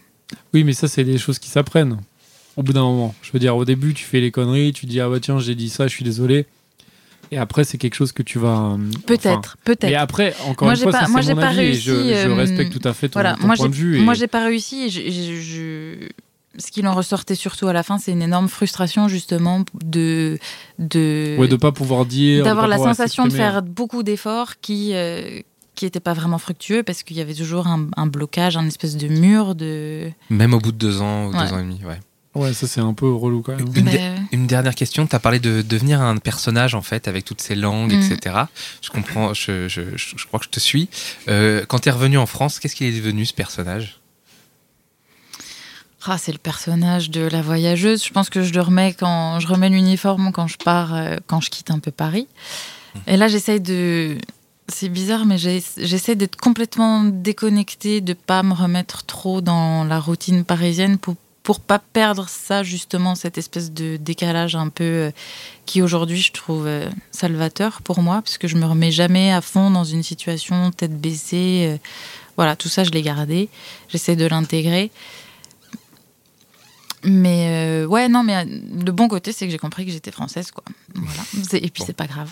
oui, 0.53 0.63
mais 0.63 0.73
ça, 0.73 0.87
c'est 0.87 1.03
des 1.03 1.17
choses 1.17 1.39
qui 1.39 1.49
s'apprennent 1.49 1.99
au 2.55 2.63
bout 2.63 2.73
d'un 2.73 2.83
moment. 2.83 3.13
Je 3.21 3.31
veux 3.31 3.39
dire, 3.39 3.55
au 3.55 3.65
début, 3.65 3.93
tu 3.93 4.05
fais 4.05 4.19
les 4.19 4.31
conneries, 4.31 4.73
tu 4.73 4.85
dis, 4.85 4.99
ah 4.99 5.09
bah 5.09 5.19
tiens, 5.19 5.39
j'ai 5.39 5.55
dit 5.55 5.69
ça, 5.69 5.87
je 5.87 5.93
suis 5.93 6.05
désolé. 6.05 6.45
Et 7.33 7.37
après, 7.37 7.63
c'est 7.63 7.77
quelque 7.77 7.95
chose 7.95 8.11
que 8.11 8.21
tu 8.23 8.37
vas. 8.39 8.73
euh, 8.73 8.77
Peut-être, 9.07 9.27
enfin, 9.39 9.55
peut-être. 9.65 9.89
Mais 9.89 9.95
après, 9.95 10.35
encore 10.47 10.67
Moi, 10.67 10.75
une 10.75 10.81
fois, 10.83 10.91
pas- 10.91 11.01
ça, 11.01 11.07
moi, 11.07 11.21
j'ai 11.21 11.33
pas 11.35 11.47
avis 11.47 11.57
et 11.57 11.61
réussi, 11.61 11.81
je, 11.81 11.91
je 11.93 12.29
euh, 12.29 12.35
respecte 12.35 12.71
tout 12.79 12.87
à 12.87 12.93
fait 12.93 13.09
ton, 13.09 13.13
Voilà, 13.19 13.35
ton 13.35 13.47
moi 13.47 13.55
point 13.55 13.69
de 13.69 13.73
vue. 13.75 13.97
et- 13.97 14.01
moi 14.01 14.13
j'ai 14.13 14.27
pas 14.27 14.43
réussi. 14.45 14.83
Et 14.83 14.89
je, 14.89 15.01
je- 15.09 15.41
je- 15.41 16.09
Ce 16.59 16.69
qu'il 16.69 16.85
en 16.87 16.93
ressortait 16.93 17.33
surtout 17.33 17.67
à 17.67 17.73
la 17.73 17.81
fin, 17.81 17.97
c'est 17.97 18.11
une 18.11 18.21
énorme 18.21 18.47
frustration 18.47 19.07
justement 19.07 19.65
de 19.83 20.37
de 20.77 21.35
Ouais, 21.39 21.47
de 21.47 21.55
pas 21.55 21.71
pouvoir 21.71 22.05
dire. 22.05 22.43
d'avoir 22.43 22.67
la 22.67 22.77
sensation 22.77 23.25
de 23.25 23.31
faire 23.33 23.63
beaucoup 23.63 24.03
d'efforts 24.03 24.59
qui 24.61 24.91
euh, 24.93 25.39
qui 25.73 25.85
n'étaient 25.85 25.99
pas 25.99 26.13
vraiment 26.13 26.37
fructueux 26.37 26.83
parce 26.83 27.01
qu'il 27.01 27.17
y 27.17 27.21
avait 27.21 27.33
toujours 27.33 27.65
un, 27.65 27.87
un 27.97 28.05
blocage, 28.05 28.55
un 28.55 28.67
espèce 28.67 28.95
de 28.97 29.07
mur 29.07 29.55
de. 29.55 30.11
même 30.29 30.53
au 30.53 30.59
bout 30.59 30.71
de 30.71 30.77
deux 30.77 31.01
ans 31.01 31.25
ou 31.25 31.31
Ouais. 31.33 31.39
deux 31.47 31.53
ans 31.53 31.59
et 31.59 31.63
demi, 31.63 31.81
ouais. 31.87 31.99
Ouais, 32.35 32.51
ça, 32.53 32.67
c'est 32.67 32.81
un 32.81 32.93
peu 32.95 33.11
relou 33.13 33.41
quand 33.43 33.55
même. 33.55 33.67
Une, 33.75 33.85
de- 33.85 33.99
une 34.31 34.47
dernière 34.47 34.73
question, 34.73 35.05
tu 35.05 35.15
as 35.15 35.19
parlé 35.19 35.39
de 35.39 35.61
devenir 35.61 36.01
un 36.01 36.17
personnage 36.17 36.73
en 36.73 36.81
fait 36.81 37.07
avec 37.07 37.25
toutes 37.25 37.41
ces 37.41 37.53
langues, 37.53 37.93
Mm. 37.93 38.01
etc. 38.11 38.35
Je 38.81 38.89
comprends, 38.89 39.33
je, 39.35 39.67
je, 39.67 39.81
je- 39.95 40.17
je 40.17 40.25
crois 40.27 40.39
que 40.39 40.45
je 40.45 40.49
te 40.49 40.59
suis. 40.59 40.89
Euh, 41.27 41.63
quand 41.67 41.79
tu 41.79 41.89
es 41.89 41.91
revenu 41.91 42.17
en 42.17 42.25
France, 42.25 42.59
qu'est-ce 42.59 42.75
qu'il 42.75 42.87
est 42.87 42.97
devenu 42.99 43.25
ce 43.27 43.33
personnage? 43.35 43.99
Ah, 46.05 46.17
c'est 46.17 46.31
le 46.33 46.37
personnage 46.37 47.11
de 47.11 47.21
la 47.21 47.41
voyageuse. 47.41 48.03
Je 48.03 48.11
pense 48.11 48.29
que 48.29 48.43
je 48.43 48.51
le 48.53 48.61
remets 48.61 48.93
quand 48.93 49.39
je 49.39 49.47
remets 49.47 49.69
l'uniforme 49.69 50.31
quand 50.33 50.47
je 50.47 50.57
pars, 50.57 50.93
euh, 50.93 51.15
quand 51.27 51.39
je 51.39 51.49
quitte 51.49 51.71
un 51.71 51.79
peu 51.79 51.91
Paris. 51.91 52.27
Et 53.07 53.15
là, 53.15 53.27
j'essaye 53.27 53.61
de. 53.61 54.17
C'est 54.69 54.89
bizarre, 54.89 55.25
mais 55.25 55.37
j'essaie 55.37 56.15
d'être 56.15 56.37
complètement 56.37 57.03
déconnectée, 57.03 57.99
de 58.01 58.13
pas 58.13 58.43
me 58.43 58.53
remettre 58.53 59.03
trop 59.05 59.41
dans 59.41 59.83
la 59.83 59.99
routine 59.99 60.43
parisienne 60.45 60.97
pour 60.97 61.15
pour 61.43 61.59
pas 61.59 61.79
perdre 61.79 62.27
ça 62.29 62.63
justement 62.63 63.15
cette 63.15 63.37
espèce 63.37 63.71
de 63.71 63.97
décalage 63.97 64.55
un 64.55 64.69
peu 64.69 64.83
euh, 64.83 65.11
qui 65.65 65.81
aujourd'hui 65.81 66.21
je 66.21 66.31
trouve 66.31 66.65
euh, 66.65 66.89
salvateur 67.11 67.81
pour 67.81 68.01
moi 68.01 68.21
parce 68.21 68.37
que 68.37 68.47
je 68.47 68.55
me 68.55 68.65
remets 68.65 68.91
jamais 68.91 69.31
à 69.31 69.41
fond 69.41 69.69
dans 69.69 69.83
une 69.83 70.03
situation 70.03 70.71
tête 70.71 70.97
baissée 70.99 71.67
euh, 71.69 71.77
voilà 72.37 72.55
tout 72.55 72.69
ça 72.69 72.83
je 72.85 72.91
l'ai 72.91 73.01
gardé 73.01 73.49
j'essaie 73.89 74.15
de 74.15 74.25
l'intégrer 74.25 74.89
mais 77.05 77.81
euh, 77.83 77.85
ouais, 77.85 78.07
non, 78.07 78.23
mais 78.23 78.45
le 78.45 78.91
bon 78.93 79.09
côté, 79.09 79.33
c'est 79.33 79.45
que 79.45 79.51
j'ai 79.51 79.57
compris 79.57 79.85
que 79.85 79.91
j'étais 79.91 80.09
française, 80.11 80.51
quoi. 80.51 80.63
Voilà. 80.95 81.21
Et 81.65 81.69
puis 81.69 81.81
Bon. 81.81 81.85
c'est 81.85 81.91
pas 81.93 82.07
grave. 82.07 82.29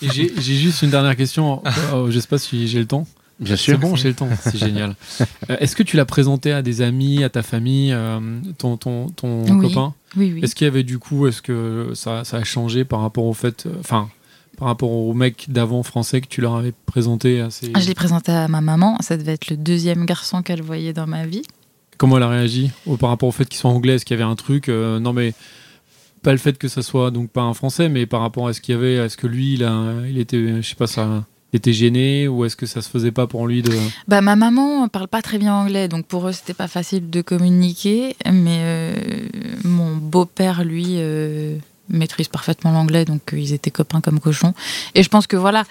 J'ai 0.00 0.30
juste 0.38 0.82
une 0.82 0.90
dernière 0.90 1.16
question. 1.16 1.60
Je 2.08 2.20
sais 2.20 2.28
pas 2.28 2.38
si 2.38 2.68
j'ai 2.68 2.78
le 2.78 2.86
temps. 2.86 3.04
Bien 3.40 3.56
C'est 3.56 3.76
bon, 3.76 3.96
j'ai 3.96 4.08
le 4.08 4.14
temps. 4.14 4.28
C'est 4.42 4.56
génial. 4.58 4.94
Euh, 5.50 5.56
Est-ce 5.60 5.76
que 5.76 5.82
tu 5.82 5.96
l'as 5.98 6.04
présenté 6.06 6.52
à 6.52 6.62
des 6.62 6.80
amis, 6.80 7.22
à 7.24 7.28
ta 7.28 7.42
famille, 7.42 7.92
euh, 7.92 8.18
ton, 8.56 8.76
ton, 8.78 9.08
ton 9.10 9.44
Oui. 9.58 9.68
copain 9.68 9.92
Oui, 10.16 10.32
oui. 10.34 10.40
Est-ce 10.42 10.54
qu'il 10.54 10.64
y 10.64 10.68
avait 10.68 10.84
du 10.84 10.98
coup, 10.98 11.26
est-ce 11.26 11.42
que 11.42 11.90
ça, 11.94 12.24
ça 12.24 12.38
a 12.38 12.44
changé 12.44 12.84
par 12.84 13.00
rapport 13.00 13.24
au 13.24 13.34
fait, 13.34 13.66
euh, 13.66 13.74
enfin, 13.80 14.08
par 14.56 14.68
rapport 14.68 14.90
au 14.90 15.12
mec 15.12 15.46
d'avant 15.48 15.82
français 15.82 16.20
que 16.22 16.28
tu 16.28 16.40
leur 16.40 16.54
avais 16.54 16.72
présenté 16.86 17.40
à 17.40 17.50
ces... 17.50 17.70
Ah, 17.74 17.80
Je 17.80 17.88
l'ai 17.88 17.94
présenté 17.94 18.32
à 18.32 18.48
ma 18.48 18.60
maman. 18.62 18.96
Ça 19.00 19.16
devait 19.16 19.32
être 19.32 19.50
le 19.50 19.56
deuxième 19.58 20.06
garçon 20.06 20.42
qu'elle 20.42 20.62
voyait 20.62 20.92
dans 20.94 21.06
ma 21.06 21.26
vie. 21.26 21.42
Comment 21.98 22.16
elle 22.16 22.22
a 22.22 22.28
réagi 22.28 22.70
au, 22.86 22.96
par 22.96 23.10
rapport 23.10 23.28
au 23.28 23.32
fait 23.32 23.44
qu'ils 23.44 23.58
soient 23.58 23.70
anglais? 23.70 23.94
Est-ce 23.96 24.04
qu'il 24.06 24.16
y 24.18 24.20
avait 24.22 24.30
un 24.30 24.36
truc 24.36 24.68
euh, 24.68 24.98
Non, 25.00 25.12
mais 25.12 25.34
pas 26.22 26.32
le 26.32 26.38
fait 26.38 26.56
que 26.56 26.68
ça 26.68 26.80
soit 26.82 27.10
donc 27.10 27.30
pas 27.30 27.42
un 27.42 27.52
français, 27.54 27.88
mais 27.90 28.06
par 28.06 28.20
rapport 28.22 28.48
à 28.48 28.52
ce 28.54 28.60
qu'il 28.62 28.74
y 28.74 28.78
avait, 28.78 28.94
est-ce 28.94 29.16
que 29.18 29.26
lui, 29.26 29.54
il, 29.54 29.64
a, 29.64 29.92
il 30.08 30.18
était, 30.18 30.62
je 30.62 30.66
sais 30.66 30.74
pas, 30.74 30.86
ça, 30.86 31.24
était 31.56 31.72
gêné 31.72 32.28
ou 32.28 32.44
est-ce 32.44 32.56
que 32.56 32.66
ça 32.66 32.82
se 32.82 32.88
faisait 32.88 33.12
pas 33.12 33.26
pour 33.26 33.46
lui 33.46 33.62
de. 33.62 33.72
Bah, 34.08 34.20
ma 34.20 34.36
maman 34.36 34.88
parle 34.88 35.08
pas 35.08 35.22
très 35.22 35.38
bien 35.38 35.54
anglais, 35.54 35.88
donc 35.88 36.06
pour 36.06 36.28
eux, 36.28 36.32
c'était 36.32 36.54
pas 36.54 36.68
facile 36.68 37.10
de 37.10 37.22
communiquer. 37.22 38.16
Mais 38.30 38.58
euh, 38.62 38.94
mon 39.64 39.96
beau-père, 39.96 40.64
lui, 40.64 40.96
euh, 40.96 41.56
maîtrise 41.88 42.28
parfaitement 42.28 42.72
l'anglais, 42.72 43.04
donc 43.04 43.32
euh, 43.32 43.38
ils 43.38 43.52
étaient 43.52 43.70
copains 43.70 44.00
comme 44.00 44.20
cochons. 44.20 44.54
Et 44.94 45.02
je 45.02 45.08
pense 45.08 45.26
que 45.26 45.36
voilà, 45.36 45.64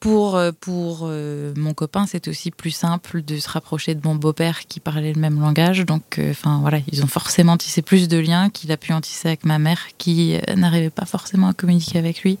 pour, 0.00 0.40
pour 0.60 1.10
mon 1.56 1.74
copain, 1.74 2.06
c'est 2.06 2.28
aussi 2.28 2.52
plus 2.52 2.70
simple 2.70 3.20
de 3.20 3.38
se 3.38 3.48
rapprocher 3.48 3.96
de 3.96 4.00
mon 4.06 4.14
beau-père 4.14 4.60
qui 4.68 4.78
parlait 4.78 5.12
le 5.12 5.20
même 5.20 5.40
langage. 5.40 5.84
Donc, 5.84 6.20
enfin 6.30 6.58
voilà, 6.60 6.78
ils 6.92 7.02
ont 7.02 7.08
forcément 7.08 7.56
tissé 7.56 7.82
plus 7.82 8.06
de 8.06 8.16
liens 8.16 8.48
qu'il 8.48 8.70
a 8.70 8.76
pu 8.76 8.92
en 8.92 9.00
tisser 9.00 9.26
avec 9.26 9.44
ma 9.44 9.58
mère, 9.58 9.80
qui 9.98 10.36
n'arrivait 10.56 10.90
pas 10.90 11.04
forcément 11.04 11.48
à 11.48 11.52
communiquer 11.52 11.98
avec 11.98 12.22
lui. 12.22 12.38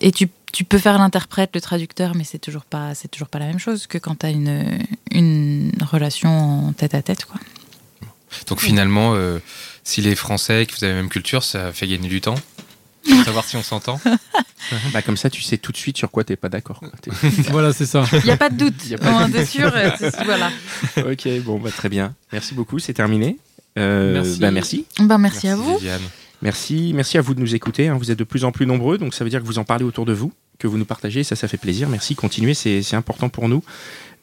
Et 0.00 0.12
tu, 0.12 0.30
tu 0.56 0.64
peux 0.64 0.78
faire 0.78 0.96
l'interprète, 0.96 1.50
le 1.54 1.60
traducteur, 1.60 2.14
mais 2.14 2.24
c'est 2.24 2.38
toujours 2.38 2.64
pas, 2.64 2.94
c'est 2.94 3.08
toujours 3.08 3.28
pas 3.28 3.38
la 3.38 3.46
même 3.46 3.58
chose 3.58 3.86
que 3.86 3.98
quand 3.98 4.20
tu 4.20 4.26
as 4.26 4.30
une, 4.30 4.78
une 5.10 5.70
relation 5.82 6.68
en 6.68 6.72
tête 6.72 6.94
à 6.94 7.02
tête, 7.02 7.26
quoi. 7.26 7.38
Donc 8.48 8.60
finalement, 8.60 9.12
euh, 9.14 9.38
s'il 9.84 10.06
est 10.06 10.14
français 10.14 10.62
et 10.62 10.66
que 10.66 10.72
vous 10.74 10.82
avez 10.82 10.94
la 10.94 11.00
même 11.00 11.10
culture, 11.10 11.44
ça 11.44 11.72
fait 11.72 11.86
gagner 11.86 12.08
du 12.08 12.20
temps? 12.22 12.36
Pour 13.06 13.22
savoir 13.24 13.44
si 13.44 13.56
on 13.56 13.62
s'entend? 13.62 14.00
Bah, 14.92 15.00
comme 15.00 15.16
ça, 15.16 15.30
tu 15.30 15.42
sais 15.42 15.58
tout 15.58 15.70
de 15.70 15.76
suite 15.76 15.96
sur 15.96 16.10
quoi 16.10 16.24
t'es 16.24 16.34
pas 16.34 16.48
d'accord. 16.48 16.80
voilà, 17.50 17.72
c'est 17.72 17.86
ça. 17.86 18.04
Il 18.14 18.24
n'y 18.24 18.30
a 18.32 18.36
pas 18.36 18.50
de 18.50 18.56
doute. 18.56 18.84
Y 18.88 18.94
a 18.94 18.98
pas 18.98 19.28
de 19.28 19.44
sûr. 19.44 19.70
euh, 19.72 19.90
c'est- 19.96 20.24
voilà. 20.24 20.50
ok, 20.96 21.28
bon, 21.44 21.60
bah, 21.60 21.70
très 21.70 21.88
bien. 21.88 22.14
Merci 22.32 22.54
beaucoup, 22.54 22.80
c'est 22.80 22.94
terminé. 22.94 23.36
Euh, 23.78 24.14
Merci. 24.14 24.40
bah, 24.40 24.50
merci. 24.50 24.86
Ben, 24.98 25.18
merci, 25.18 25.46
à 25.46 25.54
vous. 25.54 25.76
Viviane. 25.76 26.00
Merci, 26.42 26.90
merci 26.94 27.16
à 27.16 27.20
vous 27.20 27.34
de 27.34 27.40
nous 27.40 27.54
écouter. 27.54 27.86
hein. 27.86 27.96
Vous 27.96 28.10
êtes 28.10 28.18
de 28.18 28.24
plus 28.24 28.44
en 28.44 28.50
plus 28.50 28.66
nombreux, 28.66 28.98
donc 28.98 29.14
ça 29.14 29.22
veut 29.22 29.30
dire 29.30 29.40
que 29.40 29.46
vous 29.46 29.58
en 29.58 29.64
parlez 29.64 29.84
autour 29.84 30.04
de 30.04 30.12
vous, 30.12 30.32
que 30.58 30.66
vous 30.66 30.78
nous 30.78 30.84
partagez. 30.84 31.24
Ça, 31.24 31.36
ça 31.36 31.48
fait 31.48 31.56
plaisir. 31.56 31.88
Merci. 31.88 32.14
Continuez, 32.14 32.54
c'est 32.54 32.94
important 32.94 33.28
pour 33.28 33.48
nous. 33.48 33.62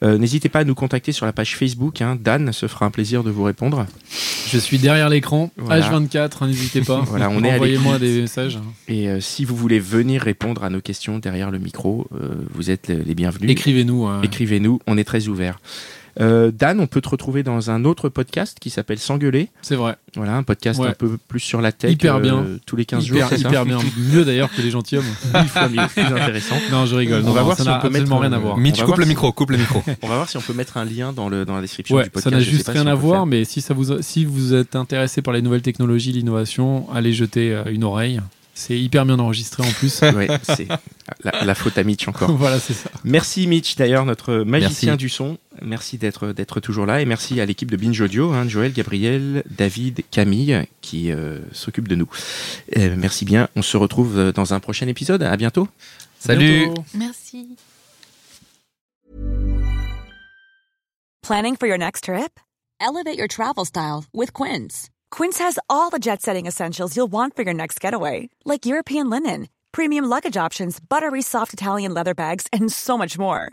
Euh, 0.02 0.18
N'hésitez 0.18 0.48
pas 0.48 0.60
à 0.60 0.64
nous 0.64 0.74
contacter 0.74 1.12
sur 1.12 1.24
la 1.24 1.32
page 1.32 1.56
Facebook. 1.56 2.02
hein. 2.02 2.18
Dan 2.20 2.52
se 2.52 2.66
fera 2.66 2.84
un 2.86 2.90
plaisir 2.90 3.22
de 3.22 3.30
vous 3.30 3.44
répondre. 3.44 3.86
Je 4.48 4.58
suis 4.58 4.78
derrière 4.78 5.08
l'écran, 5.08 5.50
Voilà. 5.56 5.88
H24, 5.88 6.30
hein, 6.40 6.46
n'hésitez 6.48 6.80
pas. 6.82 7.00
Voilà, 7.06 7.30
on 7.30 7.42
Envoyez-moi 7.42 7.98
des 7.98 8.22
messages. 8.22 8.58
Et 8.88 9.08
euh, 9.08 9.20
si 9.20 9.44
vous 9.44 9.56
voulez 9.56 9.78
venir 9.78 10.22
répondre 10.22 10.64
à 10.64 10.70
nos 10.70 10.80
questions 10.80 11.18
derrière 11.20 11.50
le 11.50 11.58
micro, 11.58 12.06
euh, 12.14 12.34
vous 12.54 12.70
êtes 12.70 12.88
les 12.88 13.14
bienvenus. 13.14 13.50
Écrivez-nous. 13.50 14.08
Écrivez-nous, 14.22 14.80
on 14.86 14.98
est 14.98 15.04
très 15.04 15.28
ouverts. 15.28 15.58
Euh, 16.20 16.52
Dan, 16.54 16.78
on 16.80 16.86
peut 16.86 17.00
te 17.00 17.08
retrouver 17.08 17.42
dans 17.42 17.70
un 17.70 17.84
autre 17.84 18.08
podcast 18.08 18.58
qui 18.60 18.70
s'appelle 18.70 18.98
S'engueuler. 18.98 19.48
C'est 19.62 19.74
vrai. 19.74 19.96
Voilà, 20.14 20.36
un 20.36 20.42
podcast 20.44 20.78
Ouais. 20.78 20.88
un 20.88 20.92
peu 20.92 21.16
plus 21.28 21.40
sur 21.40 21.60
la 21.60 21.72
tech. 21.72 21.90
Hyper 21.92 22.16
euh, 22.16 22.20
bien. 22.20 22.46
tous 22.66 22.76
les 22.76 22.84
15 22.84 23.04
Hyper, 23.04 23.28
jours, 23.28 23.28
ça 23.30 23.36
hyper 23.48 23.64
bien. 23.66 23.78
Mieux 23.98 24.24
d'ailleurs 24.24 24.48
que 24.54 24.62
les 24.62 24.70
gentilshommes. 24.70 25.04
Mille 25.34 25.48
fois 25.48 25.68
mieux, 25.68 25.86
plus 25.88 26.02
intéressant. 26.02 26.54
Non, 26.70 26.86
je 26.86 26.94
rigole. 26.94 27.22
On 27.24 27.26
Non, 27.28 27.32
va 27.32 27.40
non, 27.40 27.44
voir 27.46 27.56
ça 27.56 27.62
si 27.64 27.68
on 27.68 27.72
n'a 27.72 27.78
peut 27.80 27.90
mettre, 27.90 28.12
rien 28.16 28.32
à 28.32 28.36
euh, 28.36 28.38
voir. 28.38 28.56
Mitch, 28.58 28.80
coupe 28.82 28.98
le 28.98 29.06
micro, 29.06 29.32
coupe 29.32 29.50
le 29.50 29.56
micro. 29.58 29.82
On 30.02 30.06
va 30.08 30.14
voir 30.16 30.28
si 30.28 30.36
on 30.36 30.40
peut 30.40 30.52
mettre 30.52 30.76
un 30.76 30.84
lien 30.84 31.12
dans, 31.12 31.28
le, 31.28 31.44
dans 31.44 31.56
la 31.56 31.62
description 31.62 31.96
Ouais, 31.96 32.04
du 32.04 32.10
podcast. 32.10 32.30
ça 32.32 32.36
n'a 32.36 32.42
juste 32.42 32.68
rien 32.68 32.82
si 32.82 32.88
à 32.88 32.94
voir, 32.94 33.26
mais 33.26 33.44
si 33.44 33.60
ça 33.60 33.74
vous, 33.74 34.00
si 34.02 34.24
vous 34.24 34.54
êtes 34.54 34.76
intéressé 34.76 35.20
par 35.20 35.34
les 35.34 35.42
nouvelles 35.42 35.62
technologies, 35.62 36.12
l'innovation, 36.12 36.86
allez 36.94 37.12
jeter 37.12 37.52
euh, 37.52 37.64
une 37.72 37.82
oreille. 37.84 38.20
C'est 38.56 38.78
hyper 38.78 39.04
bien 39.04 39.18
enregistré 39.18 39.64
en 39.64 39.70
plus. 39.72 40.00
Ouais, 40.14 40.28
c'est 40.44 40.68
la, 41.24 41.44
la 41.44 41.54
faute 41.56 41.76
à 41.76 41.82
Mitch 41.82 42.06
encore. 42.06 42.30
voilà, 42.36 42.60
c'est 42.60 42.72
ça. 42.72 42.88
Merci 43.02 43.48
Mitch, 43.48 43.74
d'ailleurs, 43.74 44.04
notre 44.06 44.36
magicien 44.44 44.92
Merci. 44.92 44.96
du 44.98 45.08
son. 45.08 45.38
Merci 45.62 45.98
d'être 45.98 46.32
d'être 46.32 46.60
toujours 46.60 46.86
là. 46.86 47.00
Et 47.00 47.04
merci 47.04 47.40
à 47.40 47.46
l'équipe 47.46 47.70
de 47.70 47.76
Binge 47.76 48.00
Audio, 48.00 48.32
hein, 48.32 48.48
Joël, 48.48 48.72
Gabriel, 48.72 49.42
David, 49.50 50.02
Camille, 50.10 50.66
qui 50.80 51.12
euh, 51.12 51.38
s'occupe 51.52 51.88
de 51.88 51.94
nous. 51.94 52.08
Euh, 52.76 52.94
merci 52.96 53.24
bien. 53.24 53.48
On 53.56 53.62
se 53.62 53.76
retrouve 53.76 54.18
euh, 54.18 54.32
dans 54.32 54.54
un 54.54 54.60
prochain 54.60 54.88
épisode. 54.88 55.22
À 55.22 55.36
bientôt. 55.36 55.68
Salut. 56.18 56.66
Bientôt. 56.66 56.84
Merci. 56.94 57.56
Planning 61.22 61.56
for 61.56 61.66
your 61.66 61.78
next 61.78 62.04
trip? 62.04 62.38
Elevate 62.80 63.16
your 63.16 63.28
travel 63.28 63.64
style 63.64 64.04
with 64.12 64.32
Quince. 64.32 64.90
Quince 65.10 65.38
has 65.38 65.58
all 65.70 65.90
the 65.90 65.98
jet 65.98 66.20
setting 66.20 66.46
essentials 66.46 66.96
you'll 66.96 67.10
want 67.10 67.34
for 67.34 67.44
your 67.44 67.54
next 67.54 67.80
getaway, 67.80 68.28
like 68.44 68.66
European 68.66 69.08
linen, 69.08 69.48
premium 69.72 70.04
luggage 70.04 70.36
options, 70.36 70.78
buttery 70.80 71.22
soft 71.22 71.54
Italian 71.54 71.94
leather 71.94 72.14
bags, 72.14 72.46
and 72.52 72.70
so 72.70 72.98
much 72.98 73.16
more. 73.16 73.52